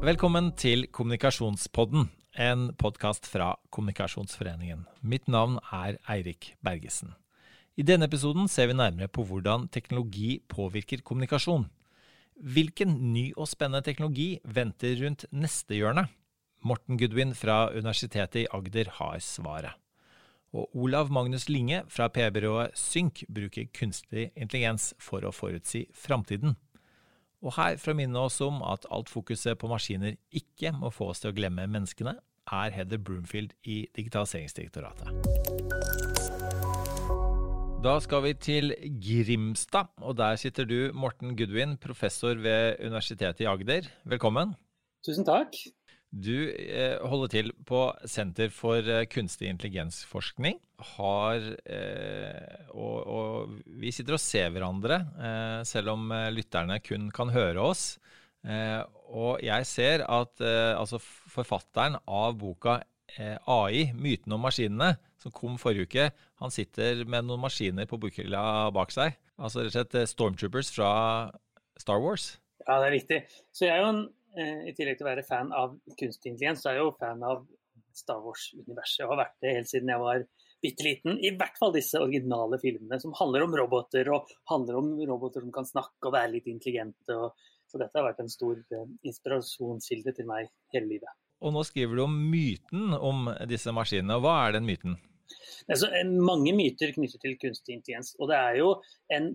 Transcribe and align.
Velkommen 0.00 0.46
til 0.56 0.86
Kommunikasjonspodden, 0.88 2.06
en 2.40 2.60
podkast 2.80 3.26
fra 3.28 3.50
Kommunikasjonsforeningen. 3.68 4.86
Mitt 5.04 5.26
navn 5.28 5.58
er 5.76 5.98
Eirik 6.08 6.54
Bergesen. 6.64 7.10
I 7.76 7.84
denne 7.84 8.08
episoden 8.08 8.48
ser 8.48 8.70
vi 8.70 8.78
nærmere 8.78 9.10
på 9.12 9.26
hvordan 9.28 9.66
teknologi 9.68 10.38
påvirker 10.48 11.02
kommunikasjon. 11.04 11.66
Hvilken 12.32 12.94
ny 13.12 13.26
og 13.36 13.50
spennende 13.52 13.84
teknologi 13.84 14.38
venter 14.44 14.96
rundt 15.02 15.26
neste 15.36 15.76
hjørne? 15.76 16.06
Morten 16.64 16.96
Goodwin 16.96 17.36
fra 17.36 17.66
Universitetet 17.68 18.46
i 18.46 18.48
Agder 18.56 18.88
har 19.02 19.20
svaret. 19.20 19.76
Og 20.56 20.72
Olav 20.80 21.12
Magnus 21.12 21.50
Linge 21.52 21.84
fra 21.92 22.08
PR-byrået 22.08 22.72
Synk 22.72 23.26
bruker 23.28 23.68
kunstig 23.76 24.30
intelligens 24.32 24.94
for 24.96 25.28
å 25.28 25.36
forutsi 25.36 25.90
framtiden. 25.92 26.56
Og 27.40 27.54
her 27.56 27.78
for 27.80 27.94
å 27.94 27.96
minne 27.96 28.20
oss 28.20 28.36
om 28.44 28.58
at 28.68 28.84
alt 28.92 29.08
fokuset 29.08 29.56
på 29.60 29.68
maskiner 29.70 30.18
ikke 30.36 30.74
må 30.76 30.90
få 30.92 31.08
oss 31.14 31.22
til 31.22 31.32
å 31.32 31.36
glemme 31.36 31.64
menneskene, 31.64 32.18
er 32.50 32.74
Heather 32.74 33.00
Broomfield 33.00 33.54
i 33.64 33.86
Digitaliseringsdirektoratet. 33.96 35.08
Da 37.80 37.94
skal 38.04 38.26
vi 38.26 38.34
til 38.36 38.74
Grimstad, 39.00 39.88
og 40.04 40.18
der 40.20 40.36
sitter 40.36 40.68
du, 40.68 40.92
Morten 40.92 41.32
Goodwin, 41.38 41.78
professor 41.80 42.36
ved 42.36 42.76
Universitetet 42.84 43.40
i 43.46 43.48
Agder. 43.48 43.88
Velkommen. 44.04 44.52
Tusen 45.06 45.24
takk. 45.24 45.56
Du 46.10 46.50
eh, 46.50 46.98
holder 47.06 47.30
til 47.30 47.52
på 47.66 47.84
Senter 48.10 48.50
for 48.50 48.82
eh, 48.82 49.06
kunstig 49.06 49.46
intelligensforskning. 49.46 50.58
Har, 50.96 51.44
eh, 51.70 52.64
og, 52.74 52.96
og, 53.06 53.52
vi 53.78 53.92
sitter 53.94 54.16
og 54.16 54.22
ser 54.22 54.50
hverandre, 54.50 54.98
selv 55.68 55.92
om 55.94 56.10
lytterne 56.34 56.80
kun 56.82 57.10
kan 57.14 57.30
høre 57.34 57.62
oss. 57.62 57.84
Og 58.40 59.42
jeg 59.44 59.66
ser 59.68 60.02
at 60.08 60.40
altså 60.40 60.96
forfatteren 61.00 61.98
av 62.08 62.38
boka 62.40 62.78
AI, 63.44 63.90
myten 63.92 64.32
om 64.32 64.40
maskinene, 64.46 64.94
som 65.20 65.34
kom 65.36 65.58
forrige 65.60 65.84
uke, 65.84 66.06
han 66.40 66.54
sitter 66.54 67.04
med 67.04 67.28
noen 67.28 67.42
maskiner 67.42 67.88
på 67.90 67.98
bokhylla 68.00 68.70
bak 68.72 68.94
seg. 68.94 69.18
Altså 69.36 69.66
rett 69.66 69.74
og 69.74 69.76
slett 69.76 70.14
Stormtroopers 70.14 70.72
fra 70.72 70.92
Star 71.76 72.00
Wars. 72.00 72.32
Ja, 72.64 72.80
det 72.80 72.88
er 72.88 72.96
riktig. 72.96 73.20
Så 73.52 73.66
jeg 73.66 73.76
er 73.76 73.84
jo 73.84 73.92
en 73.92 74.02
i 74.38 74.72
tillegg 74.76 74.98
til 74.98 75.06
å 75.06 75.10
være 75.10 75.26
fan 75.26 75.48
av 75.56 75.72
kunstig 75.98 76.30
intelligens, 76.30 76.62
så 76.62 76.70
er 76.70 76.78
jeg 76.78 76.84
jo 76.84 76.92
fan 77.00 77.24
av 77.26 77.40
Star 77.96 78.20
Wars-universet. 78.22 79.04
Og 79.04 79.14
har 79.14 79.24
vært 79.24 79.38
det 79.42 79.54
helt 79.56 79.70
siden 79.70 79.90
jeg 79.90 80.02
var 80.02 80.24
bitte 80.62 80.86
liten. 80.86 81.18
I 81.24 81.32
hvert 81.38 81.58
fall 81.60 81.74
disse 81.74 82.00
originale 82.00 82.60
filmene 82.62 83.00
som 83.02 83.14
handler 83.18 83.46
om 83.46 83.56
roboter, 83.58 84.10
og 84.14 84.30
handler 84.50 84.80
om 84.80 84.92
roboter 85.08 85.44
som 85.44 85.54
kan 85.54 85.68
snakke 85.68 86.08
og 86.08 86.16
være 86.16 86.34
litt 86.36 86.48
intelligente. 86.50 87.16
Og, 87.16 87.34
så 87.70 87.80
dette 87.80 87.98
har 87.98 88.08
vært 88.08 88.22
en 88.24 88.32
stor 88.32 88.58
uh, 88.74 88.86
inspirasjonskilde 89.06 90.14
til 90.16 90.26
meg 90.30 90.50
hele 90.74 90.90
livet. 90.96 91.18
Og 91.40 91.54
nå 91.54 91.62
skriver 91.64 91.96
du 91.96 92.04
om 92.04 92.16
myten 92.32 92.96
om 92.96 93.30
disse 93.48 93.72
maskinene. 93.72 94.18
Hva 94.20 94.34
er 94.46 94.58
den 94.58 94.66
myten? 94.68 94.98
Det 95.30 95.76
er 95.76 95.80
så, 95.80 95.88
mange 96.26 96.52
myter 96.56 96.92
knyttet 96.96 97.22
til 97.22 97.38
kunstig 97.40 97.78
intelligens. 97.78 98.12
Og 98.18 98.28
det 98.32 98.36
er 98.36 98.58
jo 98.60 98.74
en 99.14 99.30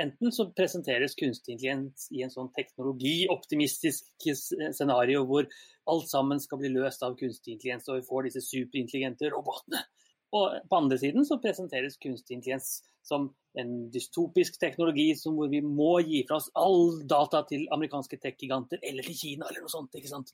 Enten 0.00 0.32
så 0.34 0.48
presenteres 0.56 1.14
kunstig 1.18 1.54
intelligens 1.54 2.08
i 2.10 2.24
en 2.24 2.32
sånn 2.32 2.50
teknologioptimistisk 2.56 4.26
scenario 4.74 5.22
hvor 5.28 5.46
alt 5.92 6.08
sammen 6.10 6.40
skal 6.42 6.60
bli 6.62 6.72
løst 6.72 7.04
av 7.06 7.14
kunstig 7.18 7.56
intelligens, 7.56 7.86
og 7.90 8.00
vi 8.00 8.08
får 8.08 8.28
disse 8.28 8.42
superintelligente 8.46 9.30
robotene. 9.30 9.84
Og 10.32 10.56
på 10.68 10.78
andre 10.78 10.96
siden 10.98 11.26
så 11.28 11.38
presenteres 11.42 12.00
kunstig 12.00 12.38
intelligens 12.38 12.80
som 13.04 13.28
en 13.58 13.72
dystopisk 13.92 14.56
teknologi 14.60 15.10
hvor 15.26 15.50
vi 15.52 15.60
må 15.64 15.98
gi 16.06 16.22
fra 16.28 16.38
oss 16.38 16.48
all 16.56 17.02
data 17.08 17.42
til 17.48 17.66
amerikanske 17.74 18.16
tech-giganter 18.22 18.80
eller 18.80 19.04
til 19.04 19.18
Kina 19.18 19.48
eller 19.50 19.66
noe 19.66 19.72
sånt. 19.72 19.92
ikke 19.98 20.08
sant? 20.08 20.32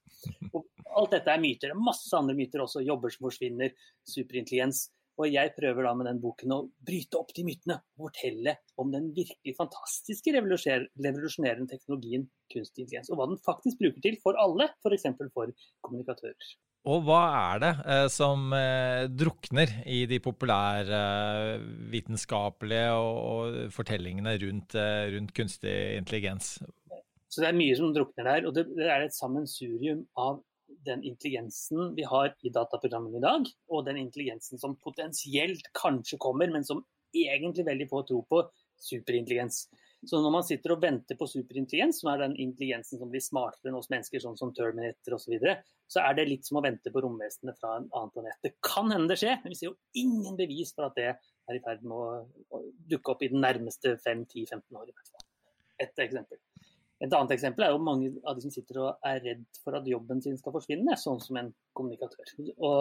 Og 0.53 0.69
alt 1.01 1.17
dette 1.17 1.33
er 1.33 1.43
myter. 1.43 1.73
Er 1.73 1.81
masse 1.89 2.13
andre 2.17 2.37
myter 2.39 2.63
også. 2.63 2.85
Jobber 2.87 3.11
som 3.11 3.27
forsvinner, 3.27 3.75
superintelligens. 4.07 4.87
Og 5.19 5.27
jeg 5.33 5.51
prøver 5.57 5.83
da 5.83 5.93
med 5.99 6.07
den 6.07 6.21
boken 6.23 6.55
å 6.55 6.61
bryte 6.87 7.19
opp 7.19 7.33
de 7.35 7.43
mytene 7.47 7.81
og 7.99 8.09
fortelle 8.09 8.55
om 8.79 8.93
den 8.95 9.11
virkelig 9.17 9.57
fantastiske 9.59 10.35
revolusjonerende 10.37 11.67
teknologien 11.73 12.29
kunstig 12.53 12.85
intelligens, 12.85 13.11
og 13.11 13.19
hva 13.19 13.27
den 13.33 13.43
faktisk 13.43 13.83
bruker 13.83 14.05
til 14.05 14.17
for 14.23 14.39
alle, 14.41 14.71
f.eks. 14.79 15.11
For, 15.19 15.31
for 15.35 15.69
kommunikatører. 15.85 16.55
Og 16.89 17.03
hva 17.05 17.23
er 17.35 17.63
det 17.65 17.71
eh, 17.91 18.07
som 18.13 18.53
eh, 18.57 19.09
drukner 19.11 19.73
i 19.91 20.05
de 20.09 20.21
populære 20.25 21.01
eh, 21.59 22.37
og, 22.95 23.19
og, 23.19 23.59
fortellingene 23.75 24.37
rundt, 24.45 24.77
eh, 24.79 25.09
rundt, 25.13 25.35
kunstig 25.37 25.75
intelligens? 25.99 26.57
Så 27.29 27.43
Det 27.43 27.49
er 27.51 27.59
mye 27.59 27.77
som 27.77 27.93
drukner 27.93 28.31
der. 28.31 28.47
og 28.49 28.55
Det, 28.55 28.69
det 28.79 28.87
er 28.89 29.05
et 29.05 29.17
sammensurium 29.17 30.07
av 30.17 30.41
den 30.87 31.03
intelligensen 31.07 31.95
vi 31.97 32.05
har 32.09 32.33
i 32.47 32.53
dataprogrammene 32.55 33.19
i 33.19 33.25
dag, 33.25 33.51
og 33.73 33.85
den 33.87 33.99
intelligensen 34.01 34.61
som 34.61 34.77
potensielt 34.77 35.71
kanskje 35.77 36.21
kommer, 36.23 36.51
men 36.53 36.65
som 36.65 36.85
egentlig 37.17 37.67
veldig 37.67 37.89
få 37.91 38.03
tror 38.09 38.25
på, 38.29 38.43
superintelligens. 38.79 39.67
Så 40.07 40.21
når 40.23 40.31
man 40.31 40.45
sitter 40.47 40.75
og 40.75 40.83
venter 40.83 41.19
på 41.19 41.27
superintelligens, 41.27 41.99
som 42.01 42.13
er 42.13 42.21
den 42.23 42.37
intelligensen 42.39 43.01
som 43.01 43.11
blir 43.11 43.23
smartere 43.25 43.73
enn 43.73 43.79
oss 43.81 43.91
mennesker, 43.91 44.23
sånn 44.23 44.39
som 44.39 44.53
Terminator 44.55 45.17
osv., 45.17 45.25
så, 45.25 45.33
videre, 45.33 45.57
så 45.91 46.05
er 46.05 46.15
det 46.15 46.29
litt 46.29 46.47
som 46.47 46.61
å 46.61 46.63
vente 46.63 46.93
på 46.95 47.03
romvesenet 47.03 47.59
fra 47.59 47.75
en 47.81 47.89
annen 47.89 48.13
planet. 48.15 48.39
Det 48.45 48.55
kan 48.63 48.93
hende 48.95 49.11
det 49.11 49.19
skjer, 49.25 49.41
men 49.43 49.55
vi 49.55 49.59
ser 49.59 49.73
jo 49.73 49.79
ingen 49.99 50.39
bevis 50.39 50.71
for 50.77 50.87
at 50.87 50.99
det 50.99 51.09
er 51.11 51.59
i 51.59 51.65
ferd 51.65 51.83
med 51.83 51.99
å, 51.99 52.63
dukke 52.93 53.15
opp 53.15 53.25
i 53.27 53.33
den 53.33 53.43
nærmeste 53.43 53.97
5-10-15 54.05 54.79
år. 54.79 54.87
i 54.87 54.95
hvert 54.95 55.11
fall. 55.11 55.27
Et 55.83 56.05
eksempel. 56.07 56.41
Et 56.99 57.13
annet 57.13 57.35
eksempel 57.37 57.65
er 57.65 57.75
jo 57.75 57.83
mange 57.83 58.11
av 58.27 58.35
de 58.37 58.43
som 58.43 58.53
sitter 58.53 58.81
og 58.83 59.07
er 59.07 59.21
redd 59.23 59.45
for 59.63 59.77
at 59.79 59.87
jobben 59.87 60.23
sin 60.23 60.39
skal 60.39 60.55
forsvinne, 60.57 60.97
sånn 60.99 61.21
som 61.23 61.39
en 61.39 61.53
kommunikatør. 61.79 62.33
Å 62.59 62.73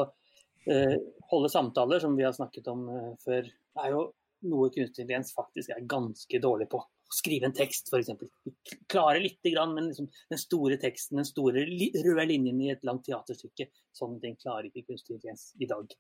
eh, 0.74 0.96
holde 1.32 1.52
samtaler, 1.54 2.02
som 2.02 2.18
vi 2.18 2.26
har 2.26 2.34
snakket 2.34 2.70
om 2.74 2.88
eh, 2.90 3.12
før, 3.22 3.50
er 3.84 3.94
jo 3.94 4.08
noe 4.48 4.70
kunstig 4.74 5.04
intelligens 5.04 5.34
faktisk 5.38 5.74
er 5.74 5.86
ganske 5.90 6.42
dårlig 6.42 6.70
på. 6.72 6.82
Skrive 7.14 7.48
en 7.48 7.56
tekst, 7.56 7.88
f.eks. 7.94 8.10
Vi 8.44 8.54
klarer 8.92 9.22
lite 9.24 9.54
men 9.72 9.92
liksom 9.92 10.10
den 10.34 10.42
store 10.42 10.78
teksten, 10.82 11.22
den 11.22 11.28
store 11.28 11.64
røde 11.64 12.26
linjen 12.28 12.62
i 12.62 12.72
et 12.74 12.84
langt 12.88 13.06
teaterstykke, 13.08 13.70
sånne 13.96 14.20
ting 14.24 14.36
klarer 14.42 14.68
ikke 14.68 14.90
kunstig 14.90 15.16
intelligens 15.16 15.52
i 15.62 15.70
dag. 15.70 15.94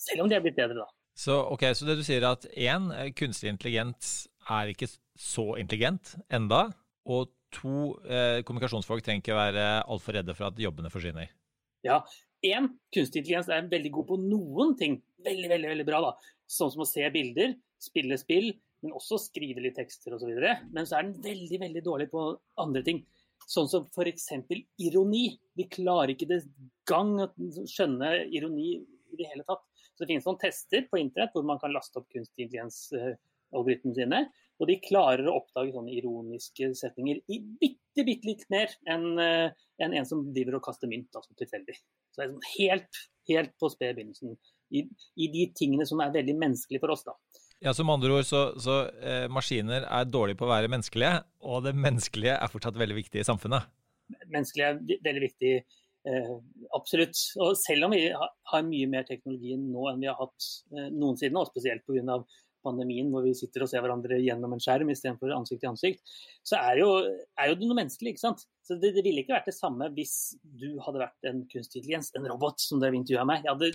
Selv 0.00 0.24
om 0.24 0.30
de 0.30 0.36
er 0.36 0.44
blitt 0.44 0.58
bedre, 0.58 0.82
da. 0.82 0.90
Så, 1.16 1.36
okay, 1.52 1.74
så 1.74 1.86
det 1.88 1.98
du 1.98 2.04
sier 2.06 2.22
er 2.22 2.34
at 2.34 2.46
én, 2.54 2.90
kunstig 3.18 3.50
intelligens 3.50 4.28
er 4.50 4.70
ikke 4.72 4.88
så 5.20 5.52
intelligent 5.60 6.14
enda, 6.32 6.68
og 7.08 7.32
to 7.54 7.74
eh, 8.06 8.40
kommunikasjonsfolk 8.46 9.04
trenger 9.04 9.24
ikke 9.24 9.36
være 9.38 9.68
altfor 9.90 10.16
redde 10.18 10.34
for 10.36 10.50
at 10.50 10.60
jobbene 10.60 10.92
forsvinner. 10.92 11.30
Ja, 11.86 12.00
én, 12.46 12.68
kunstig 12.94 13.22
intelligens 13.22 13.50
er 13.52 13.68
veldig 13.70 13.92
god 13.94 14.08
på 14.10 14.18
noen 14.22 14.74
ting. 14.78 14.98
Veldig, 15.24 15.48
veldig, 15.52 15.70
veldig 15.74 15.86
bra. 15.88 16.02
da. 16.08 16.34
Sånn 16.50 16.72
som 16.74 16.84
å 16.84 16.88
se 16.88 17.06
bilder, 17.14 17.54
spille 17.80 18.18
spill, 18.20 18.52
men 18.84 18.96
også 18.96 19.18
skrive 19.20 19.62
litt 19.64 19.76
tekster 19.78 20.16
osv. 20.16 20.30
Men 20.72 20.88
så 20.88 20.98
er 20.98 21.08
den 21.08 21.18
veldig, 21.24 21.60
veldig 21.64 21.82
dårlig 21.84 22.08
på 22.12 22.26
andre 22.60 22.84
ting. 22.86 23.02
Sånn 23.48 23.68
som 23.72 23.86
f.eks. 23.88 24.28
ironi. 24.80 25.24
Vi 25.56 25.66
klarer 25.72 26.14
ikke 26.14 26.28
det 26.30 26.42
gang 26.88 27.16
å 27.24 27.30
skjønne 27.68 28.12
ironi 28.28 28.76
i 28.76 29.18
det 29.18 29.28
hele 29.32 29.46
tatt. 29.48 29.64
Så 29.94 30.04
det 30.04 30.12
finnes 30.12 30.28
noen 30.28 30.40
tester 30.40 30.86
på 30.88 31.00
internett 31.00 31.34
hvor 31.34 31.44
man 31.48 31.60
kan 31.60 31.72
laste 31.74 32.00
opp 32.00 32.08
kunstig 32.12 32.46
intelligens-algoritmene 32.46 33.96
sine. 33.96 34.20
Og 34.60 34.68
de 34.68 34.76
klarer 34.84 35.24
å 35.24 35.38
oppdage 35.38 35.72
sånne 35.72 35.94
ironiske 35.96 36.74
setninger 36.76 37.22
i 37.32 37.38
bitte, 37.40 38.04
bitte 38.04 38.28
litt 38.28 38.44
mer 38.52 38.72
enn 38.84 39.06
en, 39.16 39.46
eh, 39.80 39.86
en 39.88 40.08
som 40.08 40.26
driver 40.34 40.58
og 40.58 40.66
kaster 40.66 40.90
mynt, 40.90 41.08
altså 41.16 41.32
tilfeldig. 41.38 41.78
Så 42.12 42.20
det 42.20 42.26
er 42.26 42.32
sånn 42.34 42.50
helt, 42.58 43.00
helt 43.30 43.54
på 43.60 43.70
sped 43.72 43.96
begynnelsen 43.96 44.36
i, 44.70 44.84
i, 45.16 45.28
de 45.32 45.46
tingene 45.56 45.86
som 45.88 46.02
er 46.04 46.12
veldig 46.14 46.36
menneskelige 46.38 46.82
for 46.82 46.94
oss, 46.94 47.06
da. 47.08 47.16
Ja, 47.60 47.74
Som 47.76 47.90
andre 47.92 48.14
ord, 48.16 48.24
så, 48.24 48.46
så 48.60 48.82
eh, 49.04 49.26
maskiner 49.32 49.84
er 49.84 50.08
dårlige 50.08 50.40
på 50.40 50.46
å 50.46 50.52
være 50.52 50.70
menneskelige, 50.72 51.18
og 51.44 51.66
det 51.66 51.74
menneskelige 51.76 52.36
er 52.36 52.52
fortsatt 52.52 52.78
veldig 52.80 52.96
viktig 53.02 53.20
i 53.20 53.26
samfunnet? 53.26 53.68
Menneskelige 54.32 54.70
er 54.70 55.02
veldig 55.04 55.24
viktig, 55.26 55.50
eh, 56.08 56.30
absolutt. 56.76 57.20
Og 57.40 57.58
selv 57.60 57.88
om 57.88 57.96
vi 57.96 58.06
har, 58.14 58.32
har, 58.52 58.64
mye 58.64 58.88
mer 58.92 59.04
teknologi 59.08 59.58
nå 59.60 59.90
enn 59.90 60.00
vi 60.00 60.08
har 60.08 60.16
hatt 60.20 60.48
eh, 60.72 60.88
noensinne, 60.88 61.36
og 61.42 61.52
spesielt 61.52 61.84
pga 61.84 62.20
pandemien 62.64 63.10
hvor 63.12 63.24
vi 63.26 63.34
sitter 63.36 63.64
og 63.64 63.70
ser 63.70 63.82
hverandre 63.84 64.20
gjennom 64.22 64.54
en 64.56 64.62
skjerm 64.62 64.92
istedenfor 64.92 65.34
ansikt 65.36 65.62
til 65.64 65.70
ansikt, 65.72 66.14
så 66.46 66.60
er 66.60 66.82
jo, 66.82 66.88
er 67.40 67.50
jo 67.50 67.58
det 67.60 67.68
noe 67.68 67.78
menneskelig. 67.80 68.14
ikke 68.14 68.24
sant? 68.24 68.46
Så 68.66 68.76
det, 68.76 68.92
det, 68.96 69.04
ville 69.06 69.24
ikke 69.24 69.36
vært 69.36 69.50
det 69.50 69.56
samme 69.56 69.90
hvis 69.96 70.16
du 70.42 70.68
hadde 70.84 71.02
vært 71.02 71.30
en 71.30 71.44
kunstig 71.50 71.80
intelligens, 71.80 72.12
en 72.18 72.28
robot, 72.30 72.60
som 72.62 72.82
dere 72.82 72.98
intervjua 72.98 73.26
meg. 73.28 73.46
Jeg 73.46 73.54
hadde 73.54 73.72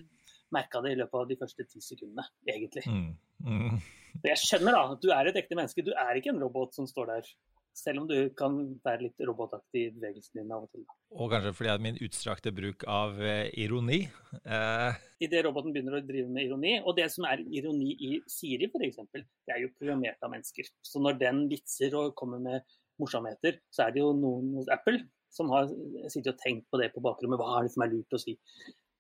merka 0.56 0.82
det 0.86 0.94
i 0.94 1.00
løpet 1.02 1.22
av 1.22 1.30
de 1.30 1.38
første 1.40 1.68
ti 1.70 1.82
sekundene, 1.84 2.26
egentlig. 2.48 2.86
Mm. 2.88 3.10
Mm. 3.46 3.84
Jeg 4.24 4.40
skjønner 4.40 4.78
da 4.78 4.84
at 4.94 5.04
du 5.04 5.12
er 5.12 5.30
et 5.30 5.40
ekte 5.42 5.58
menneske, 5.58 5.84
du 5.84 5.92
er 5.92 6.20
ikke 6.20 6.32
en 6.32 6.42
robot 6.44 6.78
som 6.78 6.88
står 6.90 7.12
der 7.12 7.32
selv 7.76 8.02
om 8.04 8.08
du 8.08 8.16
kan 8.40 8.56
være 8.86 9.06
litt 9.06 9.24
robotaktig 9.28 9.82
i 9.84 9.92
bevegelsene 9.96 10.44
din 10.44 10.54
av 10.56 10.64
og 10.64 10.72
til. 10.72 10.86
Og 11.16 11.32
kanskje 11.34 11.54
fordi 11.58 11.72
at 11.74 11.84
min 11.84 12.00
utstrakte 12.06 12.54
bruk 12.56 12.86
av 12.88 13.20
eh, 13.20 13.50
ironi 13.66 14.06
eh... 14.06 15.02
Idet 15.26 15.44
roboten 15.46 15.76
begynner 15.76 16.00
å 16.00 16.06
drive 16.06 16.32
med 16.32 16.48
ironi, 16.48 16.78
og 16.82 16.96
det 16.98 17.10
som 17.14 17.28
er 17.28 17.44
ironi 17.44 17.94
i 18.08 18.14
Siri 18.32 18.70
f.eks., 18.72 19.04
det 19.16 19.54
er 19.54 19.62
jo 19.64 19.74
programmert 19.76 20.24
av 20.24 20.32
mennesker. 20.34 20.72
Så 20.84 21.04
når 21.04 21.20
den 21.22 21.46
vitser 21.52 21.96
og 22.00 22.16
kommer 22.20 22.42
med 22.44 22.66
morsomheter, 23.02 23.60
så 23.74 23.86
er 23.86 23.96
det 23.96 24.04
jo 24.04 24.16
noen 24.16 24.56
hos 24.60 24.72
Apple 24.72 25.04
som 25.36 25.52
har 25.52 25.70
sittet 26.08 26.34
og 26.34 26.42
tenkt 26.42 26.68
på 26.72 26.80
det 26.80 26.92
på 26.94 27.04
bakrommet. 27.04 27.40
Hva 27.40 27.60
er 27.60 27.68
det 27.68 27.74
som 27.76 27.84
er 27.86 27.92
lurt 27.92 28.16
å 28.16 28.22
si? 28.22 28.38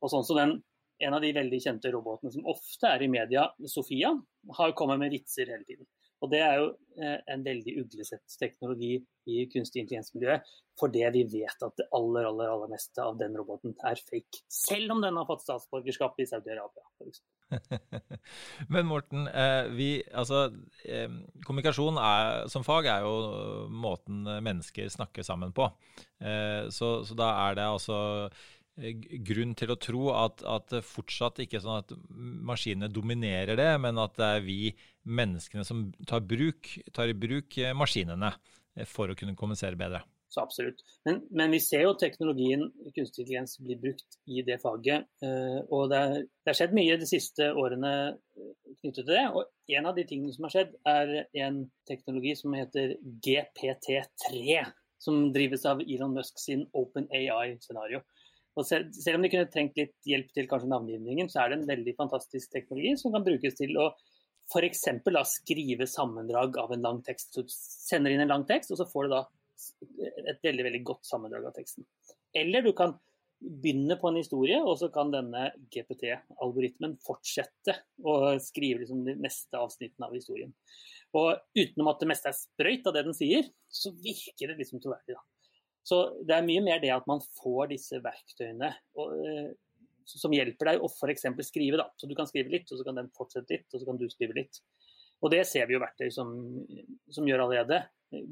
Og 0.04 0.12
sånn 0.12 0.26
så 0.28 0.38
den, 0.40 0.58
En 1.04 1.12
av 1.12 1.20
de 1.20 1.34
veldig 1.36 1.58
kjente 1.60 1.90
robotene 1.92 2.32
som 2.32 2.46
ofte 2.48 2.88
er 2.88 3.02
i 3.04 3.10
media, 3.12 3.42
Sofia, 3.68 4.14
har 4.56 4.72
kommet 4.80 5.02
med 5.02 5.12
vitser 5.12 5.50
hele 5.52 5.66
tiden. 5.68 5.84
Og 6.24 6.32
Det 6.32 6.40
er 6.42 6.56
jo 6.62 6.70
eh, 7.02 7.18
en 7.32 7.44
veldig 7.46 7.76
uglesett 7.84 8.38
teknologi 8.40 8.98
i 9.26 9.46
kunstig 9.52 9.84
intelligensmiljøet, 9.84 10.48
fordi 10.80 11.04
vi 11.16 11.24
vet 11.32 11.64
at 11.66 11.78
det 11.80 11.88
aller 11.96 12.28
aller, 12.30 12.52
aller 12.52 12.72
meste 12.72 13.04
av 13.04 13.18
den 13.20 13.36
roboten 13.38 13.76
er 13.88 14.00
fake. 14.00 14.44
Selv 14.52 14.96
om 14.96 15.04
den 15.04 15.18
har 15.20 15.28
fått 15.28 15.44
statsborgerskap 15.46 16.20
i 16.22 16.28
Saudi-Arabia. 16.30 16.86
Men 18.74 18.88
Morten, 18.90 19.28
eh, 19.28 19.70
vi, 19.76 19.90
altså, 20.14 20.48
eh, 20.86 21.10
kommunikasjon 21.46 22.00
er, 22.02 22.46
som 22.54 22.66
fag 22.68 22.90
er 22.92 23.06
jo 23.06 23.68
måten 23.70 24.24
mennesker 24.46 24.90
snakker 24.94 25.26
sammen 25.26 25.56
på. 25.56 25.70
Så, 26.72 26.88
så 27.06 27.16
da 27.20 27.26
er 27.44 27.58
det 27.58 27.66
altså 27.68 27.96
grunn 28.76 29.54
til 29.56 29.72
å 29.72 29.78
tro 29.80 30.10
at, 30.16 30.44
det 30.72 30.82
fortsatt 30.84 31.40
ikke 31.44 31.60
er 31.60 31.64
sånn 31.64 31.84
at 31.84 31.94
maskinene 32.10 32.92
dominerer 32.92 33.56
det, 33.60 33.70
men 33.82 34.02
at 34.02 34.18
det 34.20 34.32
er 34.38 34.44
vi 34.44 34.60
menneskene 35.06 35.64
som 35.68 35.88
tar, 36.08 36.26
bruk, 36.28 36.74
tar 36.96 37.12
i 37.12 37.16
bruk 37.16 37.56
maskinene 37.78 38.34
for 38.90 39.12
å 39.12 39.16
kunne 39.16 39.38
kommunisere 39.40 39.80
bedre. 39.80 40.04
Så 40.36 40.42
absolutt. 40.42 40.82
Men, 41.06 41.22
men, 41.32 41.52
vi 41.56 41.62
ser 41.64 41.86
jo 41.86 41.94
teknologien 41.96 42.66
kunstig 42.96 43.24
intelligens 43.24 43.56
blir 43.64 43.78
brukt 43.80 44.18
i 44.28 44.42
det 44.44 44.58
faget. 44.60 45.06
Eh, 45.24 45.60
og 45.72 45.94
det 45.94 46.02
har 46.50 46.58
skjedd 46.58 46.76
mye 46.76 46.98
de 47.00 47.08
siste 47.08 47.48
årene 47.56 47.92
eh, 48.12 48.50
knyttet 48.82 49.06
til 49.06 49.14
det. 49.14 49.22
Og 49.32 49.78
en 49.78 49.88
av 49.88 49.96
de 49.96 50.04
tingene 50.10 50.36
som 50.36 50.48
har 50.48 50.56
skjedd, 50.58 50.74
er 50.92 51.14
en 51.46 51.62
teknologi 51.88 52.36
som 52.42 52.58
heter 52.58 52.98
GPT3. 53.28 54.66
Som 55.06 55.30
drives 55.36 55.64
av 55.72 55.84
Elon 55.86 56.18
Musk 56.18 56.42
sin 56.42 56.68
OpenAI-scenario. 56.76 58.04
Og 58.56 58.68
selv, 58.68 58.92
selv, 58.96 59.20
om 59.20 59.26
de 59.26 59.32
kunne 59.34 59.52
trengt 59.52 59.80
litt 59.80 59.96
hjelp 60.08 60.30
til 60.36 60.48
kanskje 60.52 60.72
navngivningen, 60.72 61.30
så 61.32 61.42
er 61.42 61.52
det 61.52 61.60
en 61.60 61.70
veldig 61.70 61.96
fantastisk 61.98 62.54
teknologi 62.54 62.94
som 63.00 63.12
kan 63.16 63.26
brukes 63.26 63.58
til 63.58 63.76
å 63.82 63.90
f.eks. 64.46 64.86
skrive 65.32 65.88
sammendrag 65.90 66.60
av 66.62 66.72
en 66.72 66.86
lang 66.86 67.02
tekst. 67.04 67.34
Så 67.34 67.44
du 67.44 67.52
sender 67.52 68.14
inn 68.14 68.24
en 68.24 68.32
lang 68.32 68.46
tekst, 68.48 68.72
og 68.72 68.80
så 68.80 68.88
får 68.88 69.08
du 69.08 69.16
da 69.16 69.26
et 70.32 70.40
veldig 70.44 70.68
veldig 70.68 70.82
godt 70.88 71.08
sammendrag 71.08 71.50
av 71.50 71.56
teksten. 71.56 71.88
Eller 72.36 72.64
du 72.64 72.72
kan 72.78 72.96
begynne 73.40 73.98
på 74.00 74.10
en 74.10 74.20
historie, 74.20 74.58
og 74.64 74.78
så 74.80 74.90
kan 74.94 75.12
denne 75.14 75.50
GPT-algoritmen 75.74 76.96
fortsette 77.04 77.76
å 78.08 78.36
skrive 78.42 78.84
liksom 78.84 79.04
de 79.08 79.18
neste 79.20 79.60
avsnittene 79.60 80.08
av 80.08 80.16
historien. 80.16 80.54
Og 81.16 81.36
utenom 81.56 81.92
at 81.92 82.02
det 82.02 82.10
meste 82.12 82.32
er 82.32 82.38
sprøyt 82.38 82.88
av 82.88 82.96
det 82.96 83.06
den 83.08 83.18
sier, 83.18 83.48
så 83.68 83.94
virker 84.00 84.52
det 84.52 84.60
liksom 84.62 84.82
troverdig. 84.84 85.18
da. 85.18 85.24
Så 85.86 86.00
det 86.26 86.34
er 86.34 86.48
mye 86.48 86.64
mer 86.66 86.82
det 86.82 86.94
at 86.96 87.06
man 87.10 87.22
får 87.38 87.70
disse 87.76 88.00
verktøyene 88.02 88.72
og, 88.98 89.14
eh, 89.22 89.52
som 90.06 90.34
hjelper 90.34 90.72
deg 90.72 90.84
å 90.86 90.90
f.eks. 90.90 91.28
skrive. 91.48 91.80
da. 91.82 91.90
Så 91.98 92.10
Du 92.10 92.16
kan 92.18 92.30
skrive 92.30 92.54
litt, 92.54 92.72
og 92.72 92.80
så 92.80 92.86
kan 92.86 92.98
den 92.98 93.12
fortsette 93.14 93.54
litt, 93.54 93.68
og 93.74 93.82
så 93.82 93.88
kan 93.88 94.00
du 94.02 94.08
skrive 94.10 94.38
litt. 94.38 94.62
Og 95.24 95.32
Det 95.32 95.46
ser 95.48 95.66
vi 95.66 95.74
jo 95.74 95.82
verktøy 95.82 96.12
som, 96.14 96.34
som 97.10 97.28
gjør 97.28 97.46
allerede. 97.46 97.80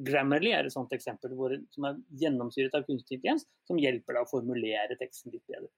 Grammarly 0.05 0.51
er 0.53 0.67
et 0.67 0.73
sånt 0.73 0.91
eksempel 0.95 1.33
hvor, 1.37 1.53
som 1.73 1.87
er 1.89 1.97
gjennomsyret 2.21 2.75
av 2.77 2.85
kunstig 2.85 3.17
intelligens, 3.17 3.47
som 3.67 3.79
hjelper 3.81 4.17
deg 4.17 4.25
å 4.25 4.29
formulere 4.29 4.97
teksten 4.99 5.33
litt 5.33 5.45
bedre. 5.49 5.71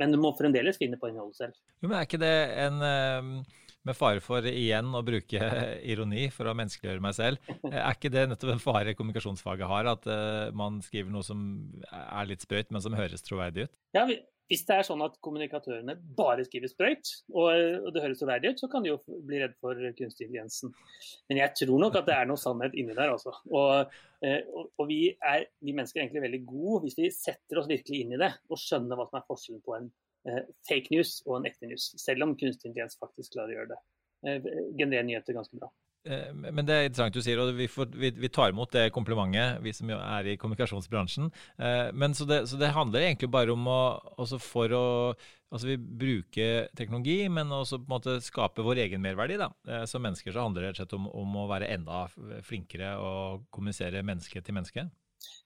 Men 0.00 0.14
du 0.14 0.20
må 0.22 0.32
fremdeles 0.38 0.80
finne 0.80 0.98
på 1.00 1.10
innholdet 1.10 1.42
selv. 1.42 1.60
Men 1.84 1.98
Er 1.98 2.08
ikke 2.08 2.22
det 2.22 2.36
en 2.64 2.86
eh, 2.88 3.60
med 3.88 3.98
fare 3.98 4.22
for 4.22 4.46
igjen 4.48 4.92
å 4.94 5.04
bruke 5.06 5.48
ironi 5.92 6.28
for 6.34 6.50
å 6.50 6.56
menneskeliggjøre 6.58 7.04
meg 7.04 7.16
selv. 7.18 7.54
Er 7.70 7.94
ikke 7.94 8.12
det 8.12 8.28
nettopp 8.30 8.54
en 8.54 8.62
fare 8.62 8.96
kommunikasjonsfaget 8.98 9.70
har, 9.70 9.90
at 9.94 10.10
uh, 10.10 10.50
man 10.56 10.80
skriver 10.84 11.12
noe 11.14 11.26
som 11.26 11.40
er 11.90 12.30
litt 12.30 12.44
sprøyt, 12.44 12.70
men 12.74 12.84
som 12.84 12.96
høres 12.98 13.24
troverdig 13.26 13.66
ut? 13.66 13.80
Ja, 13.96 14.06
hvis 14.52 14.66
det 14.68 14.74
er 14.76 14.84
sånn 14.84 15.00
at 15.04 15.14
kommunikatørene 15.24 15.94
bare 16.18 16.44
skriver 16.44 16.68
sprøyt, 16.68 17.08
og, 17.32 17.88
det 17.94 18.02
høres 18.04 18.20
troverdig 18.20 18.52
ut, 18.52 18.60
så 18.60 18.68
kan 18.68 18.84
de 18.84 18.92
jo 18.92 18.98
bli 19.24 19.40
redd 19.40 19.54
for 19.62 19.78
kunstig 19.96 20.26
intelligensen. 20.26 20.74
Men 21.30 21.40
jeg 21.40 21.56
tror 21.62 21.80
nok 21.80 21.96
at 22.02 22.10
det 22.10 22.18
er 22.18 22.28
noe 22.28 22.40
sannhet 22.40 22.76
inni 22.76 22.92
der, 22.92 23.14
altså. 23.14 23.32
Og, 23.48 23.94
eh, 24.26 24.42
og, 24.52 24.68
og 24.76 24.90
vi, 24.90 25.00
er, 25.16 25.46
vi 25.64 25.72
mennesker 25.72 26.02
er 26.02 26.04
egentlig 26.04 26.26
veldig 26.26 26.42
gode 26.50 26.82
hvis 26.84 26.98
vi 27.00 27.08
setter 27.16 27.62
oss 27.62 27.70
virkelig 27.70 28.04
inn 28.04 28.16
i 28.18 28.20
det 28.20 28.32
og 28.50 28.60
skjønner 28.60 28.98
hva 28.98 29.08
som 29.08 29.22
er 29.22 29.28
forskjellen 29.30 29.64
på 29.64 29.78
en 29.78 29.88
Eh, 29.88 30.11
fake 30.68 30.92
news 30.94 31.18
og 31.26 31.40
en 31.40 31.48
ekte 31.50 31.66
news, 31.70 31.88
selv 31.98 32.26
om 32.26 32.36
kunstig 32.38 32.70
intelligens 32.70 32.98
faktisk 33.00 33.34
klarer 33.34 33.54
å 33.54 33.58
gjøre 33.60 33.72
det. 33.74 33.80
Eh, 34.26 34.44
generere 34.78 35.06
nyheter 35.06 35.34
ganske 35.34 35.58
bra. 35.58 35.68
Eh, 36.08 36.30
men 36.34 36.66
det 36.66 36.74
er 36.74 36.88
interessant 36.88 37.14
du 37.14 37.22
sier, 37.24 37.40
og 37.42 37.52
vi, 37.58 37.68
får, 37.70 37.90
vi, 37.98 38.12
vi, 38.22 38.30
tar 38.30 38.54
imot 38.54 38.72
det 38.74 38.88
komplimentet, 38.94 39.58
vi 39.64 39.74
som 39.74 39.90
er 39.96 40.30
i 40.30 40.38
kommunikasjonsbransjen. 40.38 41.30
Men 41.98 42.14
så 42.18 42.26
det, 42.28 42.44
så 42.50 42.58
det 42.60 42.74
handler 42.76 43.06
egentlig 43.06 43.30
bare 43.34 43.54
om 43.54 43.70
å 43.70 43.84
også 44.22 44.42
for 44.42 44.78
å 44.78 44.88
Altså 45.52 45.66
vi 45.68 45.74
bruker 45.76 46.70
teknologi, 46.72 47.26
men 47.28 47.50
også 47.52 47.76
på 47.76 47.84
en 47.84 47.92
måte 47.92 48.12
skape 48.24 48.64
vår 48.64 48.78
egen 48.86 49.02
merverdi. 49.04 49.34
da. 49.36 49.50
Som 49.84 50.00
mennesker 50.06 50.32
så 50.32 50.46
handler 50.46 50.64
det 50.64 50.70
rett 50.70 50.78
og 50.78 50.80
slett 50.80 50.94
om, 50.96 51.10
om 51.12 51.34
å 51.42 51.44
være 51.50 51.68
enda 51.74 52.06
flinkere 52.48 52.94
og 52.96 53.42
kommunisere 53.52 54.00
menneske 54.00 54.40
til 54.40 54.56
menneske. 54.56 54.86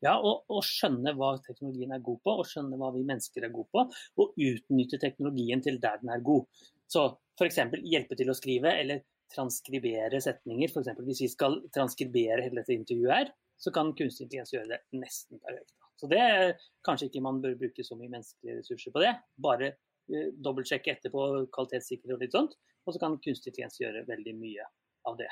Ja, 0.04 0.16
og, 0.16 0.46
skjønne 0.64 1.14
hva 1.18 1.34
teknologien 1.44 1.92
er 1.94 2.04
god 2.04 2.22
på, 2.24 2.34
og 2.40 2.48
skjønne 2.48 2.78
hva 2.80 2.92
vi 2.94 3.04
mennesker 3.06 3.46
er 3.46 3.54
gode 3.54 3.70
på. 3.74 3.84
Og 4.22 4.40
utnytte 4.48 5.00
teknologien 5.02 5.62
til 5.64 5.80
der 5.82 6.00
den 6.02 6.12
er 6.14 6.24
god. 6.24 6.46
Så 6.90 7.08
f.eks. 7.38 7.62
hjelpe 7.84 8.18
til 8.18 8.30
å 8.30 8.36
skrive, 8.36 8.72
eller 8.82 9.02
transkribere 9.32 10.20
setninger. 10.22 10.70
F.eks. 10.70 10.92
hvis 11.08 11.24
vi 11.24 11.32
skal 11.32 11.58
transkribere 11.74 12.44
hele 12.44 12.62
dette 12.62 12.76
intervjuet 12.76 13.14
her, 13.14 13.32
så 13.56 13.72
kan 13.72 13.94
kunstig 13.96 14.26
intelligens 14.26 14.52
gjøre 14.52 14.74
det 14.74 15.00
nesten 15.00 15.40
perfekt. 15.42 15.74
Så 15.96 16.08
det 16.12 16.20
er 16.20 16.50
kanskje 16.84 17.08
ikke 17.08 17.24
man 17.24 17.40
bør 17.40 17.56
bruke 17.60 17.84
så 17.84 17.96
mye 17.96 18.12
menneskelige 18.12 18.58
ressurser 18.58 18.92
på 18.92 19.00
det. 19.00 19.14
Bare 19.42 19.72
uh, 19.72 20.28
dobbeltsjekke 20.44 20.92
etterpå, 20.92 21.22
kvalitetssikre 21.54 22.16
og 22.16 22.24
litt 22.24 22.36
sånt. 22.36 22.58
Og 22.84 22.94
så 22.94 23.00
kan 23.02 23.16
kunstig 23.22 23.54
intelligens 23.54 23.80
gjøre 23.80 24.04
veldig 24.08 24.34
mye 24.38 24.66
av 25.08 25.16
det. 25.18 25.30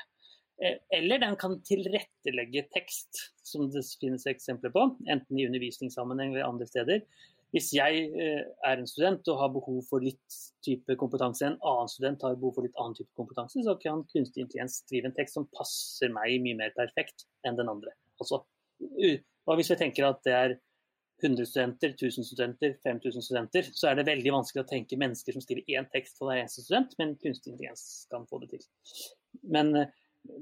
Eh, 0.63 0.77
eller 0.97 1.19
den 1.19 1.35
kan 1.39 1.57
tilrettelegge 1.67 2.65
tekst, 2.73 3.29
som 3.43 3.67
det 3.71 3.83
finnes 3.99 4.27
eksempler 4.29 4.71
på, 4.75 4.87
enten 5.11 5.39
i 5.39 5.47
undervisningssammenheng 5.49 6.33
eller 6.33 6.47
andre 6.47 6.67
steder. 6.69 7.01
Hvis 7.55 7.69
jeg 7.75 8.07
eh, 8.19 8.43
er 8.67 8.79
en 8.79 8.87
student 8.89 9.27
og 9.31 9.39
har 9.39 9.51
behov 9.53 9.81
for 9.89 10.03
litt 10.03 10.39
type 10.65 10.97
kompetanse, 10.99 11.47
en 11.47 11.59
annen 11.59 11.91
student 11.91 12.23
har 12.27 12.37
behov 12.39 12.57
for 12.57 12.67
litt 12.67 12.79
annen 12.81 12.97
type 12.97 13.11
kompetanse, 13.19 13.63
så 13.63 13.77
kan 13.81 14.03
kunstig 14.11 14.43
intelligens 14.43 14.81
skrive 14.83 15.11
en 15.11 15.17
tekst 15.17 15.37
som 15.39 15.47
passer 15.55 16.11
meg 16.13 16.39
mye 16.43 16.59
mer 16.63 16.75
perfekt 16.75 17.27
enn 17.47 17.59
den 17.59 17.71
andre. 17.71 17.95
Altså, 18.19 18.43
hva 18.79 19.55
hvis 19.59 19.71
vi 19.71 19.79
tenker 19.79 20.07
at 20.07 20.23
det 20.27 20.35
er 20.35 20.57
100 21.23 21.47
studenter, 21.47 21.93
1000 21.95 22.27
studenter, 22.27 22.73
5000 22.83 23.23
studenter, 23.23 23.67
så 23.71 23.87
er 23.87 23.99
det 23.99 24.07
veldig 24.09 24.33
vanskelig 24.35 24.65
å 24.65 24.67
tenke 24.67 24.99
mennesker 24.99 25.35
som 25.35 25.43
skriver 25.43 25.77
én 25.77 25.87
tekst 25.93 26.19
for 26.19 26.27
hver 26.27 26.41
eneste 26.41 26.65
student, 26.65 26.95
men 26.99 27.15
kunstig 27.21 27.53
intelligens 27.53 27.85
kan 28.11 28.27
få 28.27 28.41
det 28.43 28.51
til. 28.51 28.65
Men 29.55 29.71
eh, 29.79 29.93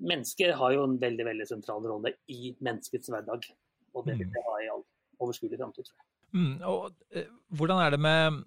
mennesker 0.02 0.56
har 0.60 0.74
jo 0.76 0.88
en 0.88 0.98
veldig 1.02 1.28
veldig 1.28 1.48
sentral 1.50 1.86
rolle 1.90 2.16
i 2.32 2.56
menneskets 2.64 3.12
hverdag. 3.14 3.46
Og 3.94 4.08
det 4.08 4.18
vil 4.18 4.30
mm. 4.30 4.34
det 4.34 4.48
ha 4.48 4.58
i 4.64 4.72
all 4.74 4.84
overskuelig 5.24 5.60
framtid, 5.60 5.88
tror 5.88 6.00
jeg. 6.00 6.10
Mm, 6.34 6.54
og, 6.66 6.92
eh, 7.14 7.30
hvordan 7.54 7.82
er 7.84 7.94
det 7.94 8.00
med 8.02 8.40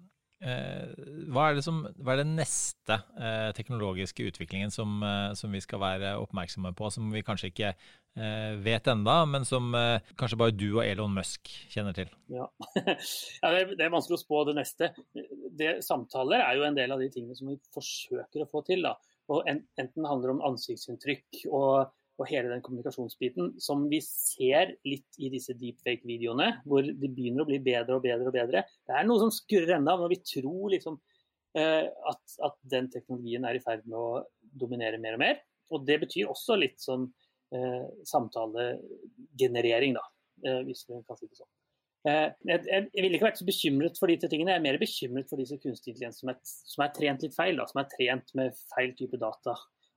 eh, 0.43 0.89
hva, 1.31 1.47
er 1.47 1.57
det 1.57 1.63
som, 1.65 1.85
hva 2.03 2.13
er 2.13 2.23
den 2.23 2.35
neste 2.37 2.99
eh, 3.15 3.51
teknologiske 3.55 4.27
utviklingen 4.27 4.73
som, 4.73 4.99
eh, 5.07 5.31
som, 5.39 5.53
vi 5.55 5.61
skal 5.63 5.81
være 5.81 6.17
oppmerksomme 6.19 6.73
på, 6.77 6.91
som 6.93 7.07
vi 7.13 7.23
kanskje 7.25 7.51
ikke 7.53 7.71
eh, 7.71 8.53
vet 8.63 8.91
enda, 8.91 9.21
men 9.29 9.47
som 9.47 9.71
eh, 9.77 10.03
kanskje 10.19 10.41
bare 10.43 10.55
du 10.55 10.67
og 10.73 10.83
Elon 10.83 11.15
Musk 11.15 11.47
kjenner 11.71 11.95
til? 11.95 12.11
Ja, 12.33 12.49
ja 12.75 13.53
det, 13.53 13.61
er, 13.61 13.75
det, 13.75 13.83
er, 13.85 13.93
vanskelig 13.93 14.19
å 14.19 14.25
spå 14.25 14.43
det 14.49 14.57
neste. 14.59 14.91
Det, 15.15 15.77
samtaler 15.85 16.43
er 16.43 16.59
jo 16.59 16.67
en 16.67 16.77
del 16.77 16.91
av 16.91 17.03
de 17.03 17.11
tingene 17.13 17.37
som 17.37 17.49
vi 17.49 17.59
forsøker 17.73 18.43
å 18.43 18.51
få 18.51 18.65
til. 18.67 18.83
da 18.89 18.97
og 19.33 19.47
enten 19.49 20.07
handler 20.07 20.33
om 20.33 20.43
ansiktsinntrykk 20.51 21.41
og, 21.49 21.89
og, 22.17 22.23
hele 22.29 22.51
den 22.51 22.63
kommunikasjonsbiten, 22.65 23.53
som 23.61 23.85
vi 23.91 23.99
ser 24.03 24.75
litt 24.87 25.19
i 25.19 25.31
disse 25.33 25.55
deepfake-videoene, 25.59 26.49
hvor 26.65 26.85
det 26.87 27.11
begynner 27.11 27.43
å 27.43 27.49
bli 27.49 27.59
bedre 27.63 27.97
og 27.97 28.05
bedre 28.05 28.31
og 28.31 28.37
bedre. 28.37 28.63
Det 28.87 28.95
er 28.95 29.07
noe 29.07 29.21
som 29.25 29.33
skurrer 29.33 29.77
enda, 29.77 29.97
når 29.99 30.15
vi 30.15 30.21
tror 30.33 30.73
liksom, 30.73 30.99
eh, 31.59 31.85
at, 31.87 32.39
at, 32.47 32.57
den 32.71 32.89
teknologien 32.93 33.47
er 33.47 33.59
i 33.59 33.63
ferd 33.63 33.85
med 33.85 33.99
å 33.99 34.23
dominere 34.57 35.01
mer 35.01 35.19
og 35.19 35.23
mer. 35.25 35.43
Og 35.75 35.83
det 35.87 35.99
betyr 36.05 36.31
også 36.31 36.55
litt 36.59 36.79
sånn 36.79 37.09
eh, 37.55 37.85
samtalegenerering, 38.07 39.97
da, 39.99 40.05
eh, 40.47 40.63
hvis 40.67 40.87
vi 40.87 41.03
kan 41.03 41.19
si 41.19 41.27
det 41.27 41.41
sånn. 41.41 41.51
Eh, 42.05 42.27
jeg, 42.47 42.63
jeg, 42.69 42.87
ville 42.93 43.17
ikke 43.17 43.27
vært 43.29 43.39
så 43.41 43.47
bekymret 43.47 43.99
for 43.99 44.11
de 44.11 44.29
tingene. 44.29 44.53
Jeg 44.53 44.61
er 44.61 44.65
mer 44.67 44.79
bekymret 44.81 45.29
for 45.29 45.41
disse 45.41 45.57
kunstig 45.61 45.93
intelligens 45.93 46.21
som, 46.21 46.31
som, 46.43 46.83
er 46.85 46.93
trent 46.95 47.25
litt 47.25 47.35
feil, 47.35 47.57
da, 47.59 47.67
som 47.69 47.81
er 47.81 47.89
trent 47.93 48.35
med 48.37 48.59
feil 48.75 48.93
type 48.99 49.19
data. 49.21 49.55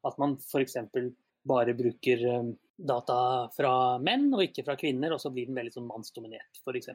At 0.09 0.17
man 0.23 0.39
f.eks. 0.41 0.79
bare 1.51 1.77
bruker 1.77 2.25
um, 2.41 2.53
data 2.77 3.19
fra 3.55 3.73
menn 4.03 4.31
og 4.33 4.47
ikke 4.47 4.65
fra 4.67 4.79
kvinner, 4.81 5.15
og 5.15 5.23
så 5.23 5.33
blir 5.35 5.51
den 5.51 5.59
veldig 5.59 5.75
sånn 5.77 5.91
mannsdominert, 5.91 6.63
f.eks. 6.65 6.95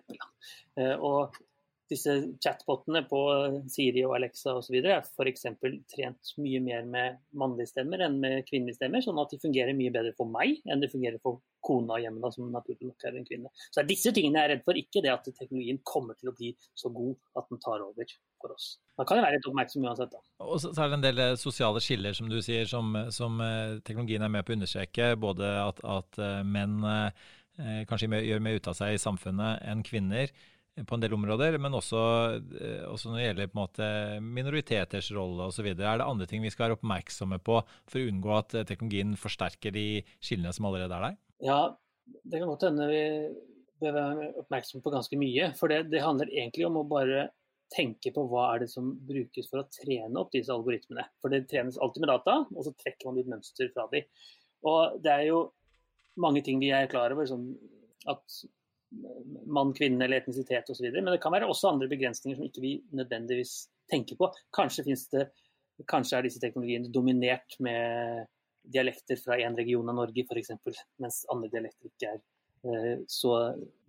Uh, 0.79 0.95
og 0.97 1.37
disse 1.91 2.13
chatbotene 2.43 3.03
på 3.09 3.19
Siri 3.71 4.03
og 4.07 4.15
Alexa 4.17 4.55
osv. 4.57 4.77
er 4.81 5.01
f.eks. 5.01 5.45
trent 5.91 6.31
mye 6.41 6.61
mer 6.63 6.87
med 6.89 7.19
mannlige 7.37 7.73
stemmer 7.73 8.05
enn 8.05 8.17
med 8.21 8.45
kvinnelige 8.49 8.79
stemmer, 8.79 9.03
sånn 9.05 9.21
at 9.21 9.33
de 9.33 9.41
fungerer 9.41 9.77
mye 9.77 9.93
bedre 9.93 10.15
for 10.17 10.29
meg 10.29 10.61
enn 10.65 10.81
de 10.81 10.89
fungerer 10.91 11.21
for 11.23 11.43
kona 11.65 11.97
hjemme, 12.01 12.21
da, 12.21 12.29
som 12.33 12.49
naturlig 12.53 12.91
nok 12.91 13.05
er 13.07 13.17
en 13.17 13.27
kvinne. 13.27 13.51
Så 13.73 13.81
er 13.81 13.89
disse 13.89 14.13
tingene 14.13 14.41
jeg 14.41 14.49
er 14.49 14.53
redd 14.53 14.65
for, 14.67 14.77
ikke 14.77 15.01
det 15.05 15.13
at 15.13 15.29
teknologien 15.29 15.81
kommer 15.87 16.17
til 16.19 16.29
å 16.29 16.35
bli 16.37 16.51
så 16.77 16.91
god 16.93 17.15
at 17.41 17.49
den 17.49 17.61
tar 17.63 17.85
over 17.85 18.15
for 18.41 18.53
oss. 18.53 18.67
Man 18.99 19.09
kan 19.09 19.21
være 19.23 19.37
litt 19.37 19.47
oppmerksom 19.49 19.87
uansett, 19.87 20.13
da. 20.13 20.21
Og 20.45 20.61
så 20.61 20.73
er 20.73 20.91
det 20.91 20.99
en 20.99 21.05
del 21.05 21.23
eh, 21.23 21.37
sosiale 21.41 21.81
skiller, 21.83 22.17
som 22.17 22.29
du 22.31 22.37
sier, 22.45 22.69
som, 22.69 22.93
som 23.13 23.41
eh, 23.43 23.79
teknologien 23.85 24.25
er 24.25 24.31
med 24.31 24.45
på 24.45 24.53
å 24.53 24.59
understreke. 24.59 25.13
Både 25.19 25.49
at, 25.63 25.81
at 25.81 26.21
eh, 26.21 26.41
menn 26.45 26.77
eh, 26.85 27.81
kanskje 27.89 28.11
gjør 28.21 28.45
mer 28.45 28.59
ut 28.59 28.69
av 28.69 28.77
seg 28.77 28.95
i 28.95 29.01
samfunnet 29.01 29.65
enn 29.65 29.83
kvinner 29.85 30.29
på 30.83 30.97
en 30.97 31.03
del 31.03 31.13
områder, 31.15 31.55
men 31.61 31.77
også, 31.77 32.01
eh, 32.59 32.83
også 32.89 33.09
når 33.09 33.17
det 33.17 33.25
gjelder 33.25 33.47
på 33.51 33.55
en 33.55 33.61
måte 33.61 33.87
minoriteters 34.21 35.11
rolle 35.15 35.47
osv. 35.47 35.69
Er 35.71 36.01
det 36.01 36.07
andre 36.07 36.27
ting 36.27 36.43
vi 36.43 36.51
skal 36.51 36.67
være 36.67 36.79
oppmerksomme 36.79 37.39
på 37.39 37.61
for 37.63 38.01
å 38.01 38.09
unngå 38.11 38.33
at 38.35 38.57
eh, 38.59 38.67
teknologien 38.67 39.15
forsterker 39.19 39.71
de 39.75 40.03
skillene 40.19 40.51
som 40.55 40.67
allerede 40.67 40.97
er 40.97 41.07
der? 41.07 41.17
Ja, 41.45 41.59
det 42.23 42.41
kan 42.41 42.51
godt 42.51 42.67
hende 42.67 42.89
vi 42.91 43.03
bør 43.79 43.95
være 43.95 44.29
oppmerksomme 44.43 44.83
på 44.83 44.93
ganske 44.93 45.19
mye. 45.19 45.49
For 45.59 45.71
det, 45.71 45.85
det 45.93 46.03
handler 46.03 46.31
egentlig 46.33 46.67
om 46.67 46.81
å 46.81 46.87
bare 46.89 47.29
tenke 47.73 48.11
på 48.13 48.25
hva 48.29 48.49
er 48.53 48.65
det 48.65 48.69
som 48.71 48.91
brukes 49.07 49.47
for 49.49 49.63
å 49.63 49.69
trene 49.71 50.19
opp 50.19 50.33
disse 50.35 50.53
algoritmene. 50.53 51.07
For 51.23 51.33
det 51.33 51.45
trenes 51.51 51.79
alltid 51.81 52.03
med 52.03 52.11
data, 52.11 52.41
og 52.51 52.67
så 52.67 52.75
trekker 52.75 53.07
man 53.07 53.19
litt 53.19 53.31
mønster 53.31 53.71
fra 53.73 53.87
dem. 53.93 54.05
Og 54.67 54.99
det 55.03 55.13
er 55.13 55.25
jo 55.29 55.39
mange 56.21 56.43
ting 56.45 56.59
vi 56.61 56.71
er 56.75 56.91
klar 56.91 57.15
over, 57.15 57.27
Sånn 57.29 57.49
at 58.11 58.37
mann, 59.45 59.73
kvinne 59.73 60.05
eller 60.05 60.21
etnisitet 60.21 60.69
osv. 60.69 60.87
Men 60.93 61.13
det 61.13 61.21
kan 61.23 61.33
være 61.33 61.49
også 61.49 61.71
andre 61.71 61.89
begrensninger 61.91 62.37
som 62.37 62.47
ikke 62.47 62.63
vi 62.63 62.75
nødvendigvis 62.95 63.57
tenker 63.91 64.19
på. 64.19 64.29
Kanskje, 64.55 64.85
det, 65.11 65.27
kanskje 65.89 66.19
er 66.19 66.27
disse 66.27 66.41
teknologiene 66.43 66.91
dominert 66.93 67.57
med 67.63 68.25
dialekter 68.73 69.19
fra 69.21 69.37
én 69.41 69.57
region 69.57 69.89
av 69.91 69.99
Norge 69.99 70.25
f.eks., 70.25 70.53
mens 71.01 71.23
andre 71.33 71.51
dialekter 71.53 71.91
ikke 71.91 72.13
er 72.13 72.21
eh, 72.65 73.03
så 73.09 73.35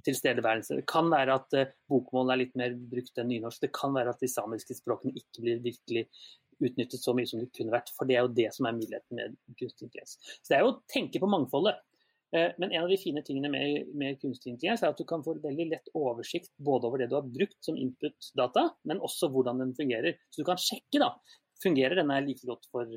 tilstedeværelse. 0.07 0.81
Det 0.81 0.89
kan 0.91 1.09
være 1.13 1.39
at 1.41 1.57
eh, 1.57 1.71
er 1.97 2.41
litt 2.41 2.57
mer 2.59 2.77
brukt 2.77 3.19
enn 3.19 3.31
nynorsk. 3.33 3.65
Det 3.65 3.73
kan 3.77 3.95
være 3.97 4.13
at 4.13 4.23
de 4.23 4.31
samiske 4.31 4.77
språkene 4.79 5.17
ikke 5.17 5.45
blir 5.45 5.63
virkelig 5.65 6.07
utnyttet 6.63 7.03
så 7.03 7.13
mye 7.17 7.29
som 7.29 7.41
de 7.41 7.49
kunne 7.57 7.75
vært. 7.75 7.93
For 7.97 8.09
det 8.09 8.17
er 8.17 8.25
jo 8.25 8.37
det 8.37 8.49
som 8.57 8.69
er 8.69 8.77
muligheten 8.79 9.19
med 9.19 9.37
kunstig 9.59 9.89
intelligens. 9.89 10.17
Så 10.41 10.51
det 10.51 10.59
er 10.59 10.65
jo 10.65 10.73
å 10.75 10.81
tenke 10.93 11.21
på 11.23 11.31
mangfoldet. 11.31 11.81
Eh, 12.35 12.53
men 12.59 12.73
en 12.73 12.83
av 12.83 12.89
de 12.91 12.99
fine 12.99 13.23
tingene 13.27 13.51
med, 13.53 13.91
med 13.95 14.21
kunstig 14.23 14.53
intelligens 14.53 14.83
er 14.83 14.95
at 14.95 15.01
du 15.01 15.07
kan 15.09 15.23
få 15.25 15.37
veldig 15.43 15.69
lett 15.71 15.91
oversikt 15.95 16.51
både 16.59 16.89
over 16.89 17.03
det 17.03 17.11
du 17.13 17.19
har 17.19 17.27
brukt 17.27 17.59
som 17.65 17.79
input-data, 17.79 18.69
men 18.89 19.03
også 19.05 19.31
hvordan 19.35 19.63
den 19.63 19.75
fungerer. 19.79 20.19
Så 20.31 20.43
du 20.43 20.49
kan 20.49 20.61
sjekke 20.61 21.03
da, 21.03 21.13
fungerer 21.63 22.01
denne 22.01 22.19
like 22.27 22.49
godt 22.49 22.67
for 22.73 22.91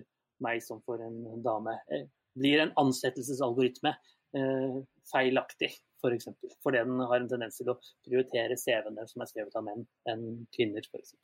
meg 0.44 0.64
som 0.66 0.82
for 0.88 1.02
en 1.04 1.44
dame. 1.46 1.78
Eh, 1.94 2.08
blir 2.40 2.64
en 2.64 2.74
ansettelsesalgoritme 2.80 3.94
eh, 4.38 4.82
feilaktig, 5.12 5.72
f.eks. 5.74 5.86
For 6.00 6.16
eksempel, 6.16 6.52
fordi 6.64 6.80
den 6.88 7.02
har 7.04 7.20
en 7.20 7.28
tendens 7.28 7.58
til 7.60 7.74
å 7.74 7.80
prioritere 8.08 8.56
CV-ene 8.56 9.04
som 9.10 9.24
er 9.24 9.28
skrevet 9.28 9.58
av 9.60 9.66
menn, 9.66 9.84
enn 10.08 10.46
kvinner 10.56 10.86
f.eks. 10.86 11.18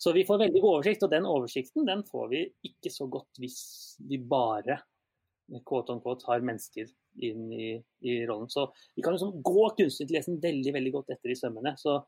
Så 0.00 0.12
vi 0.16 0.24
får 0.26 0.40
veldig 0.40 0.60
god 0.64 0.80
oversikt, 0.80 1.04
og 1.06 1.12
den 1.12 1.28
oversikten 1.28 1.86
den 1.86 2.02
får 2.08 2.26
vi 2.32 2.40
ikke 2.66 2.90
så 2.90 3.06
godt 3.12 3.38
hvis 3.38 3.60
vi 4.08 4.18
bare 4.18 4.80
quote 5.66 5.92
on 5.92 6.02
quote, 6.02 6.26
har 6.28 6.44
mennesker 6.44 6.90
inn 7.22 7.46
i, 7.52 7.70
i 8.02 8.18
rollen. 8.26 8.50
Så 8.50 8.66
vi 8.96 9.04
kan 9.04 9.14
liksom 9.14 9.40
gå 9.44 9.68
kunstig 9.78 10.06
intelligens 10.06 10.42
veldig 10.42 10.74
veldig 10.74 10.92
godt 10.98 11.14
etter 11.14 11.32
i 11.32 11.38
sømmene. 11.38 11.74
Så 11.80 12.00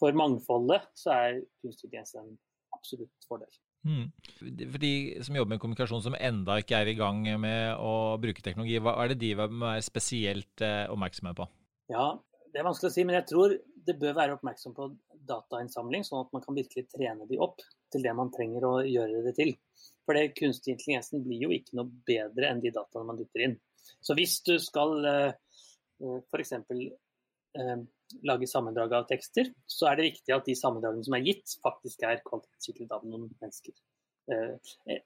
for 0.00 0.16
mangfoldet 0.16 0.86
så 0.96 1.14
er 1.14 1.40
kunstig 1.62 1.88
intelligens 1.88 2.16
en 2.20 2.34
absolutt 2.76 3.28
fordel. 3.28 3.52
Mm. 3.86 4.06
For 4.40 4.82
de 4.82 4.92
som 5.22 5.36
jobber 5.38 5.54
med 5.54 5.62
kommunikasjon 5.62 6.02
som 6.08 6.16
enda 6.18 6.58
ikke 6.60 6.80
er 6.80 6.90
i 6.90 6.96
gang 6.98 7.20
med 7.40 7.78
å 7.78 8.16
bruke 8.22 8.42
teknologi, 8.42 8.80
hva 8.82 8.96
er 9.02 9.12
det 9.12 9.20
de 9.22 9.34
må 9.38 9.68
være 9.68 9.84
spesielt 9.86 10.64
eh, 10.64 10.84
oppmerksomme 10.90 11.36
på? 11.38 11.46
Ja, 11.92 12.16
Det 12.50 12.62
er 12.62 12.66
vanskelig 12.66 12.88
å 12.88 12.94
si, 12.94 13.04
men 13.04 13.18
jeg 13.18 13.28
tror 13.28 13.52
det 13.86 13.94
bør 14.00 14.14
være 14.16 14.34
oppmerksom 14.38 14.74
på 14.74 14.88
datainnsamling, 15.28 16.06
sånn 16.06 16.24
at 16.24 16.32
man 16.34 16.42
kan 16.42 16.56
virkelig 16.56 16.86
trene 16.88 17.26
de 17.28 17.38
opp 17.42 17.60
til 17.96 18.04
det 18.06 18.14
man 18.16 18.30
trenger 18.34 18.68
å 18.68 18.74
gjøre 18.84 19.24
det 19.26 19.34
til. 19.38 19.56
For 20.06 20.16
det 20.16 20.36
kunstig 20.38 20.76
intelligensen 20.76 21.24
blir 21.24 21.46
jo 21.46 21.50
ikke 21.54 21.78
noe 21.78 21.90
bedre 22.06 22.50
enn 22.50 22.62
de 22.62 22.72
dataene 22.74 23.08
man 23.08 23.18
dytter 23.18 23.48
inn. 23.48 23.58
Så 24.02 24.14
hvis 24.18 24.38
du 24.46 24.54
skal 24.62 24.94
uh, 25.02 25.32
eh, 25.32 26.22
f.eks. 26.30 26.54
Uh, 27.56 27.82
lage 28.28 28.46
sammendrag 28.46 28.92
av 28.94 29.06
tekster, 29.10 29.48
så 29.66 29.88
er 29.90 29.98
det 29.98 30.10
viktig 30.12 30.34
at 30.34 30.46
de 30.46 30.54
sammendragene 30.54 31.02
som 31.06 31.16
er 31.16 31.24
gitt, 31.26 31.56
faktisk 31.64 32.04
er 32.06 32.20
kvalitetssikret 32.22 32.92
av 32.94 33.06
noen 33.08 33.26
mennesker. 33.40 33.74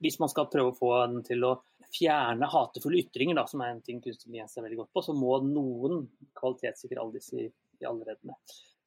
Hvis 0.01 0.19
man 0.21 0.31
skal 0.33 0.49
prøve 0.53 0.73
å 0.73 0.77
få 0.77 0.91
den 0.99 1.23
til 1.25 1.45
å 1.45 1.55
fjerne 1.93 2.49
hatefulle 2.49 3.01
ytringer, 3.03 3.37
da, 3.37 3.47
som 3.49 3.63
er 3.65 3.75
en 3.75 3.83
ting 3.85 4.03
kunstig 4.05 4.29
intelligens 4.29 4.57
er 4.57 4.67
veldig 4.67 4.79
godt 4.83 4.93
på, 4.97 5.03
så 5.05 5.15
må 5.17 5.39
noen 5.45 6.05
kvalitetssikre 6.39 7.01
alle 7.01 7.19
disse 7.19 7.41
i, 7.41 7.47
i 7.81 7.89
allerede. 7.89 8.37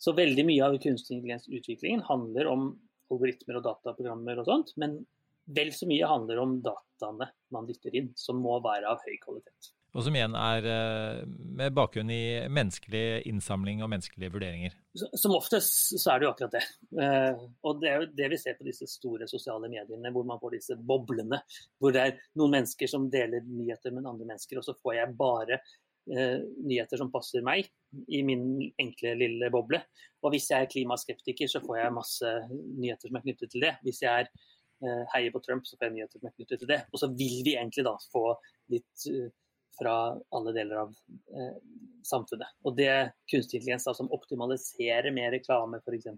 Så 0.02 0.16
veldig 0.18 0.46
mye 0.48 0.66
av 0.68 0.78
kunstig 0.84 1.18
intelligens-utviklingen 1.18 2.06
handler 2.10 2.50
om 2.52 2.68
algoritmer 3.12 3.60
og 3.60 3.68
dataprogrammer 3.68 4.42
og 4.42 4.50
sånt, 4.50 4.74
men 4.82 5.00
vel 5.54 5.74
så 5.76 5.88
mye 5.90 6.08
handler 6.08 6.42
om 6.44 6.60
dataene 6.64 7.30
man 7.54 7.68
dytter 7.68 7.96
inn, 8.00 8.12
som 8.16 8.40
må 8.42 8.60
være 8.64 8.90
av 8.90 9.04
høy 9.04 9.18
kvalitet. 9.24 9.74
Og 9.94 10.02
som 10.02 10.16
igjen 10.18 10.34
er 10.34 10.66
eh, 10.66 11.20
med 11.54 11.74
bakgrunn 11.78 12.10
i 12.10 12.48
menneskelig 12.50 13.28
innsamling 13.30 13.84
og 13.86 13.92
menneskelige 13.92 14.34
vurderinger. 14.34 14.74
Som 14.98 15.36
oftest 15.38 16.00
så 16.02 16.16
er 16.16 16.22
det 16.22 16.26
jo 16.26 16.32
akkurat 16.32 16.56
det. 16.56 16.64
Eh, 17.04 17.44
og 17.62 17.84
det 17.84 17.92
er 17.92 18.02
jo 18.02 18.08
det 18.18 18.30
vi 18.34 18.40
ser 18.42 18.58
på 18.58 18.66
disse 18.66 18.90
store 18.90 19.28
sosiale 19.30 19.70
mediene, 19.70 20.10
hvor 20.16 20.26
man 20.26 20.42
får 20.42 20.56
disse 20.58 20.80
boblene. 20.90 21.44
Hvor 21.78 21.94
det 21.94 22.08
er 22.08 22.18
noen 22.42 22.56
mennesker 22.58 22.90
som 22.90 23.06
deler 23.14 23.46
nyheter 23.46 23.94
med 23.94 24.10
andre 24.10 24.32
mennesker, 24.32 24.58
og 24.58 24.66
så 24.66 24.74
får 24.82 24.98
jeg 24.98 25.16
bare 25.20 25.62
nyheter 26.08 27.00
som 27.00 27.12
passer 27.14 27.46
meg 27.46 27.70
i 28.12 28.20
min 28.28 28.58
enkle, 28.82 29.14
lille 29.16 29.48
boble. 29.54 29.80
Og 30.24 30.34
hvis 30.34 30.50
jeg 30.52 30.66
er 30.66 30.72
klimaskeptiker, 30.72 31.48
så 31.48 31.62
får 31.64 31.78
jeg 31.80 31.96
masse 31.96 32.32
nyheter 32.52 33.08
som 33.08 33.20
er 33.20 33.24
knyttet 33.24 33.54
til 33.54 33.64
det. 33.64 33.72
Hvis 33.86 34.02
jeg 34.04 34.26
er 34.26 34.32
Eh, 34.84 35.04
heier 35.14 35.32
på 35.32 35.40
Trump, 35.40 35.68
så 35.68 35.78
får 35.78 35.88
jeg 35.88 35.96
nyheter 35.96 36.20
som 36.20 36.28
er 36.28 36.36
knyttet 36.36 36.60
til 36.60 36.68
det. 36.68 36.82
Og 36.92 37.00
så 37.00 37.08
vil 37.16 37.38
vi 37.46 37.56
egentlig 37.56 37.86
da 37.88 37.94
få 38.12 38.24
litt 38.74 39.06
uh, 39.14 39.30
fra 39.78 39.94
alle 40.36 40.54
deler 40.58 40.82
av 40.82 40.92
eh, 41.40 41.54
samfunnet. 42.06 42.52
Og 42.68 42.76
det 42.78 42.90
kunstig 43.32 43.62
intelligens 43.62 43.88
da, 43.88 43.94
som 43.98 44.12
optimaliserer 44.14 45.08
med 45.16 45.32
reklame 45.38 45.80
f.eks., 45.80 46.10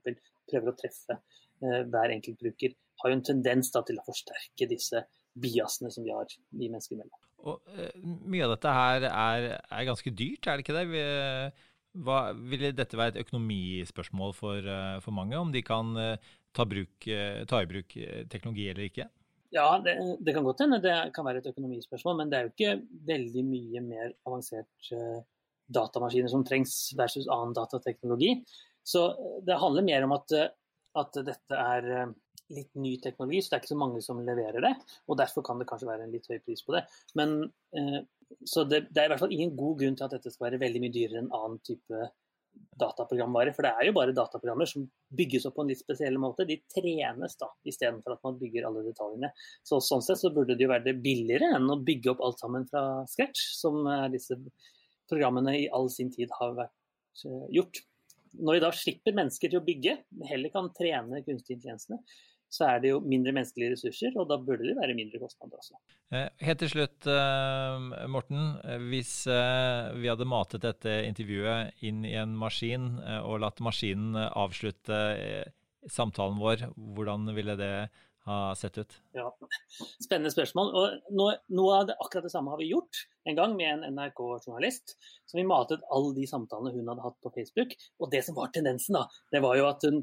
prøver 0.49 0.71
å 0.71 0.75
treffe 0.79 1.19
eh, 1.19 1.83
hver 1.85 2.15
enkelt 2.15 2.41
bruker, 2.41 2.73
har 3.03 3.13
jo 3.13 3.19
en 3.19 3.27
tendens 3.29 3.69
da, 3.75 3.83
til 3.85 4.01
å 4.01 4.07
forsterke 4.07 4.67
disse 4.71 5.05
biasene 5.37 5.93
som 5.93 6.07
vi 6.07 6.15
har 6.15 6.33
i 6.33 6.65
mennesker 6.65 6.97
imellom. 6.97 7.24
Og, 7.43 7.59
mye 8.01 8.45
av 8.45 8.55
dette 8.55 8.71
her 8.73 9.07
er, 9.09 9.49
er, 9.59 9.87
ganske 9.89 10.13
dyrt, 10.13 10.47
er 10.47 10.57
det 10.57 10.65
ikke 10.65 10.77
det? 10.77 10.85
Vi, 10.89 11.03
hva, 12.05 12.19
vil 12.33 12.69
dette 12.75 12.97
være 12.97 13.15
et 13.15 13.21
økonomispørsmål 13.25 14.33
for, 14.37 14.71
for 15.03 15.15
mange? 15.15 15.37
Om 15.37 15.53
de 15.53 15.61
kan 15.65 15.93
ta, 16.55 16.65
bruk, 16.65 17.07
eh, 17.07 17.43
ta 17.45 17.61
i 17.61 17.69
bruk 17.69 17.95
eh, 17.99 18.25
teknologi 18.31 18.67
eller 18.71 18.89
ikke? 18.89 19.07
Ja, 19.55 19.67
det, 19.83 19.95
det, 20.19 20.33
kan 20.35 20.43
godt 20.43 20.65
hende 20.65 20.81
det 20.83 20.95
kan 21.15 21.27
være 21.27 21.43
et 21.43 21.49
økonomispørsmål, 21.51 22.17
men 22.19 22.31
det 22.31 22.37
er 22.37 22.47
jo 22.47 22.53
ikke 22.53 22.73
veldig 23.07 23.43
mye 23.47 23.81
mer 23.85 24.09
avansert 24.27 24.89
uh, 24.91 25.21
datamaskiner 25.71 26.31
som 26.31 26.43
trengs 26.43 26.73
versus 26.97 27.29
annen 27.31 27.53
datateknologi. 27.55 28.33
Så 28.83 29.05
det 29.47 29.59
handler 29.61 29.85
mer 29.85 30.07
om 30.07 30.15
at, 30.17 30.33
at 30.99 31.21
dette 31.29 31.61
er 31.61 32.11
litt 32.53 32.73
ny 32.77 32.95
teknologi, 33.01 33.41
så 33.41 33.51
det 33.51 33.57
er 33.57 33.63
ikke 33.63 33.73
så 33.73 33.79
mange 33.79 34.01
som 34.05 34.19
leverer 34.25 34.61
det. 34.65 34.73
Og 35.09 35.17
derfor 35.19 35.45
kan 35.45 35.61
det 35.61 35.69
kanskje 35.69 35.89
være 35.89 36.05
en 36.05 36.13
litt 36.13 36.27
høy 36.29 36.37
pris 36.43 36.61
på 36.65 36.75
det. 36.75 36.83
Men, 37.17 37.39
eh, 37.77 38.03
så 38.45 38.65
det, 38.67 38.87
det, 38.91 39.01
er 39.01 39.09
i 39.09 39.13
hvert 39.13 39.23
fall 39.23 39.33
ingen 39.33 39.55
god 39.57 39.81
grunn 39.81 39.97
til 39.97 40.07
at 40.07 40.15
dette 40.17 40.33
skal 40.33 40.49
være 40.49 40.61
veldig 40.61 40.83
mye 40.83 40.93
dyrere 40.93 41.23
enn 41.23 41.33
annen 41.33 41.59
type 41.65 42.11
dataprogramvare. 42.79 43.53
For 43.55 43.65
det 43.65 43.73
er 43.73 43.89
jo 43.89 43.95
bare 43.97 44.15
dataprogrammer 44.15 44.69
som 44.69 44.85
bygges 45.15 45.47
opp 45.49 45.57
på 45.57 45.65
en 45.65 45.73
litt 45.73 45.81
spesiell 45.81 46.19
måte. 46.21 46.47
De 46.47 46.59
trenes 46.71 47.35
da, 47.41 47.49
istedenfor 47.67 48.15
at 48.15 48.23
man 48.27 48.39
bygger 48.39 48.69
alle 48.69 48.85
detaljene. 48.85 49.31
Så 49.65 49.81
Sånn 49.83 50.05
sett 50.05 50.21
så 50.21 50.31
burde 50.35 50.55
det 50.55 50.67
jo 50.67 50.71
være 50.71 50.95
billigere 51.01 51.55
enn 51.57 51.67
å 51.71 51.81
bygge 51.83 52.13
opp 52.13 52.23
alt 52.25 52.41
sammen 52.41 52.69
fra 52.69 52.85
scratch, 53.11 53.49
som 53.57 53.83
disse 54.13 54.37
programmene 55.09 55.57
i 55.59 55.67
all 55.73 55.89
sin 55.93 56.11
tid 56.13 56.31
har 56.39 56.55
vært 56.57 57.25
eh, 57.27 57.49
gjort. 57.59 57.81
Når 58.35 58.57
vi 58.57 58.63
da 58.63 58.71
slipper 58.75 59.15
mennesker 59.15 59.51
til 59.51 59.61
å 59.61 59.65
bygge, 59.65 59.97
heller 60.27 60.51
kan 60.51 60.71
trene 60.75 61.21
kunstig 61.23 61.55
intelligensene, 61.55 62.01
så 62.51 62.67
er 62.69 62.81
det 62.83 62.91
jo 62.93 63.01
mindre 63.03 63.33
menneskelige 63.35 63.73
ressurser, 63.73 64.15
og 64.19 64.29
da 64.29 64.37
burde 64.41 64.67
det 64.67 64.77
være 64.77 64.95
mindre 64.97 65.19
kostnader 65.21 65.59
også. 65.59 65.77
Eh, 66.13 66.29
helt 66.47 66.61
til 66.61 66.71
slutt, 66.71 67.09
eh, 67.11 68.07
Morten. 68.11 68.47
Hvis 68.89 69.13
eh, 69.31 69.91
vi 69.99 70.09
hadde 70.11 70.29
matet 70.29 70.63
dette 70.65 70.95
intervjuet 71.09 71.85
inn 71.85 72.05
i 72.07 72.15
en 72.21 72.35
maskin 72.39 72.95
og 73.25 73.39
latt 73.43 73.61
maskinen 73.65 74.15
avslutte 74.15 74.99
samtalen 75.91 76.39
vår, 76.41 76.69
hvordan 76.95 77.29
ville 77.35 77.57
det 77.59 77.73
ha 78.25 78.37
sett 78.57 78.77
ut? 78.77 78.93
Ja, 79.13 79.27
Spennende 80.01 80.31
spørsmål. 80.33 80.71
og 80.73 81.13
noe, 81.13 81.35
noe, 81.53 81.79
av 81.79 81.89
det, 81.89 81.95
akkurat 82.01 82.25
det 82.25 82.33
samme 82.33 82.53
har 82.53 82.61
vi 82.61 82.71
gjort 82.71 83.03
en 83.29 83.37
gang 83.37 83.53
med 83.57 83.69
en 83.69 83.97
NRK-journalist. 83.99 84.95
som 85.25 85.37
Vi 85.37 85.45
matet 85.45 85.85
alle 85.93 86.13
de 86.17 86.25
samtalene 86.29 86.73
hun 86.73 86.89
hadde 86.89 87.05
hatt 87.05 87.19
på 87.21 87.33
Facebook. 87.35 87.75
Og 88.01 88.09
det 88.11 88.23
som 88.25 88.37
var 88.37 88.49
tendensen, 88.53 88.97
da, 88.97 89.05
det 89.31 89.43
var 89.45 89.57
jo 89.59 89.67
at 89.69 89.85
hun, 89.85 90.01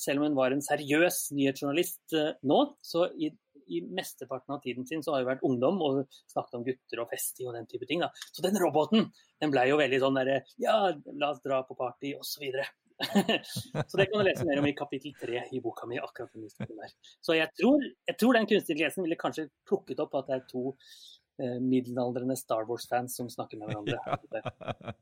selv 0.00 0.20
om 0.20 0.28
hun 0.28 0.36
var 0.38 0.54
en 0.54 0.64
seriøs 0.64 1.26
nyhetsjournalist 1.36 2.14
eh, 2.16 2.34
nå, 2.48 2.60
så 2.84 3.08
i, 3.20 3.28
i 3.68 3.82
mesteparten 3.84 4.54
av 4.54 4.62
tiden 4.64 4.86
sin 4.88 5.02
så 5.04 5.14
har 5.14 5.24
hun 5.24 5.32
vært 5.32 5.44
ungdom 5.48 5.82
og 5.84 6.02
snakket 6.32 6.58
om 6.58 6.64
gutter 6.68 7.02
og 7.02 7.10
festing 7.12 7.50
og 7.50 7.58
den 7.58 7.68
type 7.70 7.88
ting. 7.88 8.04
da. 8.04 8.12
Så 8.32 8.44
den 8.44 8.56
roboten 8.62 9.10
den 9.42 9.52
ble 9.52 9.66
jo 9.68 9.80
veldig 9.80 10.00
sånn 10.02 10.20
derre 10.20 10.42
Ja, 10.62 10.76
la 11.12 11.32
oss 11.34 11.42
dra 11.44 11.62
på 11.68 11.76
party, 11.78 12.14
osv. 12.18 12.48
så 12.52 12.70
så 13.88 13.98
det 13.98 14.06
kan 14.10 14.20
du 14.20 14.26
lese 14.28 14.44
mer 14.46 14.60
om 14.60 14.68
i 14.68 14.76
kapittel 14.78 15.14
tre 15.18 15.40
i 15.50 15.60
boka 15.60 15.88
mi. 15.90 15.98
akkurat 15.98 16.32
den 16.32 16.76
der. 16.78 16.92
Så 17.20 17.34
jeg 17.34 17.50
tror, 17.58 17.82
jeg 17.82 18.18
tror 18.20 18.38
den 18.38 18.46
kunstige 18.46 18.76
intelligensen 18.76 19.06
ville 19.08 19.18
kanskje 19.18 19.48
plukket 19.68 20.00
opp 20.04 20.14
at 20.20 20.28
det 20.30 20.36
er 20.38 20.44
to 20.52 20.64
eh, 21.42 21.58
middelaldrende 21.58 22.38
Star 22.38 22.68
Wars-fans 22.68 23.16
som 23.18 23.30
snakker 23.32 23.58
med 23.58 23.72
hverandre. 23.72 23.98
Ja. 23.98 24.94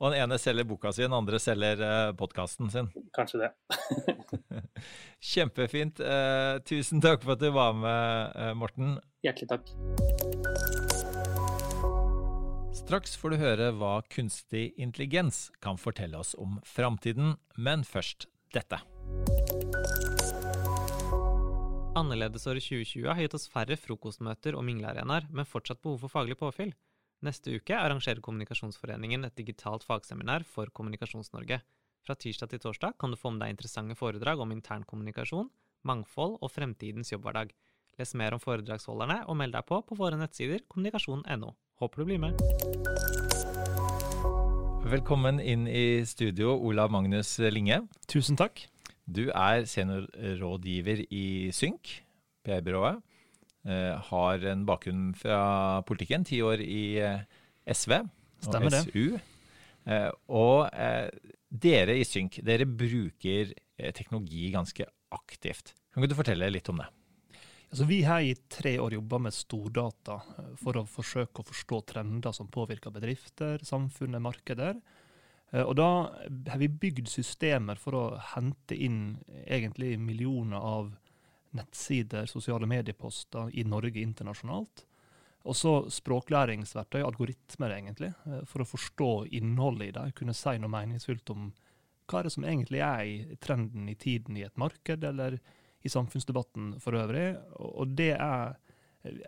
Og 0.00 0.12
den 0.12 0.20
ene 0.22 0.38
selger 0.40 0.66
boka 0.68 0.92
si, 0.92 1.04
den 1.06 1.16
andre 1.16 1.40
selger 1.42 1.80
uh, 1.80 2.12
podkasten 2.18 2.70
sin. 2.72 2.90
Kanskje 3.16 3.46
det. 3.46 3.50
Kjempefint. 5.32 6.02
Uh, 6.02 6.58
tusen 6.68 7.02
takk 7.04 7.24
for 7.24 7.36
at 7.36 7.44
du 7.44 7.50
var 7.54 7.76
med, 7.76 8.36
uh, 8.36 8.52
Morten. 8.58 8.96
Hjertelig 9.26 9.50
takk. 9.54 9.72
Straks 12.76 13.16
får 13.18 13.32
du 13.32 13.40
høre 13.40 13.70
hva 13.74 13.96
kunstig 14.12 14.68
intelligens 14.78 15.48
kan 15.64 15.80
fortelle 15.80 16.20
oss 16.20 16.36
om 16.38 16.60
framtiden, 16.62 17.34
men 17.58 17.82
først 17.82 18.28
dette. 18.54 18.78
Annerledesåret 21.96 22.62
2020 22.62 23.08
har 23.08 23.24
gitt 23.24 23.34
oss 23.34 23.48
færre 23.50 23.78
frokostmøter 23.80 24.54
og 24.54 24.62
minglearenaer, 24.68 25.26
men 25.32 25.48
fortsatt 25.48 25.80
behov 25.80 26.04
for 26.04 26.12
faglig 26.12 26.36
påfyll. 26.38 26.74
Neste 27.26 27.56
uke 27.58 27.74
arrangerer 27.74 28.20
Kommunikasjonsforeningen 28.22 29.26
et 29.26 29.34
digitalt 29.34 29.82
fagseminar 29.82 30.44
for 30.46 30.70
Kommunikasjons-Norge. 30.70 31.56
Fra 32.06 32.14
tirsdag 32.14 32.52
til 32.52 32.60
torsdag 32.62 32.94
kan 33.00 33.10
du 33.10 33.18
få 33.18 33.32
med 33.34 33.42
deg 33.42 33.54
interessante 33.54 33.96
foredrag 33.98 34.38
om 34.44 34.52
internkommunikasjon, 34.54 35.48
mangfold 35.82 36.36
og 36.38 36.52
fremtidens 36.54 37.10
jobbhverdag. 37.10 37.50
Les 37.98 38.14
mer 38.14 38.36
om 38.36 38.42
foredragsholderne 38.42 39.24
og 39.26 39.38
meld 39.40 39.56
deg 39.56 39.66
på 39.66 39.80
på 39.88 39.98
våre 39.98 40.20
nettsider 40.20 40.62
kommunikasjon.no. 40.70 41.50
Håper 41.82 42.04
du 42.04 42.12
blir 42.12 42.22
med. 42.22 42.38
Velkommen 44.86 45.42
inn 45.42 45.66
i 45.66 46.06
studio, 46.06 46.54
Olav 46.54 46.94
Magnus 46.94 47.40
Linge. 47.42 47.80
Tusen 48.06 48.38
takk. 48.38 48.68
Du 49.02 49.32
er 49.32 49.66
seniorrådgiver 49.66 51.08
i 51.10 51.50
Synk, 51.50 51.90
PR-byrået. 52.46 53.02
Eh, 53.66 54.10
har 54.10 54.44
en 54.52 54.66
bakgrunn 54.68 55.08
fra 55.18 55.40
politikken, 55.88 56.26
ti 56.26 56.38
år 56.46 56.62
i 56.62 56.98
eh, 57.02 57.24
SV 57.66 57.98
Stemmer 58.46 58.78
og 58.78 58.92
SU. 58.92 59.16
Det. 59.86 59.98
og 60.34 60.66
dere 61.62 61.94
i 61.94 62.04
Synk, 62.04 62.40
dere 62.44 62.66
bruker 62.66 63.52
teknologi 63.94 64.48
ganske 64.50 64.84
aktivt. 65.14 65.72
Kan 65.92 66.02
ikke 66.02 66.12
du 66.12 66.18
fortelle 66.18 66.50
litt 66.50 66.68
om 66.68 66.82
det? 66.82 66.88
Altså, 67.70 67.84
vi 67.84 68.02
har 68.06 68.22
i 68.22 68.34
tre 68.48 68.76
år 68.78 68.94
jobba 68.94 69.18
med 69.26 69.34
stordata 69.34 70.20
eh, 70.38 70.52
for 70.60 70.78
å 70.78 70.86
forsøke 70.88 71.42
å 71.42 71.48
forstå 71.48 71.80
trender 71.90 72.34
som 72.36 72.50
påvirker 72.52 72.94
bedrifter, 72.94 73.62
samfunnet, 73.66 74.22
markeder. 74.22 74.78
Eh, 75.50 75.64
og 75.64 75.74
da 75.80 75.88
har 76.52 76.62
vi 76.62 76.70
bygd 76.70 77.10
systemer 77.10 77.80
for 77.82 77.98
å 77.98 78.04
hente 78.34 78.78
inn 78.78 79.18
egentlig 79.44 79.96
millioner 79.98 80.62
av 80.62 80.94
nettsider, 81.56 82.28
sosiale 82.30 82.68
medieposter 82.70 83.50
i 83.56 83.64
Norge 83.68 84.02
internasjonalt. 84.02 84.84
Og 85.46 85.54
så 85.54 85.74
språklæringsverktøy, 85.94 87.02
algoritmer 87.06 87.76
egentlig, 87.76 88.12
eh, 88.26 88.42
for 88.50 88.62
å 88.62 88.68
forstå 88.68 89.10
innholdet 89.38 89.88
i 89.88 89.94
det. 89.94 90.14
Kunne 90.18 90.34
si 90.34 90.56
noe 90.58 90.72
meningsfylt 90.72 91.30
om 91.34 91.52
hva 92.06 92.20
er 92.20 92.26
det 92.26 92.34
som 92.34 92.46
egentlig 92.46 92.82
er 92.82 93.02
i 93.02 93.36
trenden 93.42 93.88
i 93.90 93.96
tiden 93.98 94.36
i 94.38 94.44
et 94.46 94.56
marked, 94.56 95.04
eller 95.04 95.38
i 95.82 95.90
samfunnsdebatten 95.90 96.80
for 96.82 96.98
øvrig. 96.98 97.36
Og 97.58 97.94
det 97.98 98.12
er 98.14 98.56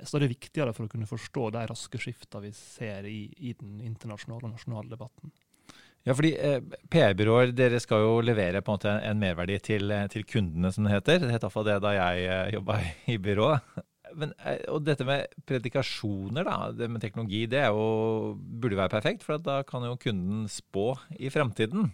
stadig 0.06 0.30
viktigere 0.32 0.74
for 0.74 0.86
å 0.86 0.92
kunne 0.92 1.08
forstå 1.08 1.50
de 1.54 1.64
raske 1.70 2.00
skiftene 2.02 2.48
vi 2.48 2.52
ser 2.56 3.06
i, 3.08 3.20
i, 3.38 3.54
den 3.58 3.80
internasjonale 3.84 4.48
og 4.48 4.54
nasjonale 4.56 4.90
debatten. 4.90 5.32
Ja, 6.08 6.14
fordi 6.16 6.30
eh, 6.40 6.62
PR-byråer 6.88 7.50
dere 7.52 7.78
skal 7.84 8.00
jo 8.00 8.12
levere 8.24 8.62
på 8.64 8.72
en 8.72 8.78
måte 8.78 8.94
en 9.04 9.18
merverdi 9.20 9.58
til, 9.60 9.92
til 10.08 10.24
kundene, 10.24 10.70
som 10.72 10.86
det 10.86 10.94
heter. 10.94 11.20
Det 11.20 11.34
het 11.34 11.44
iallfall 11.44 11.66
det 11.68 11.74
da 11.84 11.92
jeg 11.92 12.22
eh, 12.24 12.52
jobba 12.54 12.78
i 13.12 13.18
byrået. 13.20 13.82
Men, 14.16 14.32
eh, 14.40 14.62
og 14.72 14.86
dette 14.86 15.04
med 15.04 15.28
predikasjoner, 15.48 16.48
da, 16.48 16.70
det 16.72 16.88
med 16.88 17.04
teknologi, 17.04 17.42
det 17.50 17.66
jo, 17.66 18.38
burde 18.38 18.80
være 18.80 18.94
perfekt. 18.94 19.26
For 19.26 19.36
da 19.42 19.60
kan 19.68 19.84
jo 19.84 19.98
kunden 20.00 20.46
spå 20.48 20.94
i 21.20 21.28
fremtiden. 21.34 21.92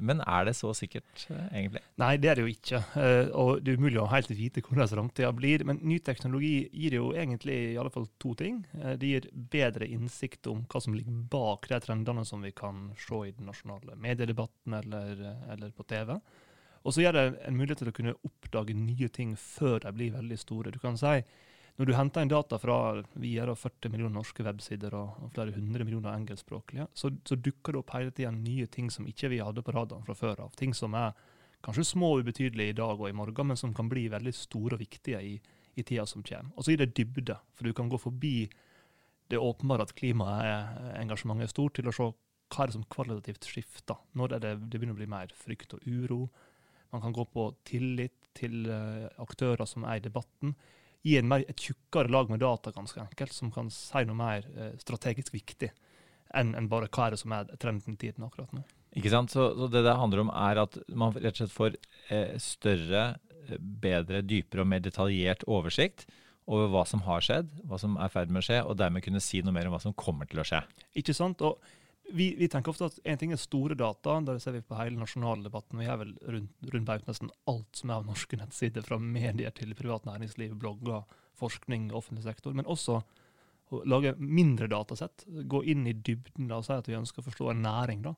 Men 0.00 0.22
er 0.24 0.46
det 0.48 0.54
så 0.56 0.70
sikkert, 0.76 1.26
eh, 1.28 1.48
egentlig? 1.52 1.82
Nei, 2.00 2.16
det 2.16 2.30
er 2.30 2.38
det 2.38 2.44
jo 2.46 2.52
ikke. 2.52 2.80
Eh, 2.96 3.28
og 3.36 3.60
det 3.60 3.72
er 3.72 3.80
umulig 3.80 4.00
å 4.00 4.08
helt 4.08 4.30
vite 4.32 4.62
hvordan 4.64 4.88
framtida 4.88 5.32
blir. 5.36 5.64
Men 5.68 5.82
ny 5.84 5.98
teknologi 6.00 6.68
gir 6.72 6.96
jo 6.96 7.10
egentlig 7.12 7.58
i 7.72 7.76
alle 7.80 7.92
fall 7.92 8.08
to 8.22 8.32
ting. 8.38 8.62
Eh, 8.80 8.94
det 8.96 9.10
gir 9.10 9.28
bedre 9.32 9.88
innsikt 9.88 10.48
om 10.48 10.64
hva 10.64 10.80
som 10.80 10.96
ligger 10.96 11.20
bak 11.32 11.68
de 11.68 11.80
trendene 11.84 12.24
som 12.24 12.40
vi 12.42 12.54
kan 12.56 12.90
se 12.96 13.20
i 13.28 13.34
den 13.36 13.50
nasjonale 13.50 13.98
mediedebatten 14.00 14.80
eller, 14.80 15.22
eller 15.52 15.76
på 15.76 15.84
TV. 15.84 16.16
Og 16.82 16.94
så 16.94 17.04
gir 17.04 17.14
det 17.14 17.26
en 17.46 17.56
mulighet 17.56 17.84
til 17.84 17.92
å 17.92 17.94
kunne 17.94 18.18
oppdage 18.26 18.74
nye 18.74 19.08
ting 19.12 19.36
før 19.38 19.82
de 19.84 19.92
blir 19.94 20.16
veldig 20.16 20.38
store. 20.40 20.72
Du 20.74 20.80
kan 20.82 20.96
si 20.98 21.20
når 21.78 21.88
du 21.88 21.94
henter 21.96 22.24
inn 22.24 22.30
data 22.30 22.58
fra 22.60 22.76
vi 23.16 23.32
er 23.40 23.48
40 23.48 23.92
millioner 23.92 24.18
norske 24.18 24.44
websider 24.44 24.92
og, 24.98 25.30
flere 25.32 25.54
hundre 25.56 25.86
millioner 25.86 26.12
engelskspråklige, 26.12 26.88
så, 26.94 27.10
så, 27.24 27.38
dukker 27.40 27.72
det 27.72 27.80
opp 27.80 27.94
hele 27.96 28.12
tida 28.12 28.32
nye 28.34 28.66
ting 28.68 28.90
som 28.92 29.06
ikke 29.08 29.30
vi 29.32 29.40
hadde 29.40 29.64
på 29.64 29.72
radaren 29.72 30.04
fra 30.04 30.16
før 30.16 30.44
av. 30.44 30.52
Ting 30.58 30.76
som 30.76 30.92
er 30.98 31.16
kanskje 31.64 31.86
små 31.94 32.12
og 32.12 32.26
ubetydelige 32.26 32.74
i 32.74 32.76
dag 32.76 33.00
og 33.00 33.08
i 33.08 33.16
morgen, 33.16 33.48
men 33.48 33.58
som 33.58 33.72
kan 33.74 33.88
bli 33.88 34.04
veldig 34.12 34.34
store 34.36 34.76
og 34.76 34.82
viktige 34.82 35.22
i, 35.24 35.32
i 35.74 35.84
tida 35.86 36.04
som 36.08 36.24
kommer. 36.26 36.52
Og 36.56 36.66
så 36.66 36.74
gir 36.74 36.82
det 36.82 36.92
dybde, 36.98 37.38
for 37.56 37.68
du 37.68 37.76
kan 37.78 37.88
gå 37.88 38.00
forbi 38.02 38.36
det 39.32 39.40
åpenbare 39.40 39.86
at 39.86 39.94
klimaengasjementet 39.96 41.48
er 41.48 41.54
stort, 41.54 41.78
til 41.78 41.88
å 41.88 41.96
se 41.96 42.10
hva 42.52 42.66
er 42.66 42.68
det 42.68 42.76
som 42.76 42.84
kvalitativt 42.92 43.48
skifter. 43.48 43.96
Når 44.18 44.34
det, 44.34 44.52
det 44.68 44.76
begynner 44.76 44.92
å 44.92 45.00
bli 45.00 45.08
mer 45.08 45.32
frykt 45.40 45.72
og 45.78 45.86
uro. 45.88 46.26
Man 46.92 47.00
kan 47.00 47.14
gå 47.16 47.24
på 47.32 47.46
tillit 47.64 48.28
til 48.36 48.66
uh, 48.68 49.08
aktører 49.24 49.64
som 49.68 49.86
er 49.88 49.96
i 49.96 50.04
debatten 50.04 50.52
gi 51.02 51.16
en 51.18 51.28
mer, 51.28 51.44
et 51.50 51.58
tjukkere 51.58 52.10
lag 52.12 52.30
med 52.30 52.42
data, 52.42 52.72
ganske 52.74 53.00
enkelt, 53.02 53.34
som 53.34 53.50
kan 53.54 53.70
si 53.74 54.04
noe 54.06 54.18
mer 54.18 54.46
eh, 54.56 54.76
strategisk 54.82 55.34
viktig 55.34 55.72
enn 56.32 56.54
en 56.56 56.68
bare 56.70 56.88
hva 56.88 57.06
er 57.06 57.14
det 57.14 57.20
som 57.20 57.34
er 57.36 57.50
trenden 57.60 57.96
i 57.96 58.00
tiden 58.00 58.24
akkurat 58.24 58.54
nå. 58.56 58.62
Ikke 58.96 59.12
sant? 59.12 59.32
Så, 59.32 59.50
så, 59.56 59.68
det 59.72 59.84
det 59.86 59.96
handler 59.96 60.24
om, 60.24 60.32
er 60.32 60.62
at 60.62 60.78
man 60.88 61.14
rett 61.16 61.34
og 61.34 61.42
slett 61.42 61.54
får 61.54 61.76
eh, 62.12 62.34
større, 62.40 63.04
eh, 63.46 63.60
bedre, 63.60 64.22
dypere 64.24 64.64
og 64.64 64.70
mer 64.72 64.82
detaljert 64.84 65.44
oversikt 65.48 66.06
over 66.50 66.72
hva 66.72 66.82
som 66.88 67.04
har 67.06 67.22
skjedd, 67.24 67.52
hva 67.68 67.78
som 67.80 67.94
er 67.96 68.10
i 68.10 68.12
ferd 68.12 68.32
med 68.32 68.42
å 68.42 68.46
skje, 68.48 68.58
og 68.66 68.78
dermed 68.80 69.04
kunne 69.04 69.22
si 69.22 69.40
noe 69.44 69.54
mer 69.54 69.68
om 69.68 69.76
hva 69.76 69.82
som 69.82 69.94
kommer 69.96 70.28
til 70.28 70.42
å 70.42 70.46
skje. 70.46 70.60
Ikke 70.98 71.14
sant? 71.16 71.44
Og 71.44 71.60
vi, 72.10 72.34
vi, 72.38 72.48
tenker 72.48 72.72
ofte 72.72 72.88
at 72.90 72.98
en 73.08 73.18
ting 73.20 73.32
er 73.32 73.40
store 73.40 73.76
data, 73.78 74.18
der 74.26 74.40
ser 74.42 74.56
vi 74.56 74.64
på 74.66 74.76
hele 74.76 75.00
nasjonaldebatten. 75.00 75.78
Vi 75.80 75.88
har 75.88 76.00
vel 76.00 76.12
rundt, 76.22 76.52
rundt 76.74 77.08
nesten 77.08 77.30
alt 77.48 77.78
som 77.78 77.90
er 77.90 78.00
av 78.00 78.08
norske 78.08 78.36
nettsider, 78.36 78.84
fra 78.86 78.98
medier 79.00 79.54
til 79.56 79.74
privat 79.78 80.06
næringsliv, 80.08 80.56
blogger, 80.60 81.06
forskning, 81.40 81.90
offentlig 81.96 82.26
sektor. 82.26 82.56
Men 82.56 82.68
også 82.70 83.00
å 83.72 83.80
lage 83.88 84.14
mindre 84.18 84.68
datasett. 84.68 85.24
Gå 85.26 85.62
inn 85.72 85.86
i 85.88 85.96
dybden 85.96 86.52
og 86.52 86.66
si 86.66 86.76
at 86.76 86.90
vi 86.90 86.98
ønsker 86.98 87.22
å 87.22 87.28
forstå 87.30 87.52
en 87.52 87.64
næring. 87.64 88.02
da. 88.04 88.14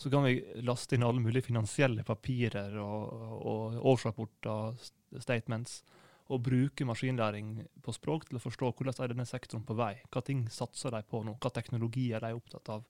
Så 0.00 0.08
kan 0.12 0.24
vi 0.24 0.38
laste 0.64 0.96
inn 0.96 1.04
alle 1.04 1.20
mulige 1.20 1.50
finansielle 1.50 2.06
papirer 2.08 2.78
og, 2.80 3.34
og 3.44 3.90
årsrapporter, 3.92 4.78
statements 5.20 5.82
og 6.30 6.44
bruke 6.46 6.86
maskinlæring 6.86 7.56
på 7.82 7.92
språk 7.92 8.28
til 8.28 8.38
å 8.38 8.42
forstå 8.42 8.70
hvordan 8.70 9.02
er 9.02 9.12
denne 9.12 9.26
sektoren 9.26 9.64
på 9.66 9.74
vei. 9.78 9.96
Hva 10.14 10.22
ting 10.24 10.44
satser 10.52 10.94
de 10.94 11.02
på 11.10 11.24
nå, 11.26 11.34
hva 11.42 11.50
teknologier 11.52 12.22
de 12.22 12.30
er 12.30 12.38
opptatt 12.38 12.70
av, 12.70 12.84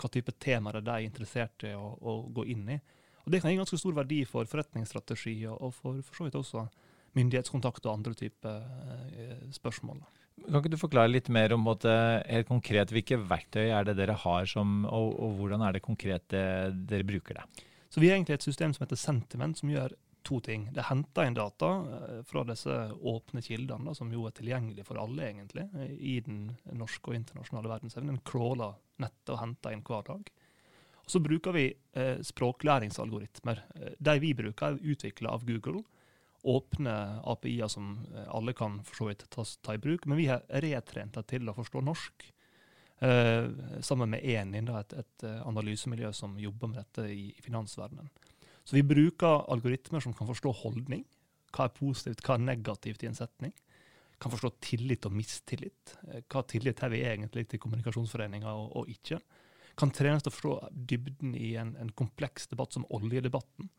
hva 0.00 0.10
type 0.12 0.34
temaer 0.42 0.80
de 0.80 0.94
er 0.94 1.06
interessert 1.06 1.66
i 1.68 1.74
å, 1.76 1.92
å, 2.00 2.16
gå 2.32 2.46
inn 2.52 2.68
i. 2.76 2.78
Og 3.24 3.32
Det 3.34 3.42
kan 3.42 3.52
gi 3.52 3.60
ganske 3.60 3.78
stor 3.80 3.96
verdi 3.98 4.22
for 4.28 4.48
forretningsstrategi 4.48 5.36
og 5.52 5.74
for, 5.76 6.00
for 6.06 6.16
så 6.16 6.26
vidt 6.28 6.38
også 6.40 6.64
myndighetskontakt 7.18 7.86
og 7.86 7.98
andre 7.98 8.16
typer 8.16 8.62
eh, 9.12 9.46
spørsmål. 9.54 10.00
Kan 10.40 10.62
ikke 10.62 10.72
du 10.72 10.80
forklare 10.80 11.10
litt 11.10 11.28
mer 11.32 11.52
om 11.52 11.64
måte, 11.66 11.90
helt 12.24 12.48
konkret 12.48 12.92
hvilke 12.94 13.18
verktøy 13.20 13.66
er 13.68 13.84
det 13.86 13.98
dere 13.98 14.16
har, 14.22 14.46
som, 14.48 14.84
og, 14.88 15.12
og, 15.20 15.34
hvordan 15.40 15.64
er 15.66 15.76
det 15.76 15.84
konkret 15.84 16.24
det, 16.32 16.44
dere 16.88 17.06
bruker 17.06 17.40
det? 17.40 17.66
Så 17.90 18.00
Vi 18.00 18.08
har 18.08 18.16
egentlig 18.16 18.38
et 18.38 18.46
system 18.46 18.72
som 18.72 18.86
heter 18.86 18.98
Sentiment, 18.98 19.58
som 19.58 19.70
gjør 19.70 19.96
to 20.26 20.38
ting. 20.44 20.68
Det 20.74 20.86
henter 20.88 21.26
inn 21.26 21.36
data 21.36 21.70
eh, 21.80 22.20
fra 22.28 22.44
disse 22.48 22.76
åpne 23.12 23.42
kildene, 23.44 23.94
som 23.96 24.12
jo 24.12 24.26
er 24.28 24.36
tilgjengelige 24.36 24.86
for 24.88 25.00
alle, 25.02 25.26
egentlig, 25.28 25.66
i 25.98 26.20
den 26.24 26.46
norske 26.76 27.12
og 27.12 27.18
internasjonale 27.18 27.72
verdensevnen. 27.72 28.14
Den 28.14 28.24
crawler 28.26 28.78
nettet 29.02 29.34
og 29.34 29.40
henter 29.42 29.74
inn 29.74 29.84
hver 29.86 30.06
dag. 30.06 30.30
Og 31.00 31.14
så 31.14 31.22
bruker 31.22 31.56
vi 31.56 31.64
eh, 31.98 32.20
språklæringsalgoritmer. 32.26 33.64
Eh, 33.76 33.96
de 33.98 34.18
vi 34.22 34.34
bruker, 34.38 34.76
er 34.76 34.92
utvikla 34.94 35.34
av 35.34 35.46
Google. 35.48 35.82
åpne 36.42 36.92
API-er 37.28 37.68
som 37.68 37.98
eh, 38.14 38.28
alle 38.28 38.54
kan 38.56 38.78
for 38.84 38.96
så 38.96 39.08
vidt 39.10 39.26
ta, 39.28 39.44
ta, 39.44 39.74
i 39.74 39.82
bruk. 39.82 40.06
Men 40.06 40.20
vi 40.20 40.28
har 40.30 40.44
retrent 40.64 41.18
det 41.18 41.26
til 41.34 41.48
å 41.48 41.56
forstå 41.56 41.82
norsk. 41.84 42.28
Eh, 43.00 43.48
sammen 43.80 44.12
med 44.12 44.24
Enin, 44.24 44.68
et, 44.76 44.92
et, 44.92 45.24
eh, 45.24 45.40
analysemiljø 45.48 46.12
som 46.12 46.38
jobber 46.38 46.72
med 46.72 46.82
dette 46.82 47.08
i, 47.12 47.30
i 47.32 47.44
finansverdenen. 47.44 48.10
Så 48.64 48.76
vi 48.76 48.84
bruker 48.84 49.48
algoritmer 49.50 50.04
som 50.04 50.14
kan 50.16 50.28
forstå 50.28 50.52
holdning. 50.62 51.04
Hva 51.50 51.66
er 51.66 51.74
positivt, 51.74 52.22
hva 52.22 52.36
er 52.36 52.44
negativt 52.44 53.02
i 53.02 53.08
en 53.10 53.18
setning. 53.18 53.54
Kan 54.20 54.32
forstå 54.34 54.52
tillit 54.60 55.06
og 55.08 55.14
mistillit. 55.16 55.96
Eh, 56.08 56.24
hva 56.28 56.44
tillit 56.48 56.82
har 56.84 56.92
vi 56.92 57.04
egentlig 57.08 57.46
til 57.48 57.62
kommunikasjonsforeninger 57.62 58.50
og, 58.50 58.74
og 58.80 58.90
ikke. 58.92 59.20
Kan 59.80 59.94
trenes 59.96 60.24
til 60.24 60.32
å 60.32 60.36
forstå 60.36 60.56
dybden 60.90 61.36
i 61.38 61.54
en, 61.60 61.76
en 61.80 61.92
kompleks 61.96 62.50
debatt 62.50 62.76
som 62.76 62.88
oljedebatten 62.92 63.70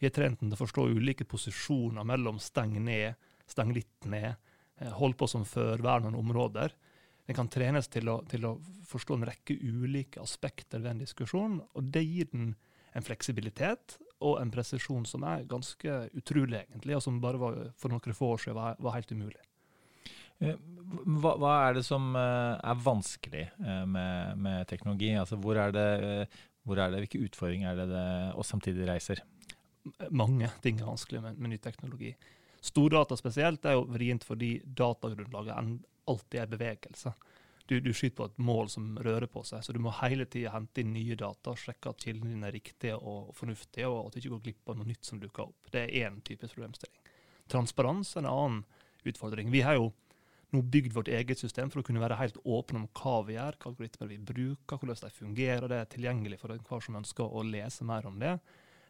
vi 0.00 0.08
har 0.08 0.14
trent 0.16 0.40
til 0.40 0.54
å 0.54 0.56
forstå 0.56 0.86
ulike 0.96 1.26
posisjoner 1.28 2.06
mellom 2.08 2.38
steng 2.40 2.78
ned, 2.80 3.18
steng 3.44 3.74
litt 3.76 4.06
ned, 4.08 4.32
eh, 4.80 4.92
hold 4.96 5.18
på 5.20 5.28
som 5.28 5.44
før, 5.44 5.82
vær 5.84 6.00
noen 6.00 6.16
områder. 6.16 6.72
Den 7.28 7.36
kan 7.36 7.50
trenes 7.52 7.88
til 7.92 8.08
å, 8.08 8.22
til 8.24 8.46
å, 8.48 8.54
forstå 8.88 9.18
en 9.18 9.26
rekke 9.28 9.58
ulike 9.60 10.22
aspekter 10.22 10.80
ved 10.80 10.94
en 10.94 11.02
diskusjon. 11.04 11.60
og 11.60 11.92
Det 11.92 12.02
gir 12.02 12.30
den 12.32 12.54
en 12.96 13.04
fleksibilitet 13.04 13.98
og 14.24 14.40
en 14.40 14.50
presisjon 14.50 15.04
som 15.06 15.22
er 15.28 15.44
ganske 15.44 16.00
utrolig, 16.16 16.64
egentlig, 16.64 16.96
og 16.96 17.04
som 17.04 17.20
bare 17.20 17.38
var, 17.38 17.60
for 17.76 17.92
noen 17.92 18.16
få 18.16 18.32
år 18.34 18.42
siden 18.46 18.56
var, 18.56 18.80
var 18.80 18.96
helt 18.96 19.12
umulig. 19.12 19.49
Eh, 20.40 20.56
hva, 21.20 21.36
hva, 21.38 21.56
er 21.68 21.78
det 21.78 21.84
som 21.86 22.12
eh, 22.18 22.54
er 22.58 22.84
vanskelig 22.84 23.44
med, 23.86 24.38
med 24.42 24.66
teknologi? 24.70 25.12
Altså, 25.14 25.38
hvor, 25.38 25.60
er 25.60 25.74
det, 25.76 25.90
hvor 26.66 26.80
er 26.80 26.90
det, 26.90 27.04
hvilke 27.04 27.26
utfordringer 27.28 27.72
er 27.72 27.82
det 27.82 27.90
det 27.92 28.08
og 28.34 28.46
samtidig 28.48 28.88
reiser? 28.90 29.22
mange 30.10 30.50
ting 30.62 30.80
er 30.80 30.88
vanskelig 30.88 31.22
med, 31.22 31.38
med 31.38 31.54
ny 31.54 31.58
teknologi. 31.58 32.14
Stordata 32.60 33.16
spesielt 33.16 33.64
er 33.64 33.78
jo 33.78 33.86
vrient 33.88 34.24
fordi 34.24 34.58
datagrunnlaget 34.64 35.56
alltid 36.10 36.40
er 36.42 36.50
bevegelse. 36.50 37.12
Du, 37.70 37.78
du, 37.80 37.92
skyter 37.94 38.16
på 38.18 38.26
et 38.26 38.40
mål 38.42 38.68
som 38.68 38.98
rører 38.98 39.28
på 39.30 39.44
seg, 39.46 39.62
så 39.62 39.72
du 39.72 39.78
må 39.82 39.92
hele 40.00 40.26
tida 40.26 40.50
hente 40.56 40.82
inn 40.82 40.90
nye 40.92 41.14
data, 41.16 41.54
sjekke 41.54 41.92
at 41.92 42.02
kildene 42.02 42.34
dine 42.34 42.48
er 42.48 42.56
riktige 42.56 42.96
og 42.98 43.30
fornuftige, 43.38 43.86
og 43.86 44.08
at 44.08 44.16
du 44.16 44.20
ikke 44.20 44.32
går 44.34 44.42
glipp 44.48 44.72
av 44.72 44.80
noe 44.80 44.90
nytt 44.90 45.06
som 45.06 45.20
dukker 45.22 45.46
opp. 45.46 45.70
Det 45.70 45.84
er 45.84 46.08
én 46.08 46.18
type 46.26 46.50
problemstilling. 46.50 47.12
Transparens 47.50 48.16
er 48.16 48.24
en 48.24 48.32
annen 48.32 48.64
utfordring. 49.06 49.52
Vi 49.54 49.62
har 49.62 49.78
jo 49.78 49.92
nå 50.54 50.62
bygd 50.62 50.94
vårt 50.96 51.08
eget 51.08 51.38
system 51.38 51.70
for 51.70 51.80
å 51.80 51.86
kunne 51.86 52.02
være 52.02 52.18
helt 52.18 52.38
åpne 52.42 52.82
om 52.82 52.88
hva 53.00 53.16
vi 53.26 53.36
gjør, 53.36 53.58
hva 53.60 53.70
algoritmer 53.70 54.10
vi 54.10 54.18
bruker, 54.18 54.80
hvordan 54.80 54.98
de 55.04 55.10
fungerer. 55.14 55.68
Det 55.70 55.78
er 55.78 55.90
tilgjengelig 55.94 56.40
for 56.42 56.54
enhver 56.54 56.84
som 56.84 56.98
ønsker 57.00 57.36
å 57.36 57.44
lese 57.46 57.86
mer 57.86 58.08
om 58.10 58.18
det. 58.22 58.36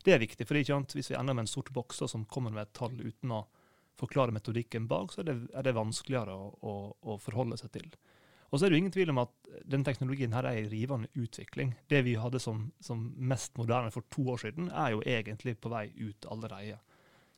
Det 0.05 0.15
er 0.15 0.23
viktig, 0.23 0.47
for 0.47 0.57
det 0.57 0.63
er 0.63 0.69
ikke 0.69 0.77
annet, 0.79 0.95
hvis 0.97 1.11
vi 1.13 1.19
ender 1.19 1.37
med 1.37 1.45
en 1.45 1.51
sort 1.53 1.73
boks 1.77 2.01
som 2.09 2.25
kommer 2.25 2.55
med 2.55 2.65
et 2.65 2.77
tall 2.77 2.95
uten 2.97 3.35
å 3.37 3.43
forklare 4.01 4.33
metodikken 4.33 4.87
bak, 4.89 5.13
så 5.13 5.21
er 5.21 5.29
det, 5.29 5.37
er 5.53 5.67
det 5.67 5.77
vanskeligere 5.77 6.33
å, 6.33 6.49
å, 6.65 6.75
å, 7.05 7.19
forholde 7.21 7.59
seg 7.61 7.75
til. 7.75 7.91
Og 8.51 8.59
så 8.59 8.67
er 8.67 8.73
det 8.73 8.79
jo 8.79 8.83
ingen 8.83 8.95
tvil 8.95 9.13
om 9.13 9.21
at 9.23 9.51
den 9.71 9.85
teknologien 9.87 10.33
her 10.35 10.49
er 10.49 10.63
i 10.63 10.71
rivende 10.71 11.11
utvikling. 11.21 11.75
Det 11.91 12.01
vi 12.07 12.17
hadde 12.19 12.41
som, 12.43 12.65
som, 12.83 13.11
mest 13.17 13.55
moderne 13.61 13.93
for 13.95 14.09
to 14.11 14.25
år 14.33 14.41
siden, 14.47 14.73
er 14.73 14.97
jo 14.97 15.05
egentlig 15.05 15.59
på 15.61 15.71
vei 15.71 15.91
ut 16.01 16.27
allerede. 16.33 16.81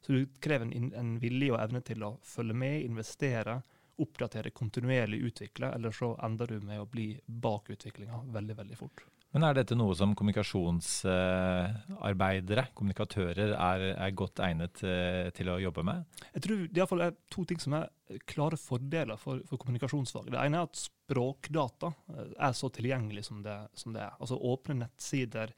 Så 0.02 0.14
det 0.14 0.22
krever 0.42 0.70
en, 0.70 0.92
en 0.98 1.12
vilje 1.22 1.52
og 1.52 1.61
evne 1.61 1.82
til 1.85 2.06
å 2.06 2.14
følge 2.26 2.56
med, 2.56 2.80
investere, 2.87 3.61
oppdatere, 4.00 4.55
kontinuerlig 4.57 5.20
utvikle, 5.28 5.74
eller 5.76 5.92
så 5.94 6.14
ender 6.24 6.46
du 6.46 6.62
med 6.64 6.81
å 6.81 6.88
bli 6.88 7.11
bak 7.26 7.68
utviklinga 7.74 8.22
veldig, 8.33 8.57
veldig 8.62 8.78
fort. 8.78 9.05
Men 9.33 9.46
er 9.48 9.55
dette 9.57 9.72
noe 9.78 9.94
som 9.96 10.11
kommunikasjonsarbeidere, 10.16 12.64
kommunikatører, 12.76 13.55
er, 13.57 13.85
er 13.96 14.11
godt 14.16 14.40
egnet 14.44 14.83
eh, 14.85 15.31
til 15.33 15.48
å 15.48 15.59
jobbe 15.62 15.83
med? 15.88 16.05
Jeg 16.35 16.42
tror 16.44 16.59
det 16.68 16.83
er 16.85 17.16
to 17.33 17.44
ting 17.48 17.61
som 17.62 17.72
er 17.78 17.87
klare 18.28 18.57
fordeler 18.61 19.16
for, 19.20 19.40
for 19.48 19.57
kommunikasjonsfag. 19.62 20.31
Det 20.35 20.40
ene 20.42 20.57
er 20.61 20.64
at 20.68 20.83
språkdata 20.83 21.88
eh, 22.12 22.28
er 22.44 22.52
så 22.59 22.68
tilgjengelig 22.76 23.24
som 23.31 23.38
det, 23.44 23.59
som 23.72 23.92
det 23.96 24.02
er. 24.05 24.12
Altså 24.20 24.37
åpne 24.52 24.74
nettsider. 24.83 25.48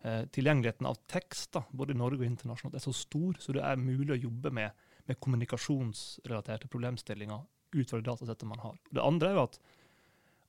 Eh, 0.00 0.24
tilgjengeligheten 0.32 0.88
av 0.88 0.96
tekst 1.12 1.60
både 1.76 1.92
i 1.92 2.00
Norge 2.00 2.24
og 2.24 2.30
internasjonalt 2.30 2.80
er 2.80 2.86
så 2.88 2.94
stor, 2.96 3.36
så 3.36 3.52
det 3.52 3.64
er 3.68 3.76
mulig 3.76 4.16
å 4.16 4.24
jobbe 4.30 4.48
med, 4.62 4.72
med 5.04 5.20
kommunikasjonsrelaterte 5.20 6.72
problemstillinger 6.72 7.40
ut 7.72 7.90
fra 7.90 8.00
det 8.00 8.08
datasettet 8.08 8.48
man 8.48 8.62
har. 8.62 8.78
Det 8.90 9.04
andre 9.04 9.30
er 9.30 9.38
jo 9.38 9.46
at 9.48 9.60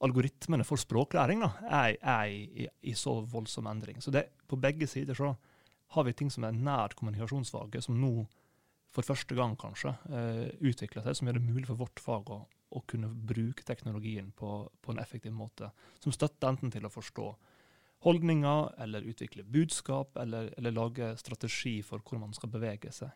algoritmene 0.01 0.65
for 0.65 0.81
språklæring 0.81 1.43
da, 1.43 1.51
er, 1.69 1.95
er 2.01 2.29
i, 2.34 2.67
i, 2.81 2.93
så 2.97 3.19
voldsom 3.29 3.69
endring. 3.69 4.01
Så 4.01 4.13
det, 4.13 4.27
på 4.49 4.60
begge 4.60 4.89
sider 4.89 5.17
så 5.17 5.36
har 5.95 6.07
vi 6.07 6.15
ting 6.17 6.31
som 6.34 6.47
er 6.47 6.55
nært 6.55 6.95
kommunikasjonsfaget, 6.99 7.86
som 7.86 7.99
nå 8.01 8.25
for 8.91 9.07
første 9.07 9.36
gang 9.38 9.53
kanskje 9.60 9.93
uh, 10.12 10.47
utvikler 10.60 11.05
seg, 11.05 11.15
som 11.15 11.29
gjør 11.29 11.39
det 11.39 11.45
mulig 11.47 11.67
for 11.69 11.79
vårt 11.79 12.01
fag 12.03 12.31
å, 12.34 12.41
å 12.47 12.84
kunne 12.89 13.12
bruke 13.12 13.63
teknologien 13.67 14.31
på, 14.36 14.65
på, 14.81 14.93
en 14.93 15.01
effektiv 15.03 15.36
måte. 15.36 15.71
Som 16.03 16.15
støtter 16.15 16.51
enten 16.51 16.73
til 16.73 16.88
å 16.88 16.91
forstå 16.91 17.27
holdninger, 18.07 18.71
eller 18.81 19.05
utvikle 19.07 19.45
budskap, 19.45 20.17
eller, 20.19 20.49
eller 20.57 20.73
lage 20.73 21.12
strategi 21.21 21.77
for 21.86 22.01
hvordan 22.01 22.25
man 22.25 22.36
skal 22.36 22.51
bevege 22.51 22.91
seg. 22.95 23.13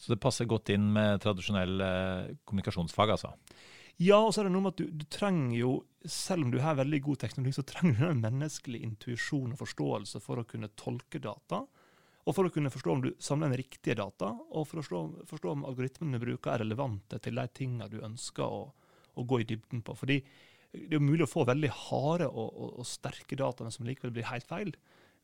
Så 0.00 0.14
det 0.14 0.22
passer 0.22 0.48
godt 0.48 0.72
inn 0.72 0.86
med 0.94 1.20
tradisjonell 1.20 1.82
uh, 1.84 2.30
kommunikasjonsfag, 2.48 3.12
altså? 3.18 3.34
Ja, 4.00 4.16
og 4.16 4.32
så 4.32 4.40
er 4.40 4.48
det 4.48 4.54
noe 4.54 4.64
med 4.64 4.72
at 4.72 4.80
du, 4.80 4.86
du, 4.96 5.04
trenger 5.12 5.58
jo, 5.58 5.72
selv 6.08 6.46
om 6.46 6.52
du 6.54 6.56
har 6.64 6.78
veldig 6.78 7.02
god 7.04 7.20
teknologi, 7.20 7.52
så 7.58 7.66
trenger 7.68 7.98
du 7.98 8.06
en 8.08 8.22
menneskelig 8.22 8.80
intuisjon 8.86 9.52
og 9.52 9.60
forståelse 9.60 10.22
for 10.24 10.40
å 10.40 10.46
kunne 10.48 10.70
tolke 10.80 11.20
data. 11.20 11.60
Og 12.24 12.36
for 12.36 12.48
å 12.48 12.52
kunne 12.52 12.72
forstå 12.72 12.94
om 12.94 13.02
du 13.04 13.10
samler 13.20 13.50
inn 13.50 13.60
riktige 13.60 13.98
data, 14.00 14.30
og 14.32 14.64
for 14.70 14.80
å 14.80 14.84
forstå, 14.84 15.02
forstå 15.28 15.52
om 15.52 15.66
algoritmene 15.68 16.16
du 16.16 16.24
bruker 16.24 16.54
er 16.54 16.64
relevante 16.64 17.20
til 17.20 17.36
de 17.36 17.44
tingene 17.56 17.90
du 17.92 17.98
ønsker 18.06 18.44
å, 18.44 18.62
å, 19.12 19.26
gå 19.28 19.42
i 19.42 19.48
dybden 19.52 19.84
på. 19.84 19.96
Fordi 20.00 20.16
det 20.72 20.86
er 20.86 20.96
jo 20.96 21.04
mulig 21.04 21.26
å 21.26 21.30
få 21.30 21.44
veldig 21.48 21.72
harde 21.88 22.30
og, 22.30 22.48
og, 22.48 22.74
og 22.80 22.88
sterke 22.88 23.36
data, 23.36 23.66
men 23.66 23.76
som 23.76 23.88
likevel 23.88 24.16
blir 24.16 24.28
helt 24.30 24.48
feil. 24.48 24.72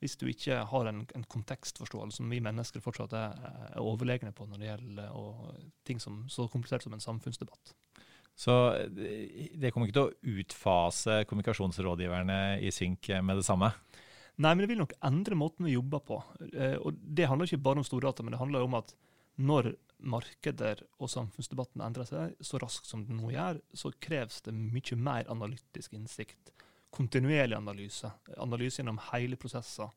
Hvis 0.02 0.18
du 0.20 0.26
ikke 0.28 0.58
har 0.68 0.88
en, 0.90 1.04
en 1.16 1.24
kontekstforståelse 1.32 2.20
som 2.20 2.30
vi 2.32 2.42
mennesker 2.44 2.82
fortsatt 2.84 3.14
er, 3.16 3.36
er 3.70 3.80
overlegne 3.80 4.32
på 4.36 4.44
når 4.48 4.60
det 4.60 4.68
gjelder 4.68 5.14
og, 5.16 5.46
ting 5.88 6.02
som 6.02 6.24
så 6.32 6.48
komplisert 6.52 6.84
som 6.84 6.96
en 6.96 7.04
samfunnsdebatt. 7.04 7.72
Så 8.36 8.52
det 8.92 9.70
kommer 9.72 9.88
ikke 9.88 9.96
til 9.96 10.10
å 10.10 10.40
utfase 10.42 11.22
kommunikasjonsrådgiverne 11.28 12.58
i 12.60 12.72
synk 12.74 13.08
med 13.24 13.40
det 13.40 13.46
samme? 13.48 13.70
Nei, 14.36 14.52
men 14.52 14.60
det 14.62 14.68
vil 14.68 14.82
nok 14.82 14.92
endre 15.08 15.38
måten 15.40 15.64
vi 15.64 15.72
jobber 15.72 16.02
på. 16.04 16.20
Eh, 16.52 16.76
og 16.76 16.98
Det 17.00 17.28
handler 17.28 17.48
ikke 17.48 17.64
bare 17.64 17.80
om 17.80 17.86
stordata, 17.88 18.22
men 18.22 18.36
det 18.36 18.42
handler 18.42 18.66
om 18.66 18.76
at 18.76 18.92
når 19.40 19.72
markeder 19.96 20.82
og 21.00 21.08
samfunnsdebatten 21.08 21.80
endrer 21.84 22.08
seg 22.08 22.34
så 22.44 22.60
raskt 22.60 22.88
som 22.88 23.06
det 23.06 23.16
nå 23.16 23.30
gjør, 23.32 23.62
så 23.72 23.92
kreves 24.00 24.42
det 24.44 24.52
mye 24.56 24.98
mer 25.00 25.30
analytisk 25.32 25.96
innsikt. 25.96 26.52
Kontinuerlig 26.94 27.56
analyse. 27.56 28.10
Analyse 28.40 28.80
gjennom 28.80 29.00
hele 29.10 29.38
prosesser. 29.40 29.90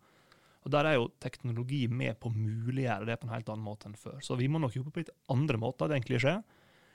Og 0.65 0.71
Der 0.71 0.85
er 0.85 0.97
jo 0.97 1.11
teknologi 1.23 1.87
med 1.87 2.19
på 2.19 2.29
å 2.29 2.35
muliggjøre 2.35 3.07
det 3.07 3.19
på 3.19 3.27
en 3.27 3.33
helt 3.33 3.49
annen 3.49 3.63
måte 3.63 3.87
enn 3.87 3.95
før. 3.99 4.19
Så 4.21 4.35
vi 4.39 4.49
må 4.51 4.59
nok 4.59 4.75
jobbe 4.75 4.91
på 4.91 5.03
litt 5.03 5.13
andre 5.31 5.59
måter. 5.61 5.87
Det 5.87 5.99
egentlig 5.99 6.19
skjer. 6.25 6.41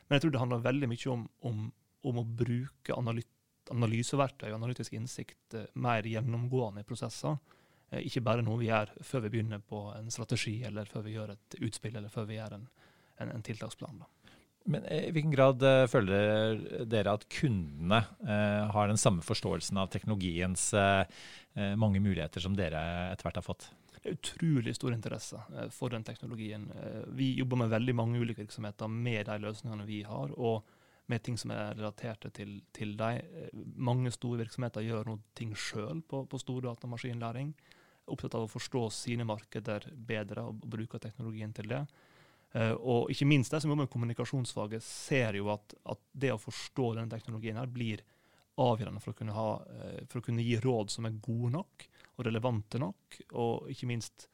Men 0.05 0.17
jeg 0.17 0.25
tror 0.25 0.35
det 0.35 0.43
handler 0.43 0.67
veldig 0.67 0.91
mye 0.91 1.11
om, 1.15 1.27
om, 1.49 1.61
om 2.05 2.21
å 2.21 2.27
bruke 2.43 2.99
analyseverktøy 3.73 4.51
og 4.51 4.59
analytisk 4.59 4.97
innsikt 4.99 5.57
eh, 5.57 5.71
mer 5.81 6.05
gjennomgående 6.05 6.85
i 6.85 6.89
prosesser. 6.89 7.39
Eh, 7.89 8.05
ikke 8.05 8.25
bare 8.27 8.45
noe 8.45 8.61
vi 8.61 8.69
gjør 8.69 8.93
før 9.01 9.25
vi 9.25 9.33
begynner 9.37 9.65
på 9.65 9.87
en 9.95 10.13
strategi, 10.13 10.59
eller 10.69 10.91
før 10.91 11.07
vi 11.09 11.17
gjør 11.17 11.33
et 11.37 11.59
utspill, 11.65 11.97
eller 11.97 12.13
før 12.13 12.29
vi 12.29 12.37
gjør 12.37 12.59
en, 12.59 12.69
en, 13.25 13.33
en 13.39 13.47
tiltaksplan. 13.49 14.05
Da. 14.05 14.24
Men 14.71 14.85
eh, 14.89 15.09
I 15.09 15.15
hvilken 15.15 15.35
grad 15.35 15.63
uh, 15.63 15.85
føler 15.91 16.85
dere 16.89 17.17
at 17.19 17.29
kundene 17.33 18.01
uh, 18.25 18.73
har 18.73 18.89
den 18.89 19.01
samme 19.01 19.25
forståelsen 19.25 19.81
av 19.81 19.93
teknologiens 19.93 20.73
mange 21.79 22.01
muligheter 22.03 22.43
som 22.43 22.57
dere 22.59 22.81
etter 23.13 23.29
hvert 23.29 23.37
har 23.39 23.45
fått? 23.47 23.69
det 24.05 24.11
er 24.11 24.19
utrolig 24.19 24.75
stor 24.77 24.93
interesse 24.93 25.41
eh, 25.57 25.69
for 25.73 25.93
den 25.95 26.05
teknologien. 26.05 26.67
Eh, 26.77 27.05
vi 27.17 27.35
jobber 27.39 27.63
med 27.63 27.73
veldig 27.73 27.95
mange 27.97 28.21
ulike 28.21 28.43
virksomheter 28.43 28.89
med 28.89 29.25
de 29.31 29.39
løsningene 29.41 29.87
vi 29.89 30.03
har, 30.05 30.35
og 30.37 30.67
med 31.09 31.23
ting 31.25 31.39
som 31.41 31.53
er 31.53 31.73
relaterte 31.79 32.29
til, 32.37 32.59
til 32.73 32.93
dem. 33.01 33.23
Eh, 33.25 33.55
mange 33.77 34.13
store 34.13 34.43
virksomheter 34.43 34.85
gjør 34.85 35.09
noe 35.09 35.25
ting 35.37 35.55
sjøl 35.57 36.03
på, 36.05 36.27
på 36.29 36.41
stor 36.43 36.67
datamaskinlæring. 36.69 37.55
Opptatt 38.13 38.37
av 38.37 38.45
å 38.45 38.53
forstå 38.53 38.85
sine 38.93 39.25
markeder 39.25 39.89
bedre 39.97 40.51
og 40.51 40.69
bruke 40.69 41.01
teknologien 41.01 41.57
til 41.57 41.73
det. 41.73 41.81
Og 42.55 43.09
ikke 43.11 43.27
minst 43.27 43.51
de 43.51 43.59
som 43.59 43.71
jobber 43.73 43.89
med 43.89 43.91
kommunikasjonsfaget, 43.91 44.85
ser 44.87 45.35
jo 45.41 45.49
at, 45.51 45.75
at 45.91 45.99
det 46.13 46.31
å 46.31 46.39
forstå 46.39 46.93
denne 46.95 47.11
teknologien 47.11 47.59
her 47.59 47.67
blir 47.67 48.05
avgjørende 48.63 49.03
for 49.03 49.11
å, 49.11 49.17
kunne 49.19 49.35
ha, 49.35 49.49
for 50.07 50.21
å 50.21 50.25
kunne 50.29 50.45
gi 50.47 50.61
råd 50.63 50.93
som 50.95 51.09
er 51.09 51.17
gode 51.19 51.51
nok 51.57 51.89
og 52.15 52.29
relevante 52.29 52.79
nok, 52.79 53.19
og 53.41 53.73
ikke 53.73 53.89
minst 53.91 54.29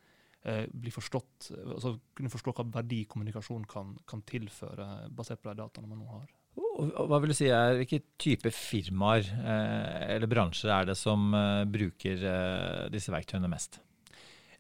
eh, 0.45 0.67
bli 0.69 0.93
forstått, 0.93 1.51
altså 1.77 1.95
kunne 2.17 2.33
forstå 2.33 2.55
hva 2.57 2.67
verdi 2.81 3.05
kommunikasjon 3.09 3.65
kan, 3.71 3.95
kan 4.09 4.25
tilføre, 4.29 4.91
basert 5.17 5.43
på 5.43 5.51
de 5.51 5.63
dataene 5.63 5.89
man 5.89 6.03
nå 6.03 6.11
har. 6.13 6.29
Hva 6.61 7.21
vil 7.23 7.33
du 7.33 7.37
si 7.37 7.47
er, 7.53 7.77
Hvilke 7.79 8.01
type 8.21 8.51
firmaer 8.53 9.23
eh, 9.23 10.17
eller 10.17 10.31
bransjer 10.31 10.73
er 10.75 10.91
det 10.91 10.97
som 10.99 11.31
eh, 11.37 11.63
bruker 11.71 12.25
eh, 12.27 12.89
disse 12.93 13.13
verktøyene 13.15 13.51
mest? 13.53 13.81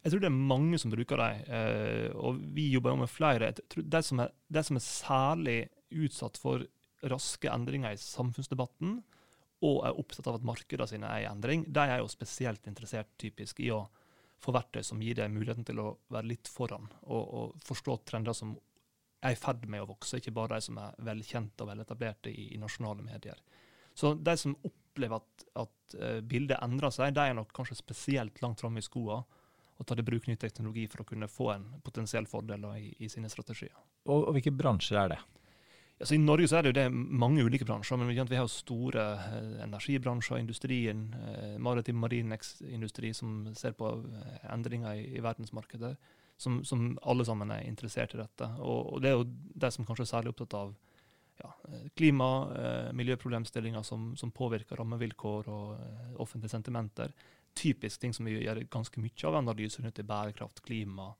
Jeg 0.00 0.12
tror 0.12 0.22
det 0.22 0.30
er 0.30 0.42
mange 0.52 0.78
som 0.80 0.92
bruker 0.92 1.20
dem, 1.20 1.40
eh, 1.52 2.08
og 2.16 2.38
vi 2.56 2.70
jobber 2.72 2.94
jo 2.94 3.00
med 3.02 3.10
flere. 3.12 3.50
Det 3.52 4.02
som, 4.06 4.22
er, 4.24 4.30
det 4.48 4.62
som 4.64 4.78
er 4.78 4.84
særlig 4.86 5.58
utsatt 5.90 6.40
for 6.40 6.64
raske 7.10 7.50
endringer 7.52 7.92
i 7.96 8.00
samfunnsdebatten, 8.00 9.00
og 9.60 9.82
er 9.84 9.98
opptatt 10.00 10.28
av 10.30 10.38
at 10.38 10.46
markedene 10.48 10.88
sine 10.88 11.08
er 11.08 11.26
i 11.26 11.28
endring, 11.28 11.66
de 11.68 11.82
er 11.84 12.00
jo 12.00 12.08
spesielt 12.08 12.64
interessert 12.70 13.10
typisk 13.20 13.60
i 13.60 13.68
å 13.76 13.82
få 14.40 14.54
verktøy 14.56 14.80
som 14.86 15.02
gir 15.04 15.18
dem 15.18 15.34
muligheten 15.36 15.66
til 15.68 15.82
å 15.82 15.90
være 16.12 16.30
litt 16.30 16.48
foran 16.48 16.86
og, 17.02 17.20
og 17.20 17.64
forstå 17.66 17.98
trender 18.08 18.36
som 18.36 18.54
er 19.20 19.34
i 19.34 19.36
ferd 19.36 19.66
med 19.68 19.84
å 19.84 19.90
vokse, 19.90 20.16
ikke 20.16 20.32
bare 20.32 20.56
de 20.56 20.64
som 20.64 20.78
er 20.80 20.96
velkjente 21.04 21.60
og 21.60 21.68
veletablerte 21.74 22.32
i, 22.32 22.54
i 22.54 22.60
nasjonale 22.60 23.04
medier. 23.04 23.36
Så 23.92 24.14
de 24.16 24.32
som 24.40 24.56
opplever 24.64 25.20
at, 25.20 25.44
at 25.60 25.96
uh, 26.00 26.20
bildet 26.24 26.56
endrer 26.64 26.94
seg, 26.94 27.12
de 27.12 27.26
er 27.26 27.36
nok 27.36 27.52
kanskje 27.52 27.76
spesielt 27.82 28.40
langt 28.40 28.62
framme 28.64 28.80
i 28.80 28.86
skoa 28.86 29.20
og 29.80 29.88
tar 29.88 30.00
i 30.00 30.04
bruk 30.04 30.28
ny 30.28 30.36
teknologi 30.36 30.84
for 30.92 31.02
å 31.02 31.08
kunne 31.08 31.28
få 31.30 31.50
en 31.54 31.66
potensiell 31.84 32.26
fordel 32.28 32.66
i, 32.76 32.90
i, 33.00 33.08
sine 33.08 33.30
strategier. 33.32 33.72
Og, 34.04 34.26
og 34.28 34.34
hvilke 34.36 34.52
bransjer 34.52 35.00
er 35.00 35.14
det? 35.14 35.20
Altså, 36.00 36.14
I 36.16 36.20
Norge 36.20 36.48
så 36.48 36.58
er 36.58 36.68
det 36.68 36.76
det 36.76 36.86
mange 36.92 37.44
ulike 37.44 37.64
bransjer, 37.68 37.98
men 38.00 38.08
vi 38.08 38.36
har 38.36 38.44
jo 38.44 38.52
store 38.52 39.06
eh, 39.24 39.56
energibransjer, 39.64 40.40
industrien, 40.40 41.02
eh, 41.16 41.56
maritim 41.60 42.00
marin 42.00 42.32
industri 42.68 43.12
som 43.16 43.50
ser 43.56 43.76
på 43.76 43.90
eh, 44.08 44.38
endringer 44.52 45.00
i, 45.00 45.10
i 45.16 45.24
verdensmarkedet, 45.24 45.94
som, 46.40 46.62
som, 46.64 46.94
alle 47.02 47.24
sammen 47.28 47.52
er 47.52 47.66
interessert 47.68 48.14
i 48.16 48.22
dette. 48.22 48.48
Og, 48.60 48.94
og, 48.94 49.02
det 49.04 49.10
er 49.10 49.18
jo 49.18 49.28
de 49.64 49.72
som 49.74 49.88
kanskje 49.88 50.06
er 50.06 50.12
særlig 50.14 50.32
opptatt 50.32 50.56
av 50.60 50.72
ja, 51.40 51.52
klima, 51.96 52.30
eh, 52.56 52.92
miljøproblemstillinger 52.96 53.82
som, 53.82 54.14
som, 54.16 54.32
påvirker 54.32 54.80
rammevilkår 54.80 55.52
og 55.52 55.74
eh, 55.76 56.14
offentlige 56.20 56.52
sentimenter. 56.52 57.12
Typisk 57.60 58.00
ting 58.00 58.14
som 58.16 58.28
vi 58.28 58.38
gjør 58.38 58.62
ganske 58.72 59.02
mye 59.02 59.28
av 59.28 59.38
analyser 59.42 59.84
rundt 59.84 60.00
i 60.00 60.06
bærekraft, 60.06 60.62
klima, 60.64 61.10